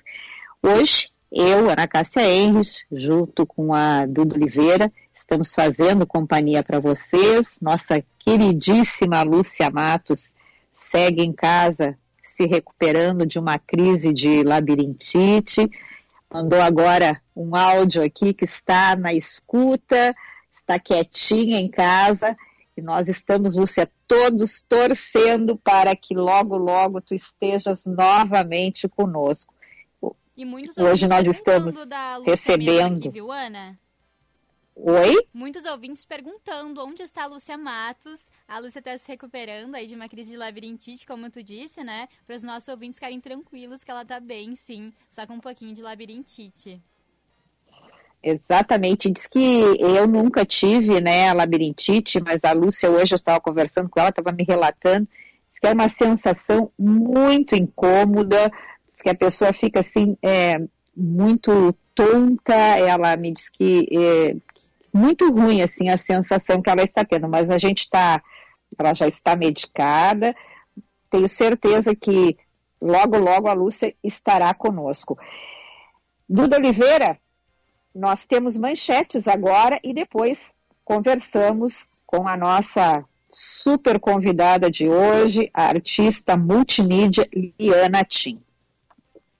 Hoje, 0.64 1.10
eu, 1.36 1.69
Ana 1.69 1.86
Cássia 1.86 2.34
Henrich, 2.34 2.86
junto 2.89 3.45
com 3.45 3.74
a 3.74 4.06
Duda 4.06 4.36
Oliveira, 4.36 4.89
estamos 5.13 5.54
fazendo 5.54 6.08
companhia 6.08 6.63
para 6.63 6.80
vocês. 6.80 7.58
Nossa 7.62 8.02
queridíssima 8.17 9.21
Lúcia 9.21 9.69
Matos 9.69 10.32
segue 10.71 11.21
em 11.21 11.34
casa 11.34 11.98
se 12.24 12.45
recuperando 12.45 13.28
de 13.28 13.38
uma 13.38 13.60
crise 13.60 14.13
de 14.13 14.43
labirintite. 14.43 15.69
Mandou 16.32 16.62
agora 16.62 17.21
um 17.36 17.54
áudio 17.54 18.02
aqui 18.02 18.34
que 18.34 18.45
está 18.45 18.95
na 18.95 19.13
escuta, 19.13 20.15
está 20.54 20.80
quietinha 20.80 21.60
em 21.60 21.69
casa 21.69 22.34
e 22.78 22.82
nós 22.82 23.10
estamos, 23.10 23.58
Lúcia, 23.58 23.91
todos 24.08 24.62
torcendo 24.62 25.58
para 25.58 25.95
que 25.98 26.13
logo, 26.13 26.56
logo 26.56 27.02
tu 27.02 27.13
estejas 27.13 27.86
novamente 27.86 28.88
conosco. 28.88 29.54
Hoje 30.78 31.08
nós 31.08 31.26
estamos 31.26 31.76
recebendo. 32.26 32.98
Aqui, 32.98 33.10
viu, 33.10 33.32
Ana? 33.32 33.80
Oi? 34.76 35.15
Muitos 35.34 35.63
ouvintes 35.63 36.04
perguntando 36.04 36.84
onde 36.84 37.02
está 37.02 37.24
a 37.24 37.28
Lúcia 37.28 37.58
Matos. 37.58 38.30
A 38.45 38.60
Lúcia 38.60 38.80
está 38.80 38.98
se 38.98 39.08
recuperando 39.08 39.76
aí 39.76 39.88
de 39.88 39.95
uma 39.95 40.10
crise 40.10 40.32
de 40.32 40.38
labirintite, 40.38 41.06
como 41.06 41.30
tu 41.30 41.41
disse, 41.41 41.82
né? 41.86 42.10
Para 42.28 42.36
os 42.36 42.43
nossos 42.43 42.67
ouvintes 42.67 42.98
ficarem 42.98 43.21
tranquilos 43.21 43.86
que 43.86 43.89
ela 43.89 44.02
está 44.02 44.19
bem, 44.19 44.54
sim, 44.56 44.91
só 45.10 45.26
com 45.26 45.36
um 45.36 45.39
pouquinho 45.39 45.74
de 45.74 45.82
labirintite. 45.82 46.82
Exatamente, 48.21 49.10
diz 49.10 49.28
que 49.28 49.62
eu 49.80 50.06
nunca 50.06 50.43
tive, 50.43 51.00
né, 51.00 51.30
a 51.30 51.34
labirintite, 51.34 52.19
mas 52.19 52.43
a 52.43 52.52
Lúcia 52.52 52.89
hoje 52.89 53.13
eu 53.13 53.17
estava 53.17 53.39
conversando 53.39 53.88
com 53.88 54.00
ela, 54.00 54.10
estava 54.10 54.32
me 54.32 54.43
relatando, 54.43 55.08
diz 55.52 55.60
que 55.60 55.67
é 55.67 55.71
uma 55.71 55.88
sensação 55.88 56.71
muito 56.78 57.56
incômoda, 57.56 58.52
que 59.06 59.10
a 59.12 59.13
pessoa 59.13 59.54
fica 59.54 59.82
assim, 59.82 60.18
é, 60.20 60.60
muito 60.98 61.76
tonta, 61.94 62.56
ela 62.56 63.15
me 63.15 63.32
diz 63.32 63.50
que 63.52 63.88
é 63.91 64.36
muito 64.91 65.32
ruim, 65.32 65.62
assim, 65.62 65.89
a 65.89 65.98
sensação 65.98 66.60
que 66.60 66.72
ela 66.72 66.82
está 66.82 67.06
tendo, 67.06 67.30
mas 67.30 67.52
a 67.52 67.60
gente 67.60 67.82
está, 67.82 68.20
ela 68.76 68.96
já 68.96 69.08
está 69.08 69.36
medicada, 69.36 70.36
tenho 71.08 71.30
certeza 71.30 71.96
que 71.96 72.36
logo, 72.82 73.15
logo 73.20 73.48
a 73.48 73.54
Lúcia 73.54 73.96
estará 74.04 74.52
conosco. 74.56 75.20
Duda 76.28 76.58
Oliveira, 76.58 77.20
nós 77.94 78.26
temos 78.26 78.58
manchetes 78.58 79.28
agora 79.28 79.80
e 79.84 79.94
depois 79.94 80.52
conversamos 80.84 81.88
com 82.08 82.28
a 82.28 82.36
nossa 82.36 83.06
super 83.32 84.00
convidada 84.00 84.72
de 84.72 84.89
hoje, 84.89 85.48
a 85.54 85.65
artista 85.65 86.36
multimídia 86.36 87.30
Liana 87.60 88.04
Tim. 88.04 88.44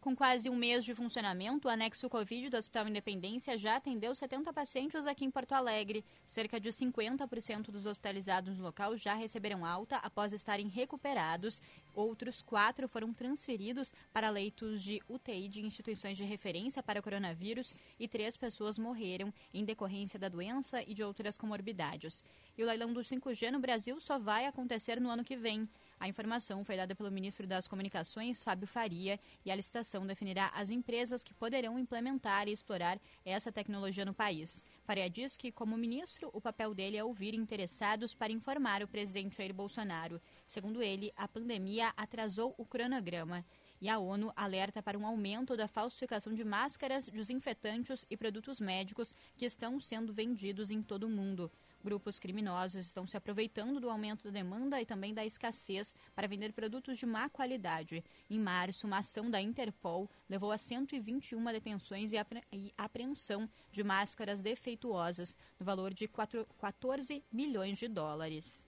Com 0.06 0.16
quase 0.16 0.52
um 0.52 0.56
mês 0.56 0.86
de 0.86 0.94
funcionamento, 0.94 1.68
o 1.68 1.72
anexo 1.72 2.08
Covid 2.08 2.52
do 2.52 2.58
Hospital 2.58 2.88
Independência 2.88 3.58
já 3.58 3.78
atendeu 3.78 4.14
70 4.14 4.54
pacientes 4.54 5.08
aqui 5.08 5.26
em 5.26 5.32
Porto 5.32 5.54
Alegre. 5.54 6.06
Cerca 6.24 6.60
de 6.60 6.70
50% 6.70 7.72
dos 7.72 7.88
hospitalizados 7.88 8.56
no 8.56 8.66
local 8.66 8.96
já 8.96 9.16
receberam 9.16 9.66
alta 9.66 9.96
após 9.96 10.32
estarem 10.32 10.68
recuperados. 10.68 11.60
Outros 11.96 12.44
quatro 12.44 12.88
foram 12.88 13.12
transferidos 13.16 13.92
para 14.14 14.30
leitos 14.30 14.84
de 14.84 15.02
UTI 15.10 15.48
de 15.48 15.66
instituições 15.66 16.16
de 16.16 16.24
referência 16.24 16.84
para 16.84 17.02
coronavírus 17.02 17.74
e 18.00 18.08
três 18.08 18.38
pessoas 18.38 18.78
morreram 18.78 19.34
em 19.52 19.66
decorrência 19.66 20.20
da 20.20 20.30
doença 20.30 20.84
e 20.84 20.94
de 20.94 21.04
outras 21.04 21.36
comorbidades. 21.36 22.24
E 22.56 22.62
o 22.62 22.68
leilão 22.68 22.94
do 22.94 23.02
5G 23.02 23.50
no 23.50 23.60
Brasil 23.60 24.00
só 24.00 24.20
vai 24.20 24.46
acontecer 24.46 25.02
no 25.02 25.10
ano 25.10 25.24
que 25.24 25.36
vem. 25.36 25.68
A 26.00 26.10
informação 26.10 26.64
foi 26.66 26.76
dada 26.76 26.94
pelo 26.94 27.10
ministro 27.10 27.48
das 27.48 27.68
Comunicações, 27.68 28.44
Fábio 28.44 28.68
Faria, 28.68 29.20
e 29.46 29.50
a 29.50 29.56
licitação 29.56 30.06
definirá 30.06 30.52
as 30.54 30.70
empresas 30.70 31.24
que 31.24 31.34
poderão 31.34 31.80
implementar 31.80 32.48
e 32.48 32.52
explorar 32.52 33.00
essa 33.24 33.52
tecnologia 33.52 34.04
no 34.04 34.14
país. 34.14 34.64
Faria 34.84 35.10
diz 35.10 35.38
que, 35.38 35.52
como 35.52 35.78
ministro, 35.78 36.30
o 36.34 36.42
papel 36.42 36.74
dele 36.74 36.98
é 36.98 37.04
ouvir 37.04 37.34
interessados 37.34 38.14
para 38.14 38.32
informar 38.32 38.84
o 38.84 38.88
presidente 38.88 39.38
Jair 39.38 39.54
Bolsonaro. 39.54 40.22
Segundo 40.46 40.84
ele, 40.84 41.14
a 41.16 41.28
pandemia 41.28 41.94
atrasou 41.96 42.54
o 42.58 42.66
cronograma. 42.66 43.46
E 43.82 43.90
a 43.90 43.98
ONU 43.98 44.32
alerta 44.36 44.82
para 44.82 44.98
um 44.98 45.06
aumento 45.06 45.56
da 45.56 45.68
falsificação 45.68 46.34
de 46.34 46.44
máscaras, 46.44 47.08
desinfetantes 47.08 48.06
e 48.10 48.18
produtos 48.18 48.60
médicos 48.60 49.14
que 49.38 49.46
estão 49.46 49.80
sendo 49.80 50.14
vendidos 50.14 50.72
em 50.72 50.82
todo 50.82 51.06
o 51.06 51.10
mundo. 51.10 51.52
Grupos 51.86 52.18
criminosos 52.18 52.88
estão 52.88 53.06
se 53.06 53.16
aproveitando 53.16 53.80
do 53.80 53.92
aumento 53.92 54.24
da 54.24 54.32
demanda 54.32 54.82
e 54.82 54.88
também 54.88 55.14
da 55.14 55.24
escassez 55.24 55.96
para 56.16 56.28
vender 56.28 56.52
produtos 56.52 56.98
de 56.98 57.06
má 57.06 57.30
qualidade. 57.30 58.04
Em 58.28 58.40
março, 58.40 58.88
uma 58.88 58.98
ação 58.98 59.30
da 59.30 59.40
Interpol 59.40 60.10
levou 60.28 60.52
a 60.52 60.58
121 60.58 61.46
detenções 61.52 62.12
e 62.12 62.18
apreensão 62.76 63.48
de 63.72 63.84
máscaras 63.84 64.42
defeituosas, 64.42 65.38
no 65.60 65.66
valor 65.66 65.94
de 65.94 66.08
4, 66.08 66.48
14 66.58 67.24
milhões 67.32 67.78
de 67.78 67.88
dólares. 67.88 68.66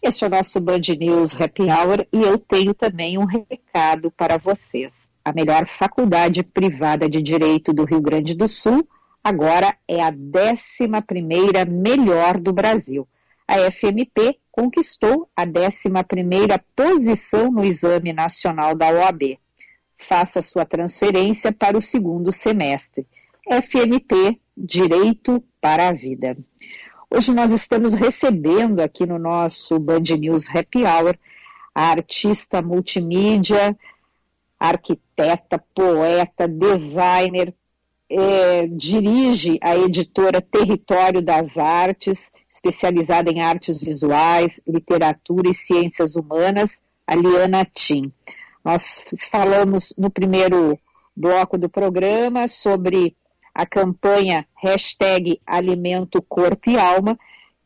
Este 0.00 0.22
é 0.22 0.26
o 0.28 0.30
nosso 0.30 0.60
Band 0.60 0.82
News 0.96 1.34
Happy 1.34 1.64
Hour 1.64 2.06
e 2.12 2.20
eu 2.20 2.38
tenho 2.38 2.72
também 2.72 3.18
um 3.18 3.24
recado 3.24 4.08
para 4.12 4.38
vocês 4.38 4.97
a 5.28 5.32
melhor 5.32 5.66
faculdade 5.66 6.42
privada 6.42 7.08
de 7.08 7.20
direito 7.20 7.72
do 7.72 7.84
Rio 7.84 8.00
Grande 8.00 8.34
do 8.34 8.48
Sul, 8.48 8.88
agora 9.22 9.76
é 9.86 10.02
a 10.02 10.08
11 10.08 10.88
melhor 11.70 12.38
do 12.38 12.52
Brasil. 12.52 13.06
A 13.46 13.58
FMP 13.70 14.38
conquistou 14.50 15.28
a 15.36 15.42
11 15.42 15.88
posição 16.74 17.50
no 17.50 17.64
Exame 17.64 18.12
Nacional 18.12 18.74
da 18.74 18.90
OAB. 18.90 19.38
Faça 19.98 20.40
sua 20.40 20.64
transferência 20.64 21.52
para 21.52 21.76
o 21.76 21.82
segundo 21.82 22.32
semestre. 22.32 23.06
FMP 23.46 24.40
Direito 24.56 25.42
para 25.60 25.88
a 25.88 25.92
Vida. 25.92 26.36
Hoje 27.10 27.32
nós 27.32 27.52
estamos 27.52 27.94
recebendo 27.94 28.80
aqui 28.80 29.06
no 29.06 29.18
nosso 29.18 29.78
Band 29.78 30.04
News 30.18 30.46
Happy 30.48 30.84
Hour 30.84 31.18
a 31.74 31.90
artista 31.90 32.60
multimídia, 32.60 33.76
arquiteta, 34.58 35.62
poeta, 35.74 36.48
designer, 36.48 37.54
é, 38.10 38.66
dirige 38.66 39.58
a 39.62 39.76
editora 39.76 40.40
Território 40.40 41.22
das 41.22 41.56
Artes, 41.56 42.30
especializada 42.50 43.30
em 43.30 43.42
artes 43.42 43.80
visuais, 43.80 44.58
literatura 44.66 45.50
e 45.50 45.54
ciências 45.54 46.16
humanas, 46.16 46.72
a 47.06 47.14
Liana 47.14 47.64
Tim. 47.64 48.12
Nós 48.64 49.04
falamos 49.30 49.94
no 49.96 50.10
primeiro 50.10 50.78
bloco 51.14 51.58
do 51.58 51.68
programa 51.68 52.48
sobre 52.48 53.16
a 53.54 53.66
campanha 53.66 54.46
hashtag 54.54 55.40
Alimento 55.46 56.22
Corpo 56.22 56.70
e 56.70 56.78
Alma, 56.78 57.18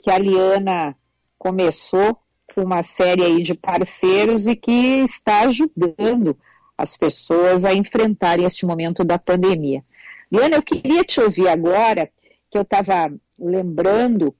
que 0.02 0.10
a 0.10 0.18
Liana 0.18 0.96
começou 1.38 2.18
com 2.54 2.62
uma 2.62 2.82
série 2.82 3.22
aí 3.22 3.42
de 3.42 3.54
parceiros 3.54 4.46
e 4.46 4.56
que 4.56 5.02
está 5.02 5.40
ajudando 5.40 6.36
as 6.76 6.96
pessoas 6.96 7.64
a 7.64 7.72
enfrentarem 7.72 8.44
este 8.44 8.66
momento 8.66 9.04
da 9.04 9.18
pandemia. 9.18 9.84
Liana, 10.30 10.56
eu 10.56 10.62
queria 10.62 11.04
te 11.04 11.20
ouvir 11.20 11.48
agora, 11.48 12.10
que 12.50 12.56
eu 12.56 12.62
estava 12.62 13.12
lembrando, 13.38 14.34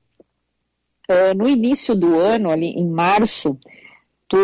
uh, 1.09 1.37
no 1.37 1.49
início 1.49 1.95
do 1.95 2.19
ano, 2.19 2.51
ali 2.51 2.69
em 2.69 2.89
março, 2.89 3.59
tu 4.29 4.39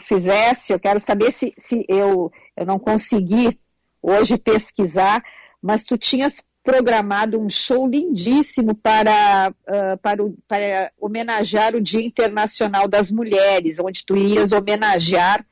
fizesse, 0.00 0.72
eu 0.72 0.78
quero 0.78 1.00
saber 1.00 1.32
se, 1.32 1.52
se 1.58 1.84
eu, 1.88 2.30
eu 2.56 2.64
não 2.64 2.78
consegui 2.78 3.58
hoje 4.00 4.38
pesquisar, 4.38 5.22
mas 5.60 5.84
tu 5.84 5.98
tinhas 5.98 6.42
programado 6.62 7.40
um 7.40 7.48
show 7.48 7.88
lindíssimo 7.88 8.74
para, 8.74 9.52
uh, 9.62 9.98
para, 9.98 10.22
o, 10.22 10.36
para 10.46 10.92
homenagear 11.00 11.74
o 11.74 11.82
Dia 11.82 12.00
Internacional 12.00 12.86
das 12.86 13.10
Mulheres, 13.10 13.80
onde 13.80 14.04
tu 14.04 14.16
ias 14.16 14.52
homenagear 14.52 15.44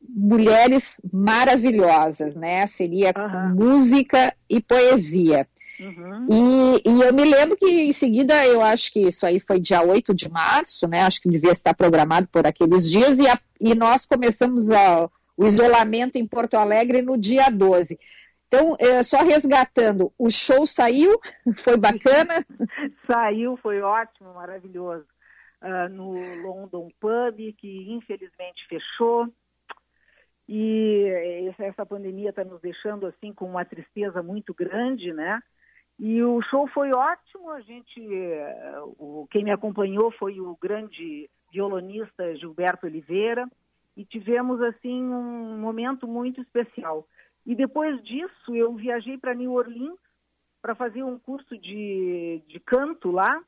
mulheres 0.00 1.00
maravilhosas, 1.12 2.34
né? 2.34 2.66
Seria 2.66 3.12
uhum. 3.16 3.54
música 3.54 4.34
e 4.48 4.60
poesia. 4.60 5.46
Uhum. 5.80 6.26
E, 6.28 6.88
e, 6.88 7.02
eu 7.02 7.14
me 7.14 7.24
lembro 7.24 7.56
que 7.56 7.66
em 7.66 7.92
seguida, 7.92 8.44
eu 8.46 8.60
acho 8.62 8.92
que 8.92 9.00
isso 9.00 9.24
aí 9.24 9.38
foi 9.38 9.60
dia 9.60 9.80
8 9.80 10.12
de 10.12 10.28
março, 10.28 10.88
né? 10.88 11.02
Acho 11.02 11.20
que 11.20 11.28
devia 11.28 11.52
estar 11.52 11.72
programado 11.74 12.26
por 12.28 12.46
aqueles 12.46 12.90
dias, 12.90 13.20
e, 13.20 13.28
a, 13.28 13.38
e 13.60 13.74
nós 13.74 14.04
começamos 14.04 14.70
a, 14.70 15.08
o 15.36 15.46
isolamento 15.46 16.16
em 16.16 16.26
Porto 16.26 16.54
Alegre 16.54 17.00
no 17.00 17.16
dia 17.16 17.48
12. 17.48 17.98
Então, 18.48 18.76
é, 18.80 19.02
só 19.02 19.22
resgatando, 19.22 20.12
o 20.18 20.30
show 20.30 20.64
saiu? 20.66 21.20
Foi 21.58 21.76
bacana? 21.76 22.44
saiu, 23.06 23.56
foi 23.58 23.80
ótimo, 23.82 24.34
maravilhoso. 24.34 25.06
Uh, 25.60 25.88
no 25.90 26.12
London 26.42 26.88
Pub, 27.00 27.36
que 27.58 27.92
infelizmente 27.92 28.66
fechou. 28.68 29.26
E 30.48 31.52
essa 31.58 31.84
pandemia 31.84 32.30
está 32.30 32.42
nos 32.42 32.60
deixando 32.60 33.06
assim 33.06 33.34
com 33.34 33.44
uma 33.44 33.64
tristeza 33.64 34.22
muito 34.22 34.54
grande, 34.54 35.12
né? 35.12 35.42
E 35.98 36.22
o 36.22 36.40
show 36.42 36.66
foi 36.68 36.90
ótimo. 36.90 37.50
A 37.50 37.60
gente, 37.60 38.00
eh, 38.00 38.80
o, 38.98 39.26
quem 39.30 39.44
me 39.44 39.50
acompanhou 39.50 40.10
foi 40.12 40.40
o 40.40 40.56
grande 40.60 41.28
violonista 41.52 42.34
Gilberto 42.36 42.86
Oliveira 42.86 43.46
e 43.96 44.04
tivemos 44.04 44.62
assim 44.62 45.02
um 45.02 45.58
momento 45.58 46.06
muito 46.06 46.40
especial. 46.40 47.06
E 47.44 47.54
depois 47.54 48.02
disso 48.04 48.54
eu 48.54 48.74
viajei 48.74 49.18
para 49.18 49.34
New 49.34 49.52
Orleans 49.52 49.98
para 50.62 50.74
fazer 50.74 51.02
um 51.02 51.18
curso 51.18 51.58
de, 51.58 52.42
de 52.46 52.60
canto 52.60 53.10
lá 53.10 53.42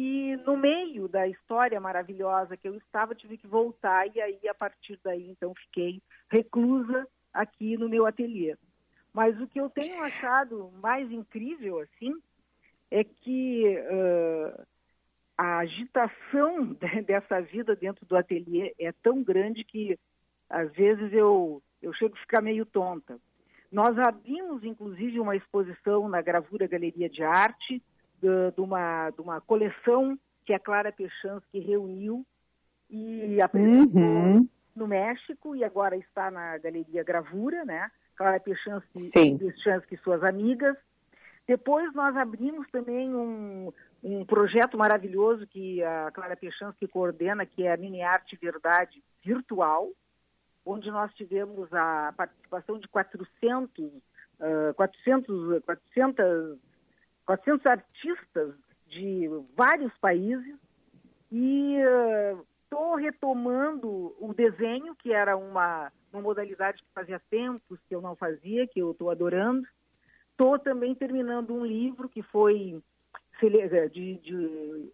e 0.00 0.36
no 0.46 0.56
meio 0.56 1.08
da 1.08 1.26
história 1.26 1.80
maravilhosa 1.80 2.56
que 2.56 2.68
eu 2.68 2.76
estava, 2.76 3.16
tive 3.16 3.36
que 3.36 3.48
voltar 3.48 4.06
e 4.06 4.20
aí 4.20 4.38
a 4.48 4.54
partir 4.54 4.96
daí 5.02 5.28
então 5.28 5.52
fiquei 5.56 6.00
reclusa 6.30 7.04
aqui 7.34 7.76
no 7.76 7.88
meu 7.88 8.06
ateliê. 8.06 8.56
Mas 9.12 9.36
o 9.40 9.48
que 9.48 9.60
eu 9.60 9.68
tenho 9.68 10.00
achado 10.00 10.70
mais 10.80 11.10
incrível 11.10 11.80
assim 11.80 12.14
é 12.92 13.02
que 13.02 13.76
uh, 13.76 14.66
a 15.36 15.58
agitação 15.58 16.76
dessa 17.04 17.40
vida 17.40 17.74
dentro 17.74 18.06
do 18.06 18.16
ateliê 18.16 18.72
é 18.78 18.92
tão 18.92 19.20
grande 19.20 19.64
que 19.64 19.98
às 20.48 20.70
vezes 20.74 21.12
eu 21.12 21.60
eu 21.82 21.92
chego 21.92 22.14
a 22.14 22.20
ficar 22.20 22.40
meio 22.40 22.64
tonta. 22.64 23.18
Nós 23.72 23.98
abrimos 23.98 24.62
inclusive 24.62 25.18
uma 25.18 25.34
exposição 25.34 26.08
na 26.08 26.22
Gravura 26.22 26.68
Galeria 26.68 27.08
de 27.08 27.24
Arte 27.24 27.82
de, 28.20 28.52
de, 28.54 28.60
uma, 28.60 29.10
de 29.10 29.20
uma 29.20 29.40
coleção 29.40 30.18
que 30.44 30.52
a 30.52 30.58
Clara 30.58 30.92
Pechansky 30.92 31.58
reuniu 31.58 32.24
e 32.90 33.40
apresentou 33.42 34.00
uhum. 34.00 34.48
no 34.74 34.86
México 34.86 35.54
e 35.54 35.62
agora 35.62 35.96
está 35.96 36.30
na 36.30 36.56
Galeria 36.58 37.04
Gravura, 37.04 37.64
né? 37.64 37.90
Clara 38.16 38.40
Pechansky, 38.40 39.10
Pechansky 39.10 39.94
e 39.94 39.98
suas 39.98 40.22
amigas. 40.24 40.76
Depois 41.46 41.92
nós 41.94 42.16
abrimos 42.16 42.68
também 42.70 43.14
um, 43.14 43.72
um 44.02 44.24
projeto 44.24 44.76
maravilhoso 44.76 45.46
que 45.46 45.82
a 45.82 46.10
Clara 46.12 46.36
Pechansky 46.36 46.88
coordena, 46.88 47.46
que 47.46 47.64
é 47.64 47.72
a 47.72 47.76
Mini 47.76 48.02
Arte 48.02 48.36
Verdade 48.36 49.02
Virtual, 49.24 49.88
onde 50.64 50.90
nós 50.90 51.12
tivemos 51.14 51.72
a 51.72 52.12
participação 52.16 52.78
de 52.78 52.88
400, 52.88 53.84
uh, 53.86 54.74
400, 54.74 55.62
400 55.64 56.58
400 57.28 57.66
artistas 57.66 58.54
de 58.86 59.28
vários 59.54 59.92
países 59.98 60.56
e 61.30 61.74
estou 62.64 62.94
uh, 62.94 62.96
retomando 62.96 64.16
o 64.18 64.32
desenho, 64.32 64.96
que 64.96 65.12
era 65.12 65.36
uma, 65.36 65.92
uma 66.10 66.22
modalidade 66.22 66.82
que 66.82 66.88
fazia 66.94 67.20
tempos 67.28 67.78
que 67.86 67.94
eu 67.94 68.00
não 68.00 68.16
fazia, 68.16 68.66
que 68.66 68.80
eu 68.80 68.92
estou 68.92 69.10
adorando. 69.10 69.68
Estou 70.30 70.58
também 70.58 70.94
terminando 70.94 71.52
um 71.52 71.66
livro 71.66 72.08
que 72.08 72.22
foi 72.22 72.82
de, 73.92 74.14
de, 74.16 74.92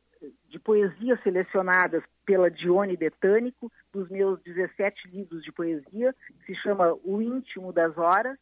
de 0.49 0.59
poesias 0.59 1.23
selecionadas 1.23 2.03
pela 2.27 2.51
Dione 2.51 2.97
Betânico, 2.97 3.71
dos 3.93 4.09
meus 4.09 4.43
17 4.43 5.09
livros 5.09 5.45
de 5.45 5.53
poesia, 5.53 6.13
que 6.13 6.47
se 6.47 6.55
chama 6.57 6.99
O 7.05 7.23
Íntimo 7.23 7.73
das 7.73 7.97
Horas. 7.97 8.37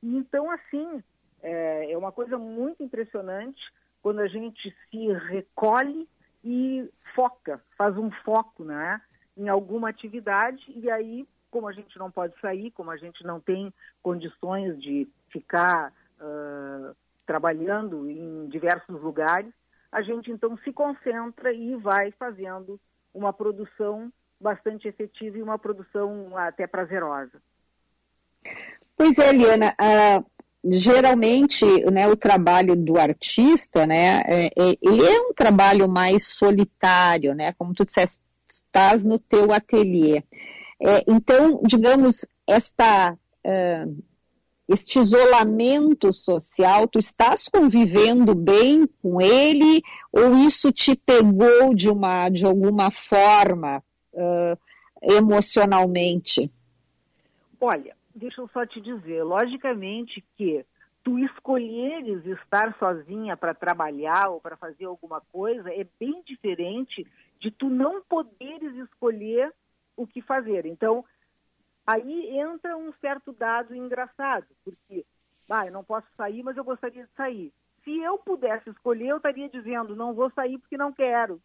E 0.00 0.16
então, 0.16 0.48
assim, 0.48 1.02
é, 1.42 1.92
é 1.92 1.98
uma 1.98 2.12
coisa 2.12 2.38
muito 2.38 2.82
impressionante 2.82 3.60
quando 4.02 4.20
a 4.20 4.28
gente 4.28 4.74
se 4.90 5.12
recolhe 5.28 6.08
e 6.44 6.88
foca, 7.14 7.60
faz 7.76 7.96
um 7.96 8.10
foco 8.24 8.64
né, 8.64 9.00
em 9.36 9.48
alguma 9.48 9.88
atividade 9.88 10.64
e 10.68 10.88
aí, 10.90 11.26
como 11.50 11.66
a 11.66 11.72
gente 11.72 11.98
não 11.98 12.10
pode 12.10 12.38
sair, 12.40 12.70
como 12.70 12.90
a 12.90 12.96
gente 12.96 13.24
não 13.24 13.40
tem 13.40 13.72
condições 14.02 14.80
de 14.80 15.08
ficar 15.28 15.92
uh, 16.20 16.94
trabalhando 17.26 18.08
em 18.08 18.48
diversos 18.48 19.02
lugares, 19.02 19.52
a 19.90 20.02
gente 20.02 20.30
então 20.30 20.56
se 20.58 20.72
concentra 20.72 21.52
e 21.52 21.74
vai 21.76 22.12
fazendo 22.12 22.78
uma 23.12 23.32
produção 23.32 24.12
bastante 24.40 24.86
efetiva 24.86 25.38
e 25.38 25.42
uma 25.42 25.58
produção 25.58 26.36
até 26.36 26.66
prazerosa. 26.66 27.42
Pois 28.96 29.18
é, 29.18 29.30
Eliana, 29.30 29.74
geralmente 30.70 31.64
né, 31.90 32.08
o 32.08 32.16
trabalho 32.16 32.74
do 32.74 32.98
artista, 32.98 33.86
né, 33.86 34.22
é, 34.26 34.46
é, 34.46 34.76
ele 34.82 35.04
é 35.04 35.20
um 35.20 35.32
trabalho 35.32 35.88
mais 35.88 36.26
solitário, 36.26 37.34
né, 37.34 37.52
como 37.52 37.74
tu 37.74 37.84
disseste, 37.84 38.20
estás 38.48 39.04
no 39.04 39.18
teu 39.18 39.52
ateliê. 39.52 40.22
É, 40.80 41.04
então, 41.06 41.60
digamos, 41.64 42.26
esta, 42.46 43.12
uh, 43.12 44.04
este 44.68 44.98
isolamento 44.98 46.12
social, 46.12 46.86
tu 46.86 46.98
estás 46.98 47.48
convivendo 47.48 48.34
bem 48.34 48.86
com 49.02 49.20
ele 49.20 49.82
ou 50.12 50.34
isso 50.34 50.70
te 50.70 50.94
pegou 50.94 51.74
de, 51.74 51.88
uma, 51.88 52.28
de 52.28 52.44
alguma 52.44 52.90
forma 52.90 53.82
uh, 54.12 54.58
emocionalmente? 55.02 56.50
Olha, 57.60 57.95
deixa 58.16 58.40
eu 58.40 58.48
só 58.48 58.64
te 58.66 58.80
dizer, 58.80 59.22
logicamente 59.22 60.24
que 60.36 60.64
tu 61.04 61.18
escolheres 61.18 62.24
estar 62.26 62.76
sozinha 62.78 63.36
para 63.36 63.54
trabalhar 63.54 64.30
ou 64.30 64.40
para 64.40 64.56
fazer 64.56 64.86
alguma 64.86 65.20
coisa 65.20 65.72
é 65.72 65.86
bem 66.00 66.22
diferente 66.24 67.06
de 67.38 67.50
tu 67.50 67.68
não 67.68 68.02
poderes 68.02 68.74
escolher 68.76 69.52
o 69.96 70.06
que 70.06 70.20
fazer. 70.22 70.66
Então, 70.66 71.04
aí 71.86 72.38
entra 72.38 72.76
um 72.76 72.92
certo 72.94 73.32
dado 73.32 73.74
engraçado, 73.76 74.46
porque, 74.64 75.04
ah, 75.48 75.66
eu 75.66 75.72
não 75.72 75.84
posso 75.84 76.08
sair, 76.16 76.42
mas 76.42 76.56
eu 76.56 76.64
gostaria 76.64 77.04
de 77.04 77.12
sair. 77.12 77.52
Se 77.84 77.96
eu 78.00 78.18
pudesse 78.18 78.68
escolher, 78.70 79.08
eu 79.08 79.18
estaria 79.18 79.48
dizendo, 79.48 79.94
não 79.94 80.12
vou 80.12 80.30
sair 80.30 80.58
porque 80.58 80.76
não 80.76 80.92
quero. 80.92 81.40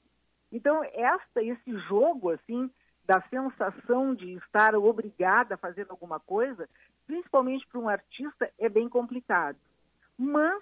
Então, 0.51 0.83
esta, 0.83 1.43
esse 1.43 1.77
jogo, 1.87 2.31
assim, 2.31 2.69
da 3.05 3.21
sensação 3.29 4.13
de 4.13 4.33
estar 4.33 4.75
obrigada 4.75 5.55
a 5.55 5.57
fazer 5.57 5.85
alguma 5.89 6.19
coisa, 6.19 6.69
principalmente 7.05 7.67
para 7.67 7.79
um 7.79 7.89
artista, 7.89 8.49
é 8.59 8.69
bem 8.69 8.87
complicado. 8.87 9.57
Mas, 10.17 10.61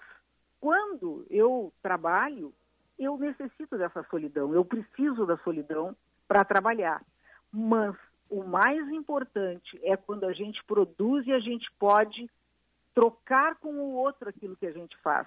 quando 0.60 1.26
eu 1.30 1.72
trabalho, 1.82 2.52
eu 2.98 3.16
necessito 3.18 3.78
dessa 3.78 4.02
solidão, 4.10 4.54
eu 4.54 4.64
preciso 4.64 5.26
da 5.26 5.36
solidão 5.38 5.94
para 6.26 6.44
trabalhar. 6.44 7.02
Mas 7.52 7.94
o 8.28 8.44
mais 8.44 8.88
importante 8.90 9.78
é 9.82 9.96
quando 9.96 10.24
a 10.24 10.32
gente 10.32 10.62
produz 10.64 11.26
e 11.26 11.32
a 11.32 11.40
gente 11.40 11.70
pode 11.78 12.30
trocar 12.94 13.56
com 13.56 13.72
o 13.72 13.94
outro 13.94 14.28
aquilo 14.28 14.56
que 14.56 14.66
a 14.66 14.72
gente 14.72 14.96
faz. 14.98 15.26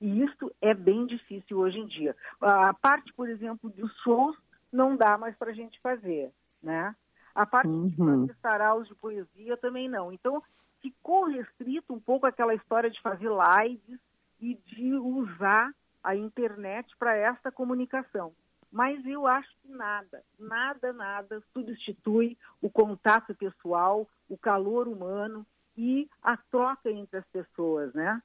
E 0.00 0.22
isso 0.22 0.52
é 0.60 0.72
bem 0.72 1.06
difícil 1.06 1.58
hoje 1.58 1.78
em 1.78 1.86
dia. 1.86 2.16
A 2.40 2.72
parte, 2.72 3.12
por 3.14 3.28
exemplo, 3.28 3.68
dos 3.70 3.92
shows 4.02 4.36
não 4.72 4.96
dá 4.96 5.18
mais 5.18 5.36
para 5.36 5.50
a 5.50 5.54
gente 5.54 5.80
fazer 5.80 6.32
né? 6.62 6.94
A 7.34 7.46
parte 7.46 7.68
uhum. 7.68 8.26
de 8.26 8.34
saraus 8.40 8.88
de 8.88 8.94
poesia 8.94 9.56
também 9.56 9.88
não. 9.88 10.12
Então, 10.12 10.42
ficou 10.80 11.26
restrito 11.26 11.92
um 11.92 12.00
pouco 12.00 12.26
aquela 12.26 12.54
história 12.54 12.90
de 12.90 13.00
fazer 13.00 13.28
lives 13.28 14.00
e 14.40 14.54
de 14.54 14.94
usar 14.94 15.72
a 16.02 16.16
internet 16.16 16.94
para 16.98 17.16
essa 17.16 17.50
comunicação. 17.50 18.32
Mas 18.70 19.04
eu 19.06 19.26
acho 19.26 19.48
que 19.62 19.68
nada, 19.68 20.22
nada, 20.38 20.92
nada 20.92 21.42
substitui 21.52 22.36
o 22.60 22.70
contato 22.70 23.34
pessoal, 23.34 24.06
o 24.28 24.36
calor 24.36 24.86
humano 24.86 25.46
e 25.76 26.08
a 26.22 26.36
troca 26.36 26.90
entre 26.90 27.18
as 27.18 27.26
pessoas, 27.28 27.92
né? 27.94 28.22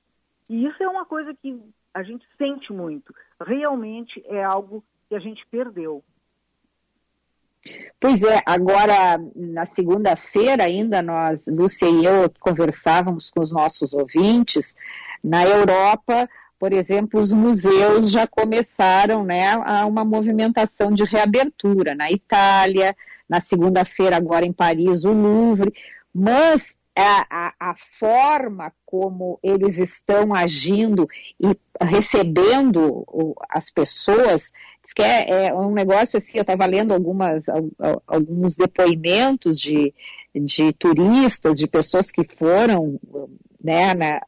E 0.50 0.66
isso 0.66 0.84
é 0.84 0.88
uma 0.88 1.06
coisa 1.06 1.34
que 1.34 1.62
a 1.94 2.04
gente 2.04 2.28
sente 2.38 2.74
muito. 2.74 3.16
Realmente 3.40 4.22
é 4.26 4.44
algo 4.44 4.84
que 5.08 5.16
a 5.16 5.20
gente 5.20 5.46
perdeu. 5.48 6.04
Pois 8.00 8.22
é, 8.22 8.42
agora 8.46 9.20
na 9.36 9.66
segunda-feira 9.66 10.66
ainda 10.66 11.02
nós, 11.02 11.46
Lúcia 11.48 11.88
e 11.88 12.06
eu, 12.06 12.30
conversávamos 12.40 13.32
com 13.32 13.42
os 13.42 13.52
nossos 13.52 13.94
ouvintes, 13.94 14.76
na 15.24 15.46
Europa, 15.46 16.30
por 16.60 16.74
exemplo, 16.74 17.20
os 17.20 17.32
museus 17.32 18.12
já 18.12 18.28
começaram 18.28 19.24
né, 19.24 19.52
a 19.66 19.86
uma 19.86 20.04
movimentação 20.04 20.92
de 20.92 21.04
reabertura. 21.04 21.96
Na 21.96 22.12
Itália, 22.12 22.96
na 23.28 23.40
segunda-feira, 23.40 24.18
agora 24.18 24.46
em 24.46 24.54
Paris, 24.54 25.06
o 25.06 25.12
Louvre, 25.12 25.74
mas 26.14 26.76
a, 26.96 27.26
a, 27.30 27.54
a, 27.72 27.76
forma 27.76 28.72
como 28.86 29.40
eles 29.42 29.78
estão 29.78 30.34
agindo 30.34 31.08
e 31.40 31.58
recebendo 31.82 33.06
as 33.50 33.72
pessoas 33.72 34.52
que 34.94 35.02
é, 35.02 35.48
é 35.48 35.54
um 35.54 35.72
negócio 35.72 36.18
assim, 36.18 36.38
eu 36.38 36.42
estava 36.42 36.66
lendo 36.66 36.94
algumas, 36.94 37.46
alguns 38.06 38.56
depoimentos 38.56 39.60
de, 39.60 39.94
de 40.36 40.74
turistas, 40.74 41.58
de 41.58 41.68
pessoas 41.68 42.12
que 42.12 42.24
foram 42.24 43.00
né, 43.64 43.94
na, 43.94 44.22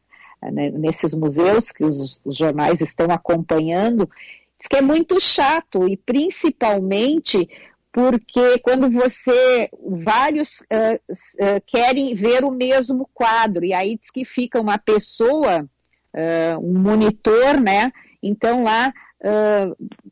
né, 0.51 0.71
nesses 0.71 1.13
museus 1.13 1.71
que 1.71 1.83
os, 1.83 2.21
os, 2.23 2.37
jornais 2.37 2.79
estão 2.81 3.07
acompanhando, 3.11 4.09
diz 4.57 4.67
que 4.67 4.77
é 4.77 4.81
muito 4.81 5.19
chato 5.19 5.87
e 5.87 5.97
principalmente 5.97 7.49
porque 7.95 8.59
quando 8.59 8.91
você 8.91 9.69
vários 9.81 10.59
uh, 10.59 10.99
uh, 10.99 11.61
querem 11.65 12.13
ver 12.13 12.43
o 12.43 12.51
mesmo 12.51 13.09
quadro 13.13 13.63
e 13.63 13.73
aí 13.73 13.97
diz 13.97 14.11
que 14.11 14.25
fica 14.25 14.59
uma 14.59 14.77
pessoa, 14.77 15.61
uh, 15.61 16.59
um 16.59 16.77
monitor, 16.77 17.57
né? 17.57 17.93
Então 18.21 18.63
lá 18.63 18.93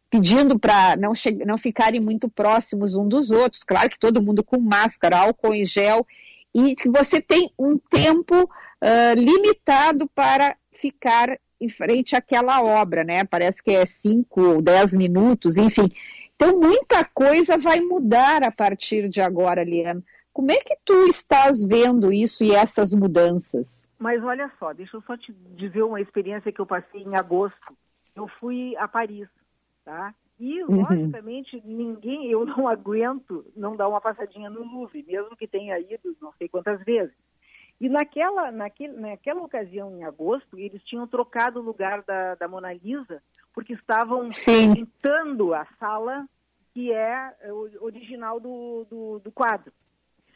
pedindo 0.10 0.58
para 0.58 0.96
não, 0.96 1.12
não 1.46 1.58
ficarem 1.58 2.00
muito 2.00 2.28
próximos 2.28 2.96
um 2.96 3.08
dos 3.08 3.30
outros, 3.30 3.64
claro 3.64 3.88
que 3.88 4.00
todo 4.00 4.24
mundo 4.24 4.44
com 4.44 4.60
máscara, 4.60 5.20
álcool 5.20 5.54
em 5.54 5.68
gel, 5.68 6.08
e 6.56 6.74
que 6.74 6.90
você 6.90 7.22
tem 7.22 7.52
um 7.60 7.78
tempo 7.78 8.50
limitado 9.16 10.10
para 10.16 10.56
ficar 10.72 11.38
em 11.62 11.70
frente 11.70 12.16
àquela 12.16 12.64
obra, 12.64 13.04
né? 13.04 13.24
Parece 13.24 13.62
que 13.62 13.72
é 13.72 13.86
5 13.86 14.42
ou 14.42 14.62
10 14.64 14.96
minutos, 14.96 15.58
enfim. 15.58 15.92
Então, 16.44 16.60
muita 16.60 17.06
coisa 17.06 17.58
vai 17.58 17.80
mudar 17.80 18.44
a 18.44 18.52
partir 18.52 19.08
de 19.08 19.22
agora, 19.22 19.64
Liana. 19.64 20.04
Como 20.34 20.52
é 20.52 20.58
que 20.58 20.76
tu 20.84 21.06
estás 21.06 21.64
vendo 21.64 22.12
isso 22.12 22.44
e 22.44 22.52
essas 22.52 22.94
mudanças? 22.94 23.80
Mas 23.98 24.22
olha 24.22 24.52
só, 24.60 24.74
deixa 24.74 24.98
eu 24.98 25.02
só 25.04 25.16
te 25.16 25.32
dizer 25.56 25.84
uma 25.84 26.02
experiência 26.02 26.52
que 26.52 26.60
eu 26.60 26.66
passei 26.66 27.02
em 27.02 27.16
agosto 27.16 27.74
eu 28.16 28.28
fui 28.40 28.76
a 28.78 28.88
Paris, 28.88 29.28
tá? 29.84 30.14
E, 30.40 30.64
uhum. 30.64 30.82
logicamente, 30.82 31.62
ninguém, 31.66 32.30
eu 32.30 32.46
não 32.46 32.68
aguento 32.70 33.46
não 33.56 33.76
dar 33.76 33.88
uma 33.88 34.02
passadinha 34.02 34.50
no 34.50 34.64
Louvre, 34.64 35.04
mesmo 35.08 35.36
que 35.36 35.48
tenha 35.48 35.80
ido 35.80 36.16
não 36.22 36.32
sei 36.34 36.48
quantas 36.48 36.84
vezes. 36.84 37.16
E 37.82 37.90
naquela, 37.90 38.52
naquele, 38.52 38.94
naquela 38.94 39.42
ocasião, 39.42 39.98
em 39.98 40.04
agosto, 40.04 40.60
eles 40.60 40.84
tinham 40.84 41.08
trocado 41.08 41.60
o 41.60 41.64
lugar 41.64 42.04
da, 42.04 42.36
da 42.36 42.48
Mona 42.48 42.74
Lisa, 42.74 43.22
porque 43.54 43.74
estavam 43.74 44.30
Sim. 44.30 44.76
pintando 44.76 45.54
a 45.54 45.66
sala 45.80 46.28
que 46.74 46.92
é 46.92 47.36
original 47.80 48.40
do, 48.40 48.86
do, 48.90 49.20
do 49.20 49.32
quadro. 49.32 49.72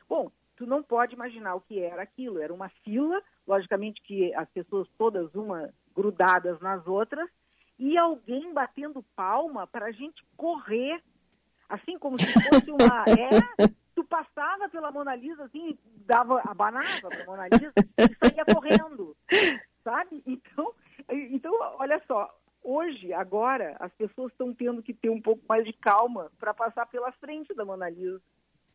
Bom, 0.08 0.32
tu 0.56 0.66
não 0.66 0.84
pode 0.84 1.14
imaginar 1.14 1.56
o 1.56 1.62
que 1.62 1.80
era 1.80 2.02
aquilo. 2.02 2.40
Era 2.40 2.54
uma 2.54 2.70
fila, 2.84 3.22
logicamente 3.48 4.02
que 4.02 4.34
as 4.36 4.50
pessoas 4.50 4.88
todas 4.98 5.34
uma 5.36 5.74
grudadas 5.96 6.60
nas 6.60 6.86
outras, 6.86 7.28
e 7.80 7.98
alguém 7.98 8.54
batendo 8.54 9.04
palma 9.16 9.66
para 9.66 9.88
a 9.88 9.92
gente 9.92 10.24
correr, 10.36 11.02
assim 11.68 11.98
como 11.98 12.20
se 12.20 12.32
fosse 12.34 12.72
uma. 12.72 13.06
É, 13.18 13.68
tu 13.96 14.04
passava 14.04 14.70
pela 14.70 14.92
Mona 14.92 15.16
Lisa 15.16 15.44
assim, 15.46 15.78
dava, 16.06 16.40
abanava 16.46 17.10
para 17.10 17.24
a 17.24 17.26
Mona 17.26 17.48
Lisa 17.48 17.74
e 17.98 18.16
saía 18.16 18.46
correndo, 18.46 19.18
sabe? 19.84 20.22
Então, 20.26 20.72
então, 21.10 21.54
olha 21.80 22.02
só, 22.08 22.32
hoje, 22.68 23.14
agora, 23.14 23.78
as 23.80 23.94
pessoas 23.94 24.32
estão 24.32 24.54
tendo 24.54 24.84
que 24.84 24.94
ter 24.94 25.10
um 25.10 25.22
pouco 25.22 25.42
mais 25.48 25.64
de 25.64 25.72
calma 25.72 26.30
para 26.38 26.54
passar 26.54 26.86
pela 26.88 27.14
frente 27.14 27.54
da 27.54 27.64
Mona 27.64 27.90
Lisa. 27.90 28.22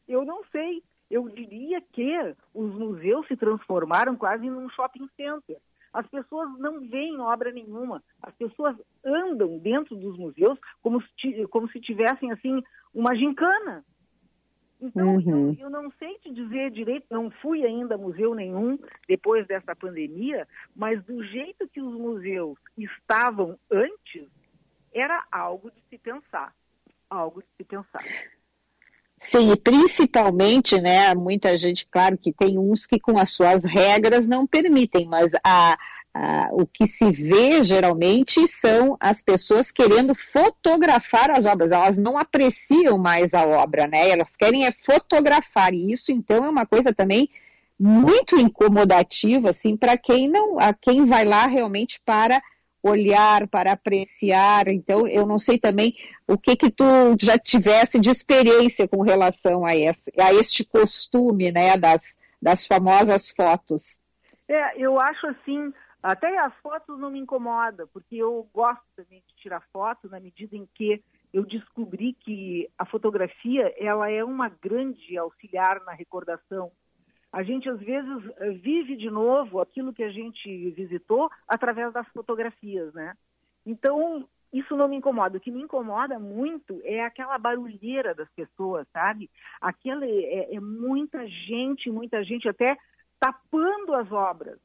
Eu 0.08 0.24
não 0.24 0.42
sei. 0.50 0.82
Eu 1.10 1.28
diria 1.28 1.78
que 1.92 2.34
os 2.54 2.74
museus 2.74 3.26
se 3.28 3.36
transformaram 3.36 4.16
quase 4.16 4.48
num 4.48 4.70
shopping 4.70 5.06
center. 5.14 5.58
As 5.92 6.06
pessoas 6.06 6.48
não 6.58 6.80
veem 6.88 7.20
obra 7.20 7.52
nenhuma. 7.52 8.02
As 8.22 8.34
pessoas 8.34 8.74
andam 9.04 9.58
dentro 9.58 9.94
dos 9.94 10.16
museus 10.16 10.58
como 10.80 11.02
se, 11.02 11.46
como 11.48 11.68
se 11.68 11.78
tivessem 11.80 12.32
assim 12.32 12.62
uma 12.94 13.14
gincana. 13.14 13.84
Então, 14.82 15.14
uhum. 15.14 15.54
eu, 15.56 15.66
eu, 15.66 15.70
não 15.70 15.92
sei 15.96 16.18
te 16.18 16.32
dizer 16.32 16.72
direito, 16.72 17.06
não 17.08 17.30
fui 17.30 17.64
ainda 17.64 17.94
a 17.94 17.98
museu 17.98 18.34
nenhum 18.34 18.76
depois 19.08 19.46
dessa 19.46 19.76
pandemia, 19.76 20.46
mas 20.74 21.00
do 21.04 21.22
jeito 21.24 21.68
que 21.68 21.80
os 21.80 21.94
museus 21.94 22.58
estavam 22.76 23.56
antes, 23.70 24.28
era 24.92 25.24
algo 25.30 25.70
de 25.70 25.80
se 25.88 25.96
pensar. 25.96 26.52
Algo 27.08 27.42
de 27.42 27.48
se 27.56 27.64
pensar. 27.64 28.02
Sim, 29.18 29.52
e 29.52 29.56
principalmente, 29.56 30.80
né, 30.80 31.14
muita 31.14 31.56
gente, 31.56 31.86
claro 31.86 32.18
que 32.18 32.32
tem 32.32 32.58
uns 32.58 32.84
que 32.84 32.98
com 32.98 33.16
as 33.16 33.28
suas 33.30 33.64
regras 33.64 34.26
não 34.26 34.48
permitem, 34.48 35.06
mas 35.06 35.30
a, 35.44 35.78
a, 36.14 36.48
o 36.52 36.66
que 36.66 36.86
se 36.86 37.10
vê 37.10 37.62
geralmente 37.62 38.46
são 38.46 38.96
as 39.00 39.22
pessoas 39.22 39.70
querendo 39.70 40.14
fotografar 40.14 41.30
as 41.30 41.46
obras, 41.46 41.72
elas 41.72 41.98
não 41.98 42.18
apreciam 42.18 42.98
mais 42.98 43.32
a 43.32 43.44
obra, 43.46 43.86
né, 43.86 44.10
elas 44.10 44.36
querem 44.36 44.66
é 44.66 44.72
fotografar, 44.72 45.72
e 45.72 45.92
isso 45.92 46.12
então 46.12 46.44
é 46.44 46.50
uma 46.50 46.66
coisa 46.66 46.92
também 46.92 47.28
muito 47.78 48.36
incomodativa, 48.38 49.50
assim, 49.50 49.76
para 49.76 49.96
quem 49.96 50.28
não, 50.28 50.58
a 50.60 50.72
quem 50.72 51.04
vai 51.04 51.24
lá 51.24 51.46
realmente 51.46 52.00
para 52.04 52.40
olhar, 52.82 53.46
para 53.48 53.72
apreciar. 53.72 54.68
Então, 54.68 55.06
eu 55.06 55.26
não 55.26 55.38
sei 55.38 55.58
também 55.58 55.94
o 56.26 56.36
que 56.36 56.56
que 56.56 56.70
tu 56.70 56.84
já 57.20 57.38
tivesse 57.38 57.98
de 57.98 58.10
experiência 58.10 58.88
com 58.88 59.02
relação 59.02 59.64
a, 59.64 59.74
esse, 59.76 60.12
a 60.18 60.32
este 60.32 60.64
costume, 60.64 61.50
né, 61.50 61.76
das, 61.76 62.02
das 62.40 62.66
famosas 62.66 63.30
fotos. 63.30 64.00
É, 64.48 64.78
eu 64.78 65.00
acho 65.00 65.26
assim, 65.28 65.72
até 66.02 66.38
as 66.38 66.54
fotos 66.56 66.98
não 66.98 67.10
me 67.10 67.18
incomodam, 67.18 67.86
porque 67.92 68.16
eu 68.16 68.48
gosto 68.52 68.84
também 68.96 69.22
de 69.26 69.34
tirar 69.36 69.62
foto 69.72 70.08
na 70.08 70.18
medida 70.18 70.56
em 70.56 70.66
que 70.74 71.02
eu 71.32 71.44
descobri 71.44 72.12
que 72.12 72.68
a 72.76 72.84
fotografia 72.84 73.72
ela 73.78 74.10
é 74.10 74.22
uma 74.24 74.48
grande 74.48 75.16
auxiliar 75.16 75.82
na 75.84 75.92
recordação 75.92 76.70
a 77.32 77.42
gente 77.42 77.68
às 77.68 77.80
vezes 77.80 78.22
vive 78.60 78.94
de 78.94 79.10
novo 79.10 79.58
aquilo 79.58 79.92
que 79.92 80.02
a 80.02 80.10
gente 80.10 80.70
visitou 80.72 81.30
através 81.48 81.90
das 81.92 82.06
fotografias, 82.08 82.92
né? 82.92 83.14
Então, 83.64 84.28
isso 84.52 84.76
não 84.76 84.86
me 84.86 84.96
incomoda. 84.96 85.38
O 85.38 85.40
que 85.40 85.50
me 85.50 85.62
incomoda 85.62 86.18
muito 86.18 86.78
é 86.84 87.02
aquela 87.02 87.38
barulheira 87.38 88.14
das 88.14 88.28
pessoas, 88.32 88.86
sabe? 88.92 89.30
Aquela 89.62 90.04
é, 90.04 90.54
é 90.54 90.60
muita 90.60 91.26
gente, 91.26 91.90
muita 91.90 92.22
gente 92.22 92.46
até 92.46 92.76
tapando 93.18 93.94
as 93.94 94.12
obras. 94.12 94.58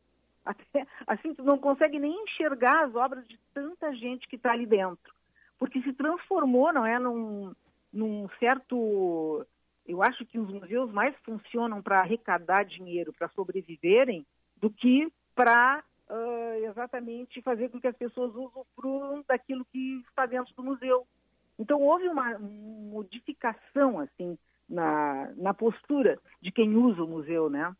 Até, 0.48 0.88
assim, 1.06 1.34
tu 1.34 1.44
não 1.44 1.58
consegue 1.58 2.00
nem 2.00 2.24
enxergar 2.24 2.86
as 2.86 2.96
obras 2.96 3.28
de 3.28 3.38
tanta 3.54 3.94
gente 3.96 4.28
que 4.28 4.36
está 4.36 4.52
ali 4.52 4.66
dentro. 4.66 5.14
Porque 5.60 5.82
se 5.82 5.94
transformou, 5.94 6.72
não 6.72 6.86
é, 6.86 6.98
num, 7.00 7.54
num 7.92 8.30
certo 8.40 9.46
eu 9.88 10.04
acho 10.04 10.26
que 10.26 10.38
os 10.38 10.50
museus 10.50 10.92
mais 10.92 11.16
funcionam 11.24 11.82
para 11.82 12.00
arrecadar 12.00 12.66
dinheiro, 12.66 13.14
para 13.14 13.30
sobreviverem, 13.30 14.26
do 14.58 14.70
que 14.70 15.12
para 15.34 15.82
uh, 16.10 16.66
exatamente 16.66 17.42
fazer 17.42 17.70
com 17.70 17.80
que 17.80 17.88
as 17.88 17.96
pessoas 17.96 18.36
usufruam 18.36 19.24
daquilo 19.28 19.64
que 19.66 20.04
está 20.10 20.26
dentro 20.26 20.54
do 20.56 20.64
museu. 20.64 21.08
Então 21.58 21.82
houve 21.82 22.08
uma 22.10 22.38
modificação 22.38 24.00
assim 24.00 24.38
na, 24.70 25.32
na 25.38 25.54
postura 25.54 26.20
de 26.42 26.52
quem 26.52 26.76
usa 26.76 27.04
o 27.04 27.08
museu, 27.08 27.50
né? 27.50 27.74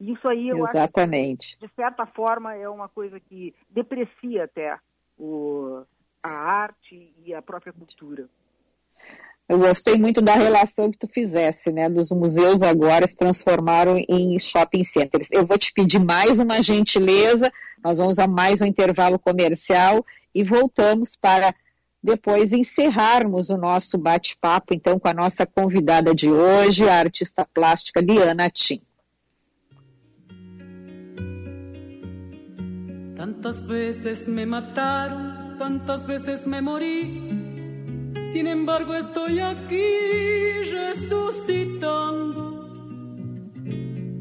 Isso 0.00 0.28
aí 0.28 0.48
eu 0.48 0.66
Exatamente. 0.66 1.48
acho 1.48 1.58
que, 1.58 1.66
de 1.66 1.74
certa 1.74 2.06
forma, 2.06 2.54
é 2.54 2.68
uma 2.68 2.88
coisa 2.88 3.20
que 3.20 3.54
deprecia 3.68 4.44
até 4.44 4.78
o, 5.18 5.82
a 6.22 6.30
arte 6.30 7.12
e 7.24 7.34
a 7.34 7.42
própria 7.42 7.72
cultura. 7.72 8.26
Eu 9.46 9.58
gostei 9.58 9.98
muito 9.98 10.22
da 10.22 10.34
relação 10.34 10.90
que 10.90 10.98
tu 10.98 11.08
fizesse, 11.08 11.72
né? 11.72 11.90
Dos 11.90 12.12
museus 12.12 12.62
agora 12.62 13.06
se 13.06 13.16
transformaram 13.16 13.96
em 14.08 14.38
shopping 14.38 14.84
centers. 14.84 15.28
Eu 15.32 15.44
vou 15.44 15.58
te 15.58 15.72
pedir 15.72 15.98
mais 15.98 16.38
uma 16.38 16.62
gentileza, 16.62 17.52
nós 17.84 17.98
vamos 17.98 18.18
a 18.18 18.28
mais 18.28 18.60
um 18.62 18.64
intervalo 18.64 19.18
comercial 19.18 20.06
e 20.34 20.44
voltamos 20.44 21.16
para 21.16 21.52
depois 22.02 22.52
encerrarmos 22.52 23.50
o 23.50 23.58
nosso 23.58 23.98
bate-papo, 23.98 24.72
então, 24.72 24.98
com 24.98 25.08
a 25.08 25.12
nossa 25.12 25.44
convidada 25.44 26.14
de 26.14 26.30
hoje, 26.30 26.88
a 26.88 26.94
artista 26.94 27.46
plástica 27.52 28.00
Liana 28.00 28.48
Tim. 28.48 28.80
Tantas 33.20 33.62
vezes 33.66 34.26
me 34.26 34.46
mataram, 34.46 35.58
tantas 35.58 36.06
vezes 36.06 36.46
me 36.46 36.62
morí. 36.62 38.14
Sin 38.32 38.46
embargo 38.46 38.94
estoy 38.94 39.40
aquí 39.40 40.62
resucitando. 40.72 42.32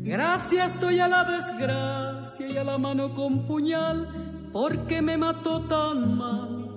Gracias 0.04 0.74
estoy 0.74 1.00
a 1.00 1.08
la 1.08 1.24
desgracia 1.24 2.46
y 2.50 2.58
a 2.58 2.64
la 2.66 2.78
mano 2.78 3.16
con 3.16 3.48
puñal 3.48 4.50
porque 4.52 5.02
me 5.02 5.16
mató 5.16 5.62
tan 5.62 6.18
mal. 6.18 6.69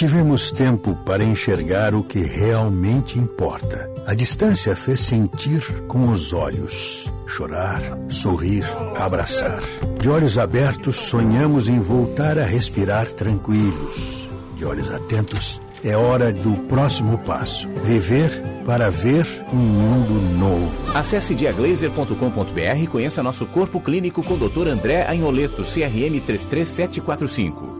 Tivemos 0.00 0.50
tempo 0.50 0.96
para 1.04 1.22
enxergar 1.22 1.94
o 1.94 2.02
que 2.02 2.20
realmente 2.20 3.18
importa. 3.18 3.86
A 4.06 4.14
distância 4.14 4.74
fez 4.74 4.98
sentir 5.00 5.62
com 5.88 6.08
os 6.08 6.32
olhos, 6.32 7.06
chorar, 7.26 7.82
sorrir, 8.08 8.64
abraçar. 8.98 9.60
De 10.00 10.08
olhos 10.08 10.38
abertos, 10.38 10.96
sonhamos 10.96 11.68
em 11.68 11.78
voltar 11.80 12.38
a 12.38 12.44
respirar 12.44 13.12
tranquilos. 13.12 14.26
De 14.56 14.64
olhos 14.64 14.90
atentos, 14.90 15.60
é 15.84 15.94
hora 15.94 16.32
do 16.32 16.54
próximo 16.66 17.18
passo. 17.18 17.68
Viver 17.84 18.30
para 18.64 18.90
ver 18.90 19.26
um 19.52 19.56
mundo 19.56 20.14
novo. 20.38 20.96
Acesse 20.96 21.34
diaglaser.com.br 21.34 22.82
e 22.82 22.86
conheça 22.86 23.22
nosso 23.22 23.44
corpo 23.44 23.78
clínico 23.78 24.22
com 24.22 24.32
o 24.32 24.48
Dr. 24.48 24.66
André 24.68 25.06
Anholeto, 25.06 25.62
CRM 25.62 26.18
33745. 26.24 27.79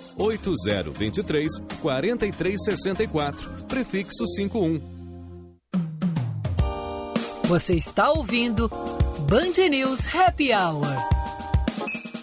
8023 0.21 1.51
4364. 1.81 3.49
Prefiro 3.67 3.91
prefixo 3.91 4.25
51. 4.25 4.79
Você 7.43 7.75
está 7.75 8.09
ouvindo 8.11 8.69
Band 9.27 9.67
News 9.69 10.07
Happy 10.15 10.53
Hour. 10.53 10.87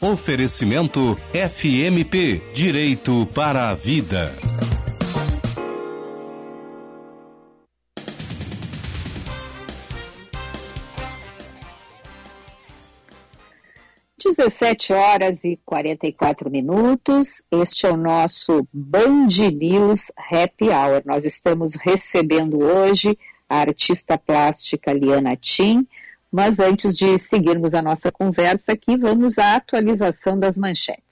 Oferecimento 0.01 1.19
FMP 1.33 2.41
Direito 2.55 3.27
para 3.35 3.69
a 3.69 3.75
Vida. 3.75 4.35
17 14.39 14.93
horas 14.93 15.43
e 15.43 15.59
44 15.65 16.49
minutos. 16.49 17.43
Este 17.51 17.87
é 17.87 17.91
o 17.91 17.97
nosso 17.97 18.69
Band 18.73 19.27
News 19.53 20.13
Happy 20.17 20.69
Hour. 20.69 21.03
Nós 21.05 21.25
estamos 21.25 21.75
recebendo 21.75 22.61
hoje 22.61 23.19
a 23.49 23.57
artista 23.57 24.17
plástica 24.17 24.93
Liana 24.93 25.35
Tim, 25.35 25.85
mas 26.31 26.61
antes 26.61 26.97
de 26.97 27.19
seguirmos 27.19 27.75
a 27.75 27.83
nossa 27.83 28.13
conversa 28.13 28.75
aqui, 28.75 28.97
vamos 28.97 29.41
à 29.41 29.57
atualização 29.57 30.39
das 30.39 30.57
manchetes. 30.57 31.08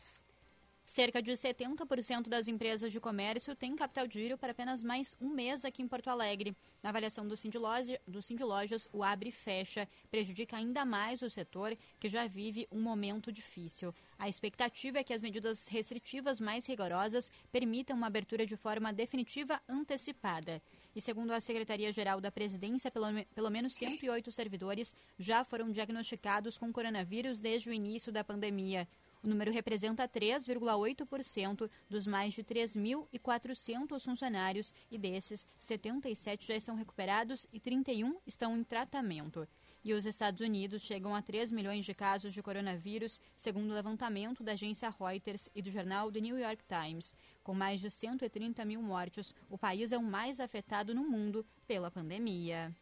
Cerca 0.96 1.20
de 1.20 1.30
70% 1.30 2.26
das 2.26 2.48
empresas 2.48 2.90
de 2.90 2.98
comércio 2.98 3.54
têm 3.54 3.76
capital 3.76 4.06
de 4.06 4.18
giro 4.18 4.38
para 4.38 4.52
apenas 4.52 4.82
mais 4.82 5.14
um 5.20 5.28
mês 5.28 5.62
aqui 5.62 5.82
em 5.82 5.86
Porto 5.86 6.08
Alegre. 6.08 6.56
Na 6.82 6.88
avaliação 6.88 7.28
do 7.28 7.36
Cindy, 7.36 7.58
Loja, 7.58 8.00
do 8.08 8.22
Cindy 8.22 8.42
Lojas, 8.42 8.88
o 8.94 9.04
abre 9.04 9.28
e 9.28 9.30
fecha 9.30 9.86
prejudica 10.10 10.56
ainda 10.56 10.86
mais 10.86 11.20
o 11.20 11.28
setor, 11.28 11.76
que 12.00 12.08
já 12.08 12.26
vive 12.26 12.66
um 12.72 12.80
momento 12.80 13.30
difícil. 13.30 13.94
A 14.18 14.26
expectativa 14.26 14.98
é 14.98 15.04
que 15.04 15.12
as 15.12 15.20
medidas 15.20 15.68
restritivas 15.68 16.40
mais 16.40 16.64
rigorosas 16.64 17.30
permitam 17.52 17.94
uma 17.94 18.06
abertura 18.06 18.46
de 18.46 18.56
forma 18.56 18.90
definitiva 18.90 19.60
antecipada. 19.68 20.62
E 20.94 21.00
segundo 21.02 21.32
a 21.32 21.42
Secretaria-Geral 21.42 22.22
da 22.22 22.32
Presidência, 22.32 22.90
pelo, 22.90 23.08
pelo 23.34 23.50
menos 23.50 23.76
108 23.76 24.32
servidores 24.32 24.94
já 25.18 25.44
foram 25.44 25.70
diagnosticados 25.70 26.56
com 26.56 26.72
coronavírus 26.72 27.38
desde 27.38 27.68
o 27.68 27.72
início 27.74 28.10
da 28.10 28.24
pandemia. 28.24 28.88
O 29.26 29.28
número 29.28 29.50
representa 29.50 30.08
3,8% 30.08 31.68
dos 31.90 32.06
mais 32.06 32.32
de 32.32 32.44
3.400 32.44 34.00
funcionários 34.00 34.72
e 34.88 34.96
desses, 34.96 35.48
77 35.58 36.46
já 36.46 36.54
estão 36.54 36.76
recuperados 36.76 37.44
e 37.52 37.58
31 37.58 38.18
estão 38.24 38.56
em 38.56 38.62
tratamento. 38.62 39.48
E 39.82 39.92
os 39.94 40.06
Estados 40.06 40.40
Unidos 40.40 40.82
chegam 40.82 41.12
a 41.12 41.20
3 41.20 41.50
milhões 41.50 41.84
de 41.84 41.92
casos 41.92 42.32
de 42.32 42.40
coronavírus, 42.40 43.18
segundo 43.36 43.72
o 43.72 43.74
levantamento 43.74 44.44
da 44.44 44.52
agência 44.52 44.94
Reuters 44.96 45.48
e 45.52 45.60
do 45.60 45.72
jornal 45.72 46.12
The 46.12 46.20
New 46.20 46.38
York 46.38 46.62
Times. 46.68 47.12
Com 47.42 47.52
mais 47.52 47.80
de 47.80 47.90
130 47.90 48.64
mil 48.64 48.80
mortos, 48.80 49.34
o 49.50 49.58
país 49.58 49.90
é 49.90 49.98
o 49.98 50.04
mais 50.04 50.38
afetado 50.38 50.94
no 50.94 51.02
mundo 51.02 51.44
pela 51.66 51.90
pandemia. 51.90 52.72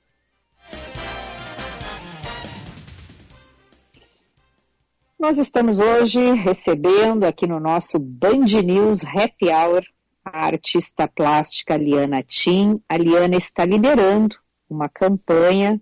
Nós 5.18 5.38
estamos 5.38 5.78
hoje 5.78 6.32
recebendo 6.32 7.24
aqui 7.24 7.46
no 7.46 7.60
nosso 7.60 7.98
Band 7.98 8.46
News 8.64 9.04
Happy 9.04 9.48
Hour 9.48 9.84
a 10.24 10.46
artista 10.46 11.06
plástica 11.06 11.76
Liana 11.76 12.22
Tim. 12.22 12.80
A 12.88 12.96
Liana 12.96 13.36
está 13.36 13.64
liderando 13.64 14.36
uma 14.68 14.88
campanha 14.88 15.80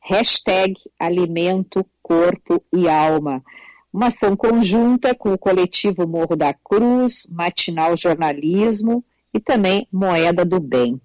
hashtag 0.00 0.74
Alimento, 0.98 1.86
Corpo 2.02 2.64
e 2.72 2.88
Alma. 2.88 3.44
Uma 3.92 4.06
ação 4.06 4.34
conjunta 4.34 5.14
com 5.14 5.34
o 5.34 5.38
coletivo 5.38 6.08
Morro 6.08 6.34
da 6.34 6.54
Cruz, 6.54 7.26
Matinal 7.30 7.96
Jornalismo 7.96 9.04
e 9.32 9.38
também 9.38 9.86
Moeda 9.92 10.44
do 10.44 10.58
Bem. 10.58 11.00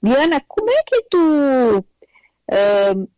Liana, 0.00 0.40
como 0.46 0.70
é 0.70 0.82
que 0.86 1.02
tu 1.10 1.78
uh, 1.78 3.08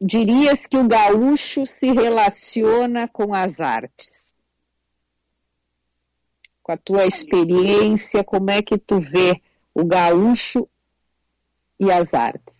dirias 0.00 0.66
que 0.66 0.76
o 0.76 0.86
gaúcho 0.86 1.64
se 1.64 1.92
relaciona 1.92 3.08
com 3.08 3.34
as 3.34 3.60
artes? 3.60 4.34
Com 6.62 6.72
a 6.72 6.76
tua 6.76 7.06
experiência, 7.06 8.24
como 8.24 8.50
é 8.50 8.60
que 8.60 8.76
tu 8.76 8.98
vê 8.98 9.40
o 9.72 9.84
gaúcho 9.84 10.68
e 11.78 11.90
as 11.90 12.12
artes? 12.12 12.54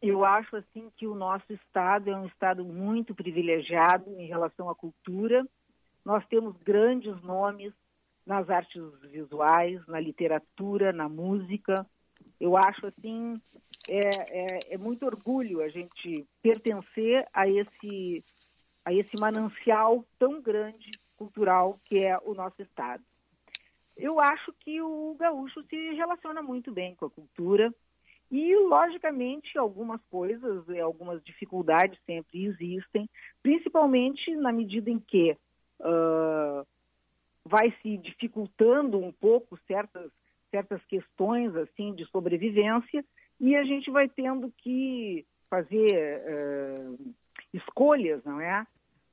Eu 0.00 0.24
acho 0.24 0.56
assim 0.56 0.90
que 0.96 1.06
o 1.06 1.14
nosso 1.14 1.52
estado 1.52 2.08
é 2.08 2.16
um 2.16 2.26
estado 2.26 2.64
muito 2.64 3.14
privilegiado 3.14 4.08
em 4.16 4.28
relação 4.28 4.70
à 4.70 4.74
cultura. 4.74 5.44
Nós 6.04 6.24
temos 6.26 6.56
grandes 6.58 7.20
nomes 7.22 7.72
nas 8.24 8.48
artes 8.48 8.80
visuais, 9.10 9.84
na 9.88 9.98
literatura, 9.98 10.92
na 10.92 11.08
música. 11.08 11.84
Eu 12.38 12.56
acho 12.56 12.86
assim 12.86 13.40
é, 13.88 13.98
é, 13.98 14.74
é, 14.74 14.78
muito 14.78 15.06
orgulho 15.06 15.62
a 15.62 15.68
gente 15.68 16.26
pertencer 16.42 17.26
a 17.32 17.48
esse, 17.48 18.22
a 18.84 18.92
esse 18.92 19.18
manancial 19.18 20.04
tão 20.18 20.42
grande 20.42 20.90
cultural 21.16 21.80
que 21.86 22.04
é 22.04 22.18
o 22.18 22.34
nosso 22.34 22.60
Estado. 22.60 23.02
Eu 23.96 24.20
acho 24.20 24.52
que 24.60 24.80
o 24.80 25.16
gaúcho 25.18 25.62
se 25.64 25.94
relaciona 25.94 26.42
muito 26.42 26.70
bem 26.70 26.94
com 26.94 27.06
a 27.06 27.10
cultura 27.10 27.74
E, 28.30 28.54
logicamente, 28.56 29.56
algumas 29.56 30.02
coisas, 30.10 30.68
algumas 30.80 31.24
dificuldades 31.24 31.98
sempre 32.04 32.44
existem, 32.44 33.08
principalmente 33.42 34.36
na 34.36 34.52
medida 34.52 34.90
em 34.90 34.98
que 34.98 35.34
uh, 35.80 36.66
vai 37.42 37.74
se 37.80 37.96
dificultando 37.96 38.98
um 38.98 39.10
pouco 39.10 39.58
certas, 39.66 40.12
certas 40.50 40.84
questões 40.84 41.56
assim 41.56 41.94
de 41.94 42.04
sobrevivência 42.10 43.02
e 43.40 43.54
a 43.56 43.64
gente 43.64 43.90
vai 43.90 44.08
tendo 44.08 44.52
que 44.58 45.24
fazer 45.48 46.22
uh, 46.26 47.14
escolhas, 47.52 48.22
não 48.24 48.40
é? 48.40 48.66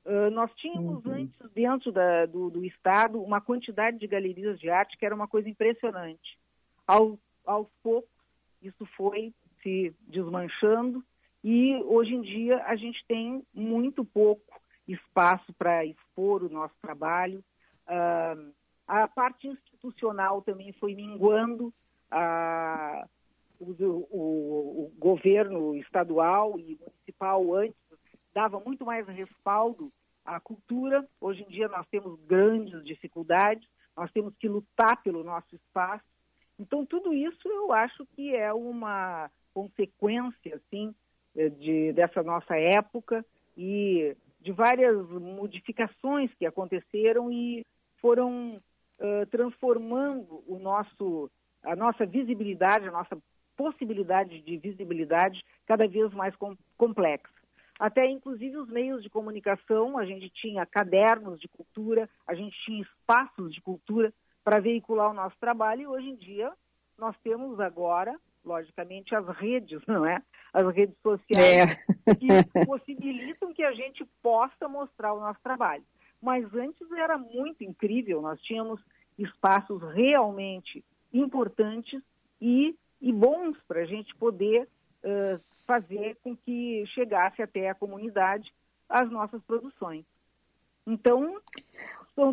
Uh, 0.05 0.29
nós 0.31 0.51
tínhamos 0.55 1.03
uhum. 1.05 1.13
antes, 1.13 1.51
dentro 1.53 1.91
da, 1.91 2.25
do, 2.25 2.49
do, 2.49 2.63
Estado, 2.63 3.21
uma 3.21 3.41
quantidade 3.41 3.97
de 3.97 4.07
galerias 4.07 4.59
de 4.59 4.69
arte 4.69 4.97
que 4.97 5.05
era 5.05 5.15
uma 5.15 5.27
coisa 5.27 5.49
impressionante. 5.49 6.37
Ao, 6.85 7.17
aos 7.45 7.67
poucos, 7.81 8.09
isso 8.61 8.85
foi 8.97 9.33
se 9.63 9.95
desmanchando 10.07 11.03
e 11.43 11.75
hoje 11.85 12.13
em 12.13 12.21
dia 12.21 12.63
a 12.65 12.75
gente 12.75 13.03
tem 13.07 13.43
muito 13.53 14.05
pouco 14.05 14.43
espaço 14.87 15.51
para 15.53 15.85
expor 15.85 16.43
o 16.43 16.49
nosso 16.49 16.75
trabalho. 16.81 17.43
Uh, 17.87 18.53
a 18.87 19.07
parte 19.07 19.47
institucional 19.47 20.41
também 20.41 20.71
foi 20.73 20.93
minguando. 20.93 21.73
Uh, 22.11 23.09
o, 23.69 24.07
o, 24.09 24.85
o, 24.85 24.93
governo 24.97 25.75
estadual 25.75 26.59
e 26.59 26.77
municipal 26.79 27.53
antes 27.55 27.75
dava 28.33 28.59
muito 28.59 28.85
mais 28.85 29.07
respaldo 29.07 29.91
à 30.23 30.39
cultura. 30.39 31.07
Hoje 31.19 31.43
em 31.43 31.47
dia 31.47 31.67
nós 31.67 31.87
temos 31.87 32.19
grandes 32.21 32.83
dificuldades, 32.83 33.67
nós 33.95 34.11
temos 34.11 34.35
que 34.37 34.47
lutar 34.47 35.01
pelo 35.03 35.23
nosso 35.23 35.55
espaço. 35.55 36.05
Então 36.59 36.85
tudo 36.85 37.13
isso 37.13 37.47
eu 37.47 37.71
acho 37.71 38.05
que 38.15 38.35
é 38.35 38.53
uma 38.53 39.29
consequência 39.53 40.55
assim 40.55 40.93
de, 41.59 41.93
dessa 41.93 42.23
nossa 42.23 42.55
época 42.57 43.25
e 43.57 44.15
de 44.39 44.51
várias 44.51 45.09
modificações 45.09 46.31
que 46.35 46.45
aconteceram 46.45 47.31
e 47.31 47.65
foram 47.99 48.61
uh, 48.99 49.25
transformando 49.31 50.43
o 50.47 50.59
nosso, 50.59 51.29
a 51.63 51.75
nossa 51.75 52.05
visibilidade, 52.05 52.87
a 52.87 52.91
nossa 52.91 53.17
possibilidade 53.55 54.41
de 54.41 54.57
visibilidade 54.57 55.43
cada 55.65 55.87
vez 55.87 56.13
mais 56.13 56.35
com, 56.35 56.55
complexa. 56.77 57.33
Até 57.79 58.09
inclusive 58.09 58.57
os 58.57 58.69
meios 58.69 59.03
de 59.03 59.09
comunicação, 59.09 59.97
a 59.97 60.05
gente 60.05 60.29
tinha 60.29 60.65
cadernos 60.65 61.39
de 61.39 61.47
cultura, 61.47 62.09
a 62.25 62.33
gente 62.33 62.57
tinha 62.63 62.81
espaços 62.81 63.53
de 63.53 63.61
cultura 63.61 64.13
para 64.43 64.59
veicular 64.59 65.11
o 65.11 65.13
nosso 65.13 65.35
trabalho 65.39 65.81
e 65.81 65.87
hoje 65.87 66.09
em 66.09 66.15
dia 66.15 66.51
nós 66.97 67.15
temos 67.23 67.59
agora, 67.59 68.17
logicamente, 68.43 69.13
as 69.13 69.27
redes, 69.37 69.81
não 69.85 70.05
é? 70.05 70.21
As 70.53 70.73
redes 70.73 70.95
sociais 71.01 71.77
é. 72.07 72.15
que 72.15 72.65
possibilitam 72.65 73.53
que 73.53 73.63
a 73.63 73.73
gente 73.73 74.05
possa 74.21 74.69
mostrar 74.69 75.13
o 75.13 75.19
nosso 75.19 75.39
trabalho. 75.43 75.83
Mas 76.21 76.45
antes 76.55 76.89
era 76.93 77.17
muito 77.17 77.63
incrível, 77.63 78.21
nós 78.21 78.39
tínhamos 78.41 78.79
espaços 79.17 79.81
realmente 79.93 80.83
importantes 81.13 82.01
e, 82.41 82.75
e 83.01 83.11
bons 83.11 83.57
para 83.67 83.81
a 83.81 83.85
gente 83.85 84.15
poder 84.15 84.67
uh, 85.03 85.37
fazer 85.65 86.17
com 86.23 86.35
que 86.35 86.85
chegasse 86.87 87.41
até 87.41 87.69
a 87.69 87.75
comunidade 87.75 88.53
as 88.89 89.09
nossas 89.09 89.41
produções. 89.43 90.05
Então, 90.85 91.41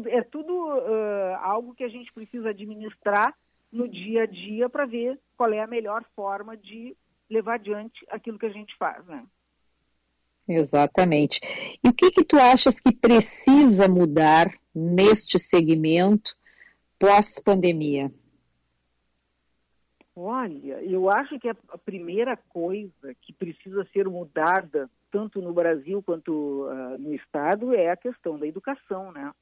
é 0.06 0.22
tudo 0.22 0.52
uh, 0.52 1.36
algo 1.40 1.74
que 1.74 1.84
a 1.84 1.88
gente 1.88 2.12
precisa 2.12 2.50
administrar 2.50 3.34
no 3.72 3.88
dia 3.88 4.24
a 4.24 4.26
dia 4.26 4.68
para 4.68 4.84
ver 4.84 5.18
qual 5.36 5.52
é 5.52 5.60
a 5.60 5.66
melhor 5.66 6.04
forma 6.14 6.56
de 6.56 6.94
levar 7.28 7.54
adiante 7.54 8.04
aquilo 8.10 8.38
que 8.38 8.46
a 8.46 8.52
gente 8.52 8.76
faz, 8.76 9.04
né? 9.06 9.24
Exatamente. 10.46 11.40
E 11.82 11.88
o 11.88 11.92
que 11.92 12.10
que 12.10 12.24
tu 12.24 12.36
achas 12.36 12.80
que 12.80 12.92
precisa 12.92 13.88
mudar 13.88 14.52
neste 14.74 15.38
segmento 15.38 16.36
pós-pandemia? 16.98 18.12
Olha, 20.14 20.82
eu 20.82 21.10
acho 21.10 21.38
que 21.38 21.48
a 21.48 21.78
primeira 21.84 22.36
coisa 22.36 23.14
que 23.22 23.32
precisa 23.32 23.84
ser 23.92 24.06
mudada, 24.06 24.90
tanto 25.10 25.40
no 25.40 25.54
Brasil 25.54 26.02
quanto 26.02 26.66
uh, 26.66 26.98
no 26.98 27.14
Estado, 27.14 27.74
é 27.74 27.90
a 27.90 27.96
questão 27.96 28.38
da 28.38 28.46
educação, 28.46 29.10
né? 29.10 29.32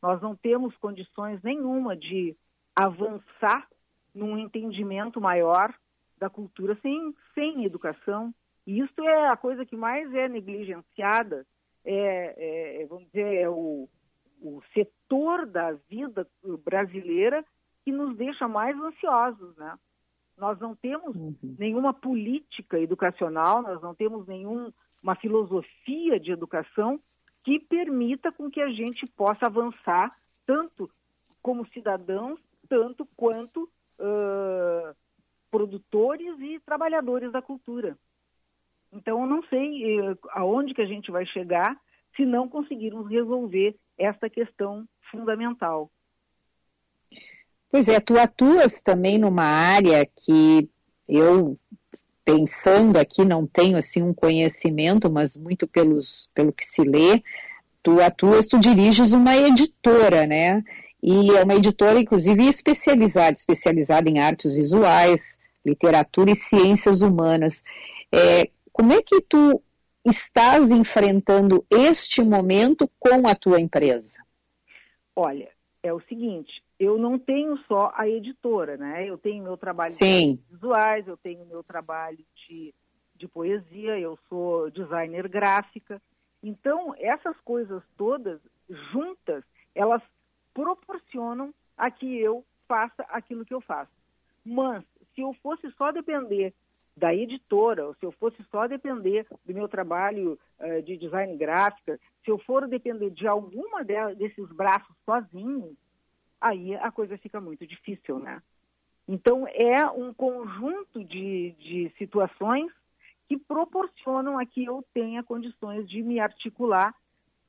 Nós 0.00 0.20
não 0.22 0.34
temos 0.34 0.74
condições 0.76 1.42
nenhuma 1.42 1.94
de 1.94 2.34
avançar 2.74 3.68
num 4.14 4.38
entendimento 4.38 5.20
maior 5.20 5.74
da 6.18 6.30
cultura 6.30 6.78
sem, 6.80 7.14
sem 7.34 7.64
educação. 7.64 8.34
E 8.66 8.80
isso 8.80 9.02
é 9.02 9.28
a 9.28 9.36
coisa 9.36 9.66
que 9.66 9.76
mais 9.76 10.12
é 10.14 10.26
negligenciada, 10.26 11.46
é, 11.84 12.78
é, 12.78 12.82
é 12.82 12.86
vamos 12.86 13.04
dizer, 13.06 13.42
é 13.42 13.48
o, 13.48 13.88
o 14.40 14.62
setor 14.72 15.44
da 15.44 15.72
vida 15.72 16.26
brasileira 16.64 17.44
que 17.84 17.92
nos 17.92 18.16
deixa 18.16 18.48
mais 18.48 18.74
ansiosos, 18.78 19.54
né? 19.56 19.78
Nós 20.36 20.58
não 20.58 20.74
temos 20.74 21.14
uhum. 21.14 21.34
nenhuma 21.58 21.94
política 21.94 22.78
educacional, 22.78 23.62
nós 23.62 23.80
não 23.80 23.94
temos 23.94 24.26
nenhuma 24.26 25.14
filosofia 25.20 26.18
de 26.18 26.32
educação 26.32 27.00
que 27.44 27.60
permita 27.60 28.32
com 28.32 28.50
que 28.50 28.60
a 28.60 28.70
gente 28.70 29.06
possa 29.12 29.46
avançar 29.46 30.16
tanto 30.46 30.90
como 31.42 31.66
cidadãos, 31.68 32.40
tanto 32.68 33.06
quanto 33.16 33.64
uh, 33.98 34.96
produtores 35.50 36.40
e 36.40 36.58
trabalhadores 36.60 37.30
da 37.30 37.42
cultura. 37.42 37.96
Então, 38.92 39.20
eu 39.20 39.26
não 39.26 39.42
sei 39.44 40.00
uh, 40.00 40.18
aonde 40.30 40.74
que 40.74 40.82
a 40.82 40.86
gente 40.86 41.10
vai 41.10 41.26
chegar 41.26 41.78
se 42.16 42.24
não 42.24 42.48
conseguirmos 42.48 43.08
resolver 43.08 43.76
esta 43.98 44.30
questão 44.30 44.88
fundamental. 45.10 45.90
Pois 47.74 47.88
é, 47.88 47.98
tu 47.98 48.16
atuas 48.16 48.80
também 48.82 49.18
numa 49.18 49.42
área 49.42 50.06
que 50.06 50.70
eu, 51.08 51.58
pensando 52.24 52.98
aqui, 52.98 53.24
não 53.24 53.48
tenho 53.48 53.76
assim 53.76 54.00
um 54.00 54.14
conhecimento, 54.14 55.10
mas 55.10 55.36
muito 55.36 55.66
pelos, 55.66 56.30
pelo 56.32 56.52
que 56.52 56.64
se 56.64 56.84
lê, 56.84 57.20
tu 57.82 58.00
atuas, 58.00 58.46
tu 58.46 58.60
diriges 58.60 59.12
uma 59.12 59.36
editora, 59.36 60.24
né? 60.24 60.62
E 61.02 61.32
é 61.32 61.42
uma 61.42 61.56
editora, 61.56 61.98
inclusive, 61.98 62.46
especializada, 62.46 63.32
especializada 63.32 64.08
em 64.08 64.20
artes 64.20 64.52
visuais, 64.52 65.20
literatura 65.66 66.30
e 66.30 66.36
ciências 66.36 67.02
humanas. 67.02 67.60
É, 68.12 68.50
como 68.72 68.92
é 68.92 69.02
que 69.02 69.20
tu 69.22 69.60
estás 70.04 70.70
enfrentando 70.70 71.66
este 71.68 72.22
momento 72.22 72.88
com 73.00 73.26
a 73.26 73.34
tua 73.34 73.60
empresa? 73.60 74.22
Olha, 75.16 75.48
é 75.82 75.92
o 75.92 76.00
seguinte, 76.02 76.62
eu 76.78 76.98
não 76.98 77.18
tenho 77.18 77.56
só 77.66 77.92
a 77.94 78.08
editora, 78.08 78.76
né? 78.76 79.08
Eu 79.08 79.16
tenho 79.16 79.44
meu 79.44 79.56
trabalho 79.56 79.92
Sim. 79.92 80.34
de 80.36 80.54
visuais, 80.54 81.06
eu 81.06 81.16
tenho 81.16 81.44
meu 81.46 81.62
trabalho 81.62 82.18
de, 82.46 82.74
de 83.14 83.28
poesia, 83.28 83.98
eu 83.98 84.18
sou 84.28 84.70
designer 84.70 85.28
gráfica. 85.28 86.00
Então, 86.42 86.94
essas 86.98 87.36
coisas 87.40 87.82
todas 87.96 88.40
juntas, 88.92 89.44
elas 89.74 90.02
proporcionam 90.52 91.54
a 91.76 91.90
que 91.90 92.18
eu 92.18 92.44
faça 92.66 93.02
aquilo 93.08 93.44
que 93.44 93.54
eu 93.54 93.60
faço. 93.60 93.92
Mas, 94.44 94.84
se 95.14 95.20
eu 95.20 95.32
fosse 95.42 95.70
só 95.72 95.92
depender 95.92 96.52
da 96.96 97.14
editora, 97.14 97.86
ou 97.86 97.94
se 97.94 98.04
eu 98.04 98.12
fosse 98.12 98.42
só 98.50 98.66
depender 98.66 99.26
do 99.44 99.54
meu 99.54 99.68
trabalho 99.68 100.38
uh, 100.60 100.82
de 100.82 100.96
design 100.96 101.36
gráfica, 101.36 101.98
se 102.24 102.30
eu 102.30 102.38
for 102.38 102.68
depender 102.68 103.10
de 103.10 103.26
alguma 103.26 103.82
de, 103.84 104.14
desses 104.14 104.48
braços 104.52 104.94
sozinho, 105.04 105.76
aí 106.40 106.74
a 106.76 106.90
coisa 106.90 107.16
fica 107.18 107.40
muito 107.40 107.66
difícil, 107.66 108.18
né? 108.18 108.42
Então, 109.06 109.46
é 109.48 109.84
um 109.86 110.14
conjunto 110.14 111.04
de, 111.04 111.52
de 111.58 111.92
situações 111.98 112.72
que 113.28 113.36
proporcionam 113.36 114.38
a 114.38 114.46
que 114.46 114.64
eu 114.64 114.84
tenha 114.94 115.22
condições 115.22 115.88
de 115.88 116.02
me 116.02 116.18
articular 116.20 116.94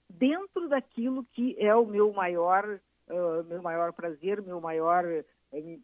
dentro 0.10 0.68
daquilo 0.68 1.26
que 1.34 1.56
é 1.58 1.74
o 1.76 1.86
meu 1.86 2.12
maior, 2.14 2.80
uh, 3.10 3.44
meu 3.46 3.62
maior 3.62 3.94
prazer, 3.94 4.42
meu 4.42 4.62
maior 4.62 5.06
uh, 5.06 5.82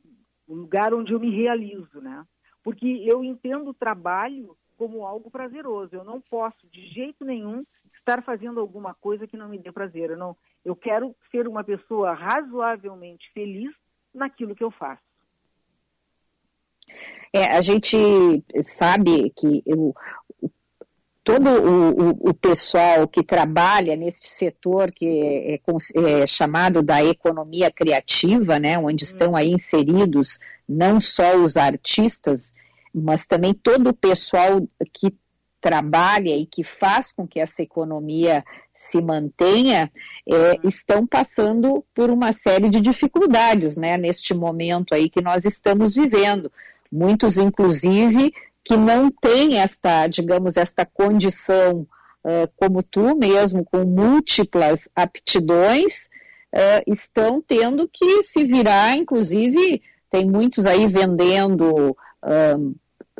lugar 0.47 0.93
onde 0.93 1.14
eu 1.14 1.20
me 1.20 1.30
realizo, 1.30 2.02
né? 2.02 2.26
Porque 2.64 3.04
eu 3.06 3.24
entendo 3.24 3.70
o 3.70 3.74
trabalho 3.74 4.56
como 4.82 5.06
algo 5.06 5.30
prazeroso. 5.30 5.96
Eu 5.96 6.04
não 6.04 6.20
posso, 6.20 6.68
de 6.72 6.88
jeito 6.88 7.24
nenhum, 7.24 7.62
estar 7.96 8.24
fazendo 8.24 8.60
alguma 8.60 8.96
coisa 8.96 9.28
que 9.28 9.38
não 9.38 9.48
me 9.48 9.60
dê 9.60 9.72
prazer. 9.72 10.10
Eu, 10.10 10.18
não, 10.18 10.36
eu 10.66 10.76
quero 10.76 11.16
ser 11.30 11.48
uma 11.48 11.64
pessoa 11.64 12.16
razoavelmente 12.16 13.32
feliz 13.32 13.72
naquilo 14.12 14.56
que 14.56 14.64
eu 14.64 14.72
faço. 14.72 15.04
É, 17.32 17.56
a 17.56 17.62
gente 17.62 17.96
sabe 18.64 19.30
que 19.36 19.62
eu, 19.68 19.94
todo 21.24 21.48
o, 21.48 22.30
o, 22.32 22.34
pessoal 22.34 23.08
que 23.08 23.24
trabalha 23.24 23.96
nesse 23.96 24.30
setor 24.30 24.92
que 24.92 25.06
é, 25.06 25.54
é, 25.54 26.22
é, 26.24 26.26
chamado 26.26 26.82
da 26.82 27.06
economia 27.06 27.70
criativa, 27.70 28.58
né, 28.58 28.80
onde 28.80 29.04
estão 29.04 29.36
aí 29.36 29.52
inseridos 29.52 30.40
não 30.68 31.00
só 31.00 31.36
os 31.36 31.56
artistas, 31.56 32.56
mas 32.94 33.26
também 33.26 33.54
todo 33.54 33.89
o 33.89 33.94
pessoal 33.94 34.62
que 34.94 35.14
trabalha 35.62 36.36
e 36.36 36.46
que 36.46 36.64
faz 36.64 37.12
com 37.12 37.28
que 37.28 37.39
essa 37.39 37.62
economia 37.62 38.44
se 38.76 39.00
mantenha, 39.00 39.92
é, 40.28 40.68
estão 40.68 41.06
passando 41.06 41.86
por 41.94 42.10
uma 42.10 42.32
série 42.32 42.68
de 42.68 42.82
dificuldades, 42.82 43.78
né, 43.78 43.96
neste 43.96 44.34
momento 44.34 44.94
aí 44.94 45.08
que 45.08 45.22
nós 45.22 45.46
estamos 45.46 45.94
vivendo. 45.94 46.52
Muitos, 46.92 47.38
inclusive, 47.38 48.34
que 48.64 48.76
não 48.76 49.10
têm 49.12 49.60
esta, 49.60 50.08
digamos, 50.08 50.58
esta 50.58 50.86
condição, 50.86 51.88
uh, 52.26 52.52
como 52.56 52.84
tu 52.84 53.16
mesmo, 53.16 53.64
com 53.64 53.86
múltiplas 53.86 54.89
aptidões, 54.96 56.10
uh, 56.54 56.92
estão 56.92 57.42
tendo 57.42 57.88
que 57.88 58.24
se 58.24 58.44
virar, 58.44 58.98
inclusive, 58.98 59.82
tem 60.10 60.26
muitos 60.26 60.66
aí 60.66 60.86
vendendo 60.88 61.96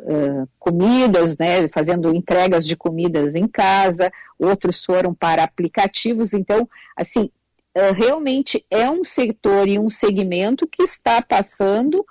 uh, 0.02 0.48
comidas, 0.58 1.36
né, 1.38 1.68
fazendo 1.68 2.14
entregas 2.14 2.66
de 2.66 2.76
comidas 2.76 3.34
em 3.34 3.46
casa, 3.46 4.10
outros 4.38 4.84
foram 4.84 5.14
para 5.14 5.42
aplicativos. 5.42 6.34
Então, 6.34 6.68
assim, 6.96 7.30
uh, 7.76 7.92
realmente 7.94 8.64
é 8.70 8.90
um 8.90 9.04
setor 9.04 9.68
e 9.68 9.78
um 9.78 9.88
segmento 9.88 10.66
que 10.66 10.82
está 10.82 11.22
passando 11.22 12.04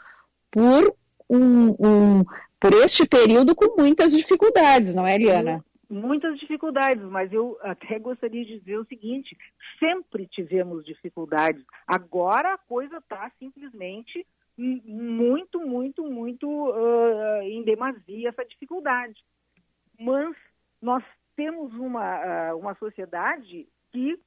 por 0.49 0.93
um, 1.29 1.75
um 1.79 2.25
por 2.59 2.73
este 2.73 3.07
período 3.07 3.55
com 3.55 3.75
muitas 3.75 4.11
dificuldades, 4.11 4.93
não 4.93 5.07
é, 5.07 5.15
Eliana? 5.15 5.63
muitas 5.91 6.39
dificuldades, 6.39 7.03
mas 7.03 7.31
eu 7.33 7.57
até 7.61 7.99
gostaria 7.99 8.45
de 8.45 8.59
dizer 8.59 8.77
o 8.77 8.85
seguinte: 8.85 9.37
sempre 9.77 10.25
tivemos 10.25 10.85
dificuldades. 10.85 11.63
Agora 11.85 12.53
a 12.53 12.57
coisa 12.57 12.97
está 12.97 13.29
simplesmente 13.37 14.25
muito, 14.61 15.59
muito, 15.59 16.03
muito 16.03 16.47
uh, 16.47 17.41
em 17.41 17.63
demasia 17.63 18.29
essa 18.29 18.45
dificuldade. 18.45 19.23
Mas 19.99 20.35
nós 20.81 21.03
temos 21.35 21.73
uma, 21.73 22.51
uh, 22.51 22.57
uma 22.57 22.75
sociedade 22.75 23.67
que, 23.91 24.19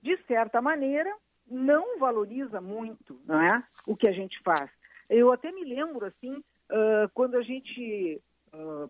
de 0.00 0.16
certa 0.26 0.62
maneira, 0.62 1.12
não 1.46 1.98
valoriza 1.98 2.60
muito 2.60 3.20
não 3.26 3.40
é? 3.40 3.62
o 3.86 3.96
que 3.96 4.08
a 4.08 4.12
gente 4.12 4.40
faz. 4.42 4.70
Eu 5.10 5.32
até 5.32 5.50
me 5.52 5.64
lembro, 5.64 6.06
assim, 6.06 6.36
uh, 6.36 7.08
quando 7.12 7.36
a 7.36 7.42
gente, 7.42 8.22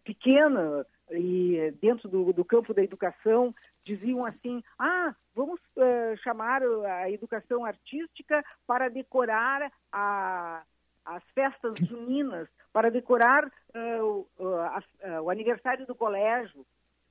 pequena, 0.04 0.86
e 1.10 1.72
dentro 1.80 2.08
do, 2.08 2.32
do, 2.32 2.44
campo 2.44 2.72
da 2.72 2.82
educação 2.82 3.54
diziam 3.84 4.24
assim: 4.24 4.62
ah, 4.78 5.14
vamos 5.34 5.60
uh, 5.76 6.16
chamar 6.22 6.62
a 6.62 7.10
educação 7.10 7.64
artística 7.64 8.44
para 8.66 8.88
decorar 8.88 9.70
a, 9.92 10.62
as 11.04 11.22
festas 11.34 11.78
juninas, 11.78 12.48
para 12.72 12.90
decorar 12.90 13.46
uh, 13.46 14.26
uh, 14.38 15.22
o 15.22 15.30
aniversário 15.30 15.86
do 15.86 15.94
colégio. 15.94 16.66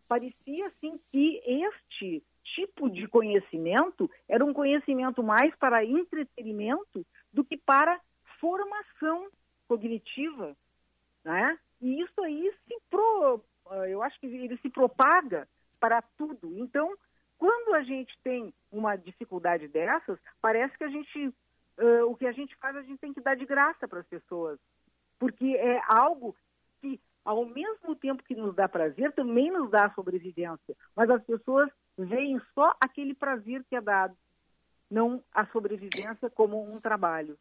Parecia 0.08 0.68
assim 0.68 1.00
que 1.12 1.42
este 1.46 2.24
tipo 2.44 2.90
de 2.90 3.08
conhecimento 3.08 4.10
era 4.28 4.44
um 4.44 4.54
conhecimento 4.54 5.24
mais 5.24 5.56
para 5.56 5.86
entretenimento 5.86 7.06
do 7.32 7.44
que 7.44 7.58
para 7.58 8.00
formação 8.40 9.30
cognitiva, 9.68 10.56
né? 11.24 11.58
E 11.82 12.02
isso 12.02 12.22
aí 12.22 12.54
se 12.68 12.78
pro, 12.90 13.42
eu 13.88 14.04
acho 14.04 14.20
que 14.20 14.28
ele 14.28 14.58
se 14.58 14.70
propaga 14.70 15.48
para 15.80 16.02
tudo. 16.18 16.58
Então, 16.58 16.94
quando 17.38 17.74
a 17.76 17.84
gente 17.84 18.18
tem 18.24 18.54
uma 18.72 18.96
dificuldade 18.96 19.68
dessas, 19.68 20.18
parece 20.42 20.78
que 20.78 20.84
a 20.84 20.88
gente, 20.88 21.34
uh, 21.80 22.06
o 22.10 22.16
que 22.16 22.26
a 22.26 22.32
gente 22.32 22.56
faz, 22.58 22.76
a 22.76 22.82
gente 22.82 23.00
tem 23.00 23.14
que 23.14 23.22
dar 23.22 23.36
de 23.36 23.46
graça 23.46 23.88
para 23.88 24.00
as 24.00 24.08
pessoas. 24.08 24.60
Porque 25.20 25.56
é 25.56 25.82
algo 25.88 26.36
que, 26.82 27.00
ao 27.24 27.46
mesmo 27.46 27.96
tempo 27.96 28.24
que 28.24 28.36
nos 28.36 28.56
dá 28.56 28.68
prazer, 28.68 29.12
também 29.14 29.52
nos 29.52 29.70
dá 29.70 29.90
sobrevivência. 29.92 30.76
Mas 30.96 31.10
as 31.10 31.24
pessoas 31.24 31.70
veem 31.98 32.42
só 32.54 32.76
aquele 32.82 33.14
prazer 33.14 33.64
que 33.70 33.76
é 33.76 33.82
dado, 33.82 34.16
não 34.90 35.24
a 35.34 35.46
sobrevivência 35.48 36.30
como 36.30 36.62
um 36.64 36.80
trabalho. 36.80 37.38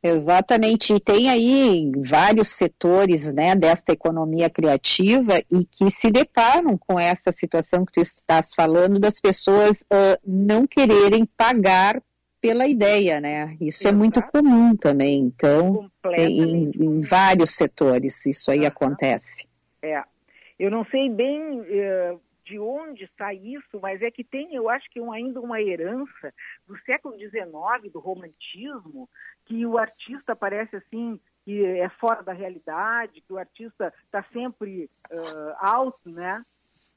Exatamente, 0.00 0.94
e 0.94 1.00
tem 1.00 1.28
aí 1.28 1.90
vários 2.06 2.50
setores 2.50 3.34
né, 3.34 3.56
desta 3.56 3.92
economia 3.92 4.48
criativa 4.48 5.42
e 5.50 5.64
que 5.64 5.90
se 5.90 6.08
deparam 6.08 6.78
com 6.78 7.00
essa 7.00 7.32
situação 7.32 7.84
que 7.84 7.94
tu 7.94 8.00
estás 8.00 8.54
falando 8.54 9.00
das 9.00 9.20
pessoas 9.20 9.76
uh, 9.92 10.16
não 10.24 10.68
quererem 10.68 11.26
pagar 11.36 12.00
pela 12.40 12.66
ideia, 12.66 13.20
né? 13.20 13.56
Isso 13.60 13.82
Exato. 13.82 13.94
é 13.94 13.98
muito 13.98 14.22
comum 14.22 14.76
também, 14.76 15.20
então, 15.20 15.90
em, 16.16 16.70
em, 16.70 17.00
vários 17.00 17.50
setores 17.50 18.24
isso 18.26 18.50
aí 18.50 18.60
uhum. 18.60 18.66
acontece. 18.66 19.46
É, 19.82 20.02
eu 20.58 20.70
não 20.70 20.84
sei 20.86 21.08
bem 21.10 21.60
uh, 21.60 22.20
de 22.44 22.58
onde 22.58 23.08
sai 23.18 23.36
isso, 23.36 23.78
mas 23.80 24.00
é 24.00 24.10
que 24.10 24.24
tem, 24.24 24.54
eu 24.54 24.70
acho 24.70 24.88
que 24.90 25.00
um, 25.00 25.12
ainda 25.12 25.40
uma 25.40 25.60
herança 25.60 26.32
do 26.66 26.78
século 26.80 27.16
XIX, 27.18 27.92
do 27.92 28.00
romantismo, 28.00 29.08
que 29.44 29.66
o 29.66 29.76
artista 29.76 30.34
parece 30.34 30.76
assim 30.76 31.20
que 31.44 31.64
é 31.64 31.88
fora 31.88 32.22
da 32.22 32.32
realidade, 32.32 33.22
que 33.22 33.32
o 33.32 33.38
artista 33.38 33.92
está 34.04 34.22
sempre 34.32 34.90
uh, 35.10 35.54
alto, 35.58 36.10
né? 36.10 36.44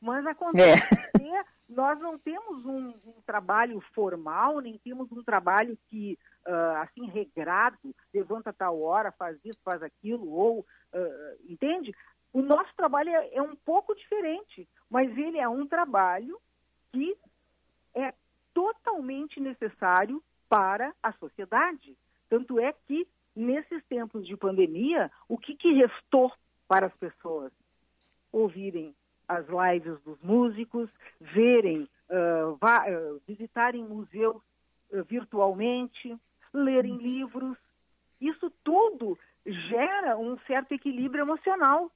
Mas 0.02 0.26
acontece 0.26 0.84
é. 1.22 1.44
Nós 1.72 2.00
não 2.00 2.18
temos 2.18 2.66
um, 2.66 2.90
um, 2.90 3.22
trabalho 3.26 3.80
formal, 3.94 4.60
nem 4.60 4.78
temos 4.78 5.12
um 5.12 5.24
trabalho 5.24 5.78
que, 5.90 6.20
uh, 6.46 6.78
assim, 6.82 7.08
regrado, 7.08 7.78
levanta 8.14 8.52
tal 8.52 8.82
hora, 8.82 9.12
faz 9.12 9.38
isso, 9.44 9.60
faz 9.64 9.82
aquilo, 9.82 10.30
ou, 10.30 10.60
uh, 10.60 11.38
entende? 11.48 11.96
O 12.34 12.42
nosso 12.42 12.74
trabalho 12.76 13.10
é, 13.10 13.36
é 13.36 13.42
um 13.42 13.56
pouco 13.56 13.96
diferente, 13.96 14.68
mas 14.90 15.18
ele 15.18 15.38
é 15.38 15.48
um 15.48 15.66
trabalho 15.66 16.38
que 16.92 17.18
é 17.96 18.14
totalmente 18.54 19.40
necessário 19.40 20.22
para 20.50 20.94
a 21.02 21.14
sociedade. 21.14 21.96
Tanto 22.30 22.60
é 22.60 22.74
que, 22.86 23.08
nesses 23.34 23.84
tempos 23.86 24.28
de 24.28 24.36
pandemia, 24.36 25.10
o 25.28 25.38
que, 25.38 25.56
que 25.56 25.72
restou 25.74 26.32
para 26.68 26.88
as 26.88 26.94
pessoas? 26.96 27.52
Ouvirem 28.32 28.94
as 29.32 29.46
lives 29.48 30.00
dos 30.02 30.22
músicos, 30.22 30.90
verem, 31.20 31.90
uh, 32.10 32.52
uh, 32.54 33.22
visitarem 33.26 33.84
museus 33.84 34.42
uh, 34.92 35.04
virtualmente, 35.06 36.18
lerem 36.54 36.98
livros. 36.98 37.58
Isso 38.20 38.52
tudo 38.64 39.18
gera 39.46 40.18
um 40.18 40.38
certo 40.40 40.74
equilíbrio 40.74 41.24
emocional, 41.24 41.90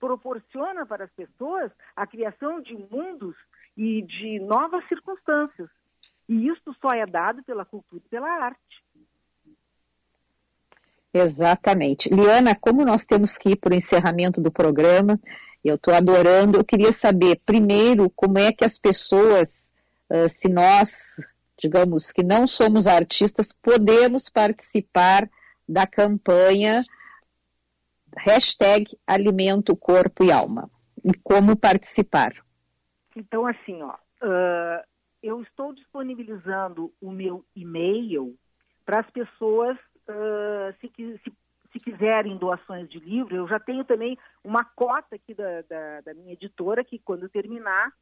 proporciona 0.00 0.84
para 0.84 1.04
as 1.04 1.12
pessoas 1.12 1.70
a 1.94 2.06
criação 2.06 2.60
de 2.60 2.74
mundos 2.74 3.36
e 3.76 4.02
de 4.02 4.40
novas 4.40 4.84
circunstâncias. 4.88 5.70
E 6.28 6.48
isso 6.48 6.74
só 6.80 6.90
é 6.90 7.06
dado 7.06 7.42
pela 7.44 7.64
cultura 7.64 8.02
e 8.04 8.08
pela 8.08 8.28
arte. 8.28 8.83
Exatamente. 11.14 12.12
Liana, 12.12 12.56
como 12.56 12.84
nós 12.84 13.04
temos 13.04 13.38
que 13.38 13.50
ir 13.50 13.56
para 13.56 13.72
o 13.72 13.76
encerramento 13.76 14.40
do 14.40 14.50
programa, 14.50 15.20
eu 15.64 15.76
estou 15.76 15.94
adorando, 15.94 16.58
eu 16.58 16.64
queria 16.64 16.90
saber, 16.90 17.40
primeiro, 17.46 18.10
como 18.10 18.36
é 18.36 18.52
que 18.52 18.64
as 18.64 18.78
pessoas, 18.78 19.72
se 20.28 20.48
nós, 20.48 21.14
digamos, 21.56 22.10
que 22.10 22.24
não 22.24 22.48
somos 22.48 22.88
artistas, 22.88 23.52
podemos 23.52 24.28
participar 24.28 25.30
da 25.68 25.86
campanha 25.86 26.82
hashtag 28.16 28.86
Alimento, 29.06 29.76
Corpo 29.76 30.24
e 30.24 30.32
Alma. 30.32 30.70
E 31.04 31.12
como 31.22 31.56
participar? 31.56 32.32
Então, 33.16 33.46
assim, 33.46 33.82
ó, 33.82 33.94
uh, 33.94 34.82
eu 35.22 35.42
estou 35.42 35.74
disponibilizando 35.74 36.92
o 37.00 37.10
meu 37.10 37.44
e-mail 37.54 38.36
para 38.84 39.00
as 39.00 39.10
pessoas 39.10 39.78
uh, 40.08 40.74
se, 40.80 40.92
se, 40.96 41.32
se, 41.72 41.78
quiserem 41.78 42.36
doações 42.36 42.88
de 42.88 42.98
livro, 42.98 43.36
eu 43.36 43.48
já 43.48 43.58
tenho 43.58 43.84
também 43.84 44.18
uma 44.42 44.64
cota 44.64 45.16
aqui 45.16 45.34
da, 45.34 45.62
da, 45.62 46.00
da 46.02 46.14
minha 46.14 46.32
editora 46.32 46.84
que 46.84 46.98
quando 46.98 47.28
terminar, 47.28 47.92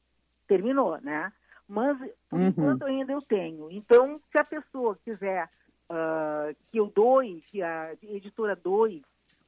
terminou, 0.46 1.00
né? 1.00 1.32
Mas 1.68 1.96
por 2.28 2.38
uhum. 2.38 2.48
enquanto 2.48 2.82
ainda 2.84 3.12
eu 3.12 3.22
tenho. 3.22 3.70
Então, 3.70 4.20
se 4.30 4.38
a 4.38 4.44
pessoa 4.44 4.98
quiser 5.04 5.48
uh, 5.90 6.54
que 6.70 6.78
eu 6.78 6.86
doe, 6.94 7.40
que 7.50 7.62
a 7.62 7.94
editora 8.02 8.54
doe 8.54 9.02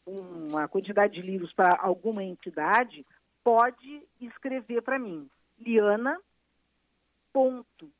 uma 0.06 0.68
quantidade 0.68 1.14
de 1.14 1.22
livros 1.22 1.52
para 1.52 1.78
alguma 1.80 2.22
entidade, 2.22 3.04
pode 3.42 4.02
escrever 4.20 4.82
para 4.82 4.98
mim. 4.98 5.28
Liana 5.58 6.18
ponto 7.32 7.90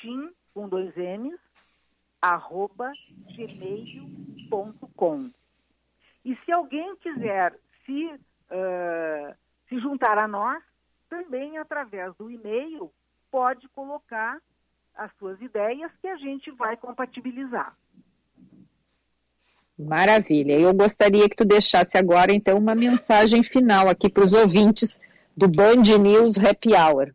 tim 0.00 0.30
com 0.52 0.68
dois 0.68 0.94
M's 0.96 1.40
arroba 2.22 2.92
gmail.com. 3.34 4.10
E 6.24 6.36
se 6.36 6.52
alguém 6.52 6.94
quiser 6.96 7.58
se, 7.84 8.06
uh, 8.06 9.34
se 9.68 9.78
juntar 9.80 10.22
a 10.22 10.28
nós, 10.28 10.62
também 11.10 11.58
através 11.58 12.14
do 12.14 12.30
e-mail 12.30 12.92
pode 13.30 13.68
colocar 13.70 14.38
as 14.94 15.10
suas 15.18 15.40
ideias 15.40 15.90
que 16.00 16.06
a 16.06 16.16
gente 16.16 16.50
vai 16.52 16.76
compatibilizar. 16.76 17.76
Maravilha. 19.78 20.58
Eu 20.58 20.72
gostaria 20.72 21.28
que 21.28 21.36
tu 21.36 21.44
deixasse 21.44 21.98
agora, 21.98 22.32
então, 22.32 22.56
uma 22.56 22.74
mensagem 22.74 23.42
final 23.42 23.88
aqui 23.88 24.08
para 24.08 24.22
os 24.22 24.32
ouvintes 24.32 25.00
do 25.36 25.48
Band 25.48 25.82
News 26.00 26.38
Happy 26.38 26.70
Hour. 26.74 27.12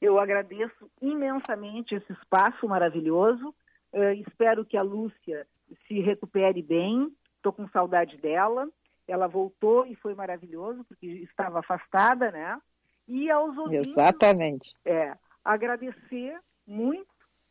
Eu 0.00 0.18
agradeço 0.18 0.90
imensamente 1.00 1.94
esse 1.94 2.12
espaço 2.12 2.66
maravilhoso. 2.66 3.54
Uh, 3.92 4.12
espero 4.26 4.64
que 4.64 4.76
a 4.76 4.82
Lúcia 4.82 5.46
se 5.86 6.00
recupere 6.00 6.62
bem. 6.62 7.12
Estou 7.36 7.52
com 7.52 7.68
saudade 7.68 8.16
dela. 8.16 8.68
Ela 9.06 9.26
voltou 9.26 9.86
e 9.86 9.94
foi 9.96 10.14
maravilhoso, 10.14 10.84
porque 10.84 11.06
estava 11.06 11.58
afastada, 11.60 12.30
né? 12.30 12.60
E 13.08 13.30
aos 13.30 13.56
ouvintes. 13.56 13.92
Exatamente. 13.92 14.72
É, 14.84 15.16
agradecer 15.44 16.38
muito 16.66 17.08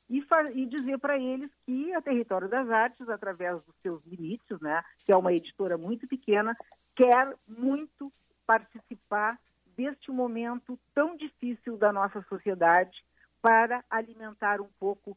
e, 0.10 0.24
e 0.56 0.66
dizer 0.66 0.98
para 0.98 1.18
eles 1.18 1.52
que 1.66 1.94
a 1.94 2.02
Território 2.02 2.50
das 2.50 2.70
Artes, 2.70 3.08
através 3.10 3.62
dos 3.64 3.76
seus 3.82 4.04
limites, 4.06 4.60
né, 4.60 4.82
que 5.06 5.12
é 5.12 5.18
uma 5.18 5.34
editora 5.34 5.78
muito 5.78 6.08
pequena, 6.08 6.58
quer 6.96 7.36
muito 7.48 8.12
participar 8.46 9.40
deste 9.78 10.12
momento 10.12 10.78
tão 10.94 11.16
difícil 11.16 11.78
da 11.78 11.94
nossa 11.94 12.22
sociedade 12.24 13.04
para 13.42 13.84
alimentar 13.90 14.60
um 14.60 14.70
pouco 14.80 15.16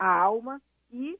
a 0.00 0.08
alma 0.08 0.60
e 0.90 1.16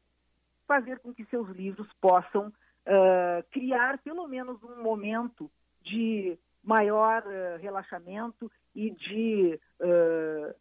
fazer 0.67 0.99
com 1.01 1.13
que 1.13 1.25
seus 1.27 1.49
livros 1.51 1.89
possam 2.01 2.49
uh, 2.49 3.43
criar 3.51 3.99
pelo 3.99 4.27
menos 4.27 4.63
um 4.65 4.83
momento 4.83 5.51
de 5.83 6.39
maior 6.63 7.23
uh, 7.23 7.61
relaxamento 7.61 8.51
e 8.75 8.91
de 8.91 9.61
uh, 9.81 10.55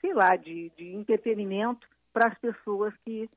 sei 0.00 0.14
lá, 0.14 0.36
de, 0.36 0.70
de 0.76 0.94
entretenimento 0.94 1.86
para 2.12 2.28
as 2.28 2.38
pessoas 2.38 2.94
que 3.04 3.28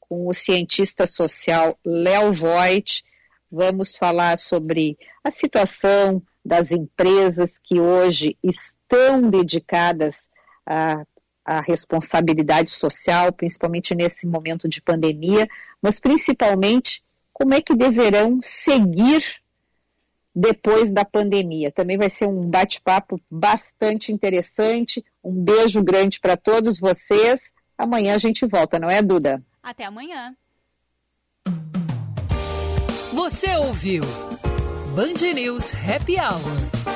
com 0.00 0.26
o 0.26 0.32
cientista 0.32 1.06
social 1.06 1.78
Léo 1.84 2.32
Voigt. 2.32 3.04
Vamos 3.50 3.96
falar 3.96 4.38
sobre 4.38 4.96
a 5.22 5.30
situação 5.30 6.22
das 6.44 6.70
empresas 6.70 7.58
que 7.58 7.80
hoje 7.80 8.36
estão 8.42 9.28
dedicadas 9.28 10.26
a 10.64 11.04
a 11.46 11.60
responsabilidade 11.60 12.72
social, 12.72 13.32
principalmente 13.32 13.94
nesse 13.94 14.26
momento 14.26 14.68
de 14.68 14.82
pandemia, 14.82 15.46
mas 15.80 16.00
principalmente 16.00 17.04
como 17.32 17.54
é 17.54 17.60
que 17.60 17.74
deverão 17.74 18.40
seguir 18.42 19.22
depois 20.34 20.92
da 20.92 21.04
pandemia. 21.04 21.70
Também 21.70 21.96
vai 21.96 22.10
ser 22.10 22.26
um 22.26 22.50
bate-papo 22.50 23.20
bastante 23.30 24.12
interessante. 24.12 25.04
Um 25.22 25.32
beijo 25.32 25.82
grande 25.82 26.18
para 26.18 26.36
todos 26.36 26.80
vocês. 26.80 27.40
Amanhã 27.78 28.16
a 28.16 28.18
gente 28.18 28.44
volta, 28.44 28.78
não 28.78 28.90
é, 28.90 29.00
Duda? 29.00 29.42
Até 29.62 29.84
amanhã. 29.84 30.34
Você 33.12 33.56
ouviu 33.56 34.02
Band 34.94 35.32
News 35.34 35.72
Happy 35.72 36.16
Hour. 36.16 36.95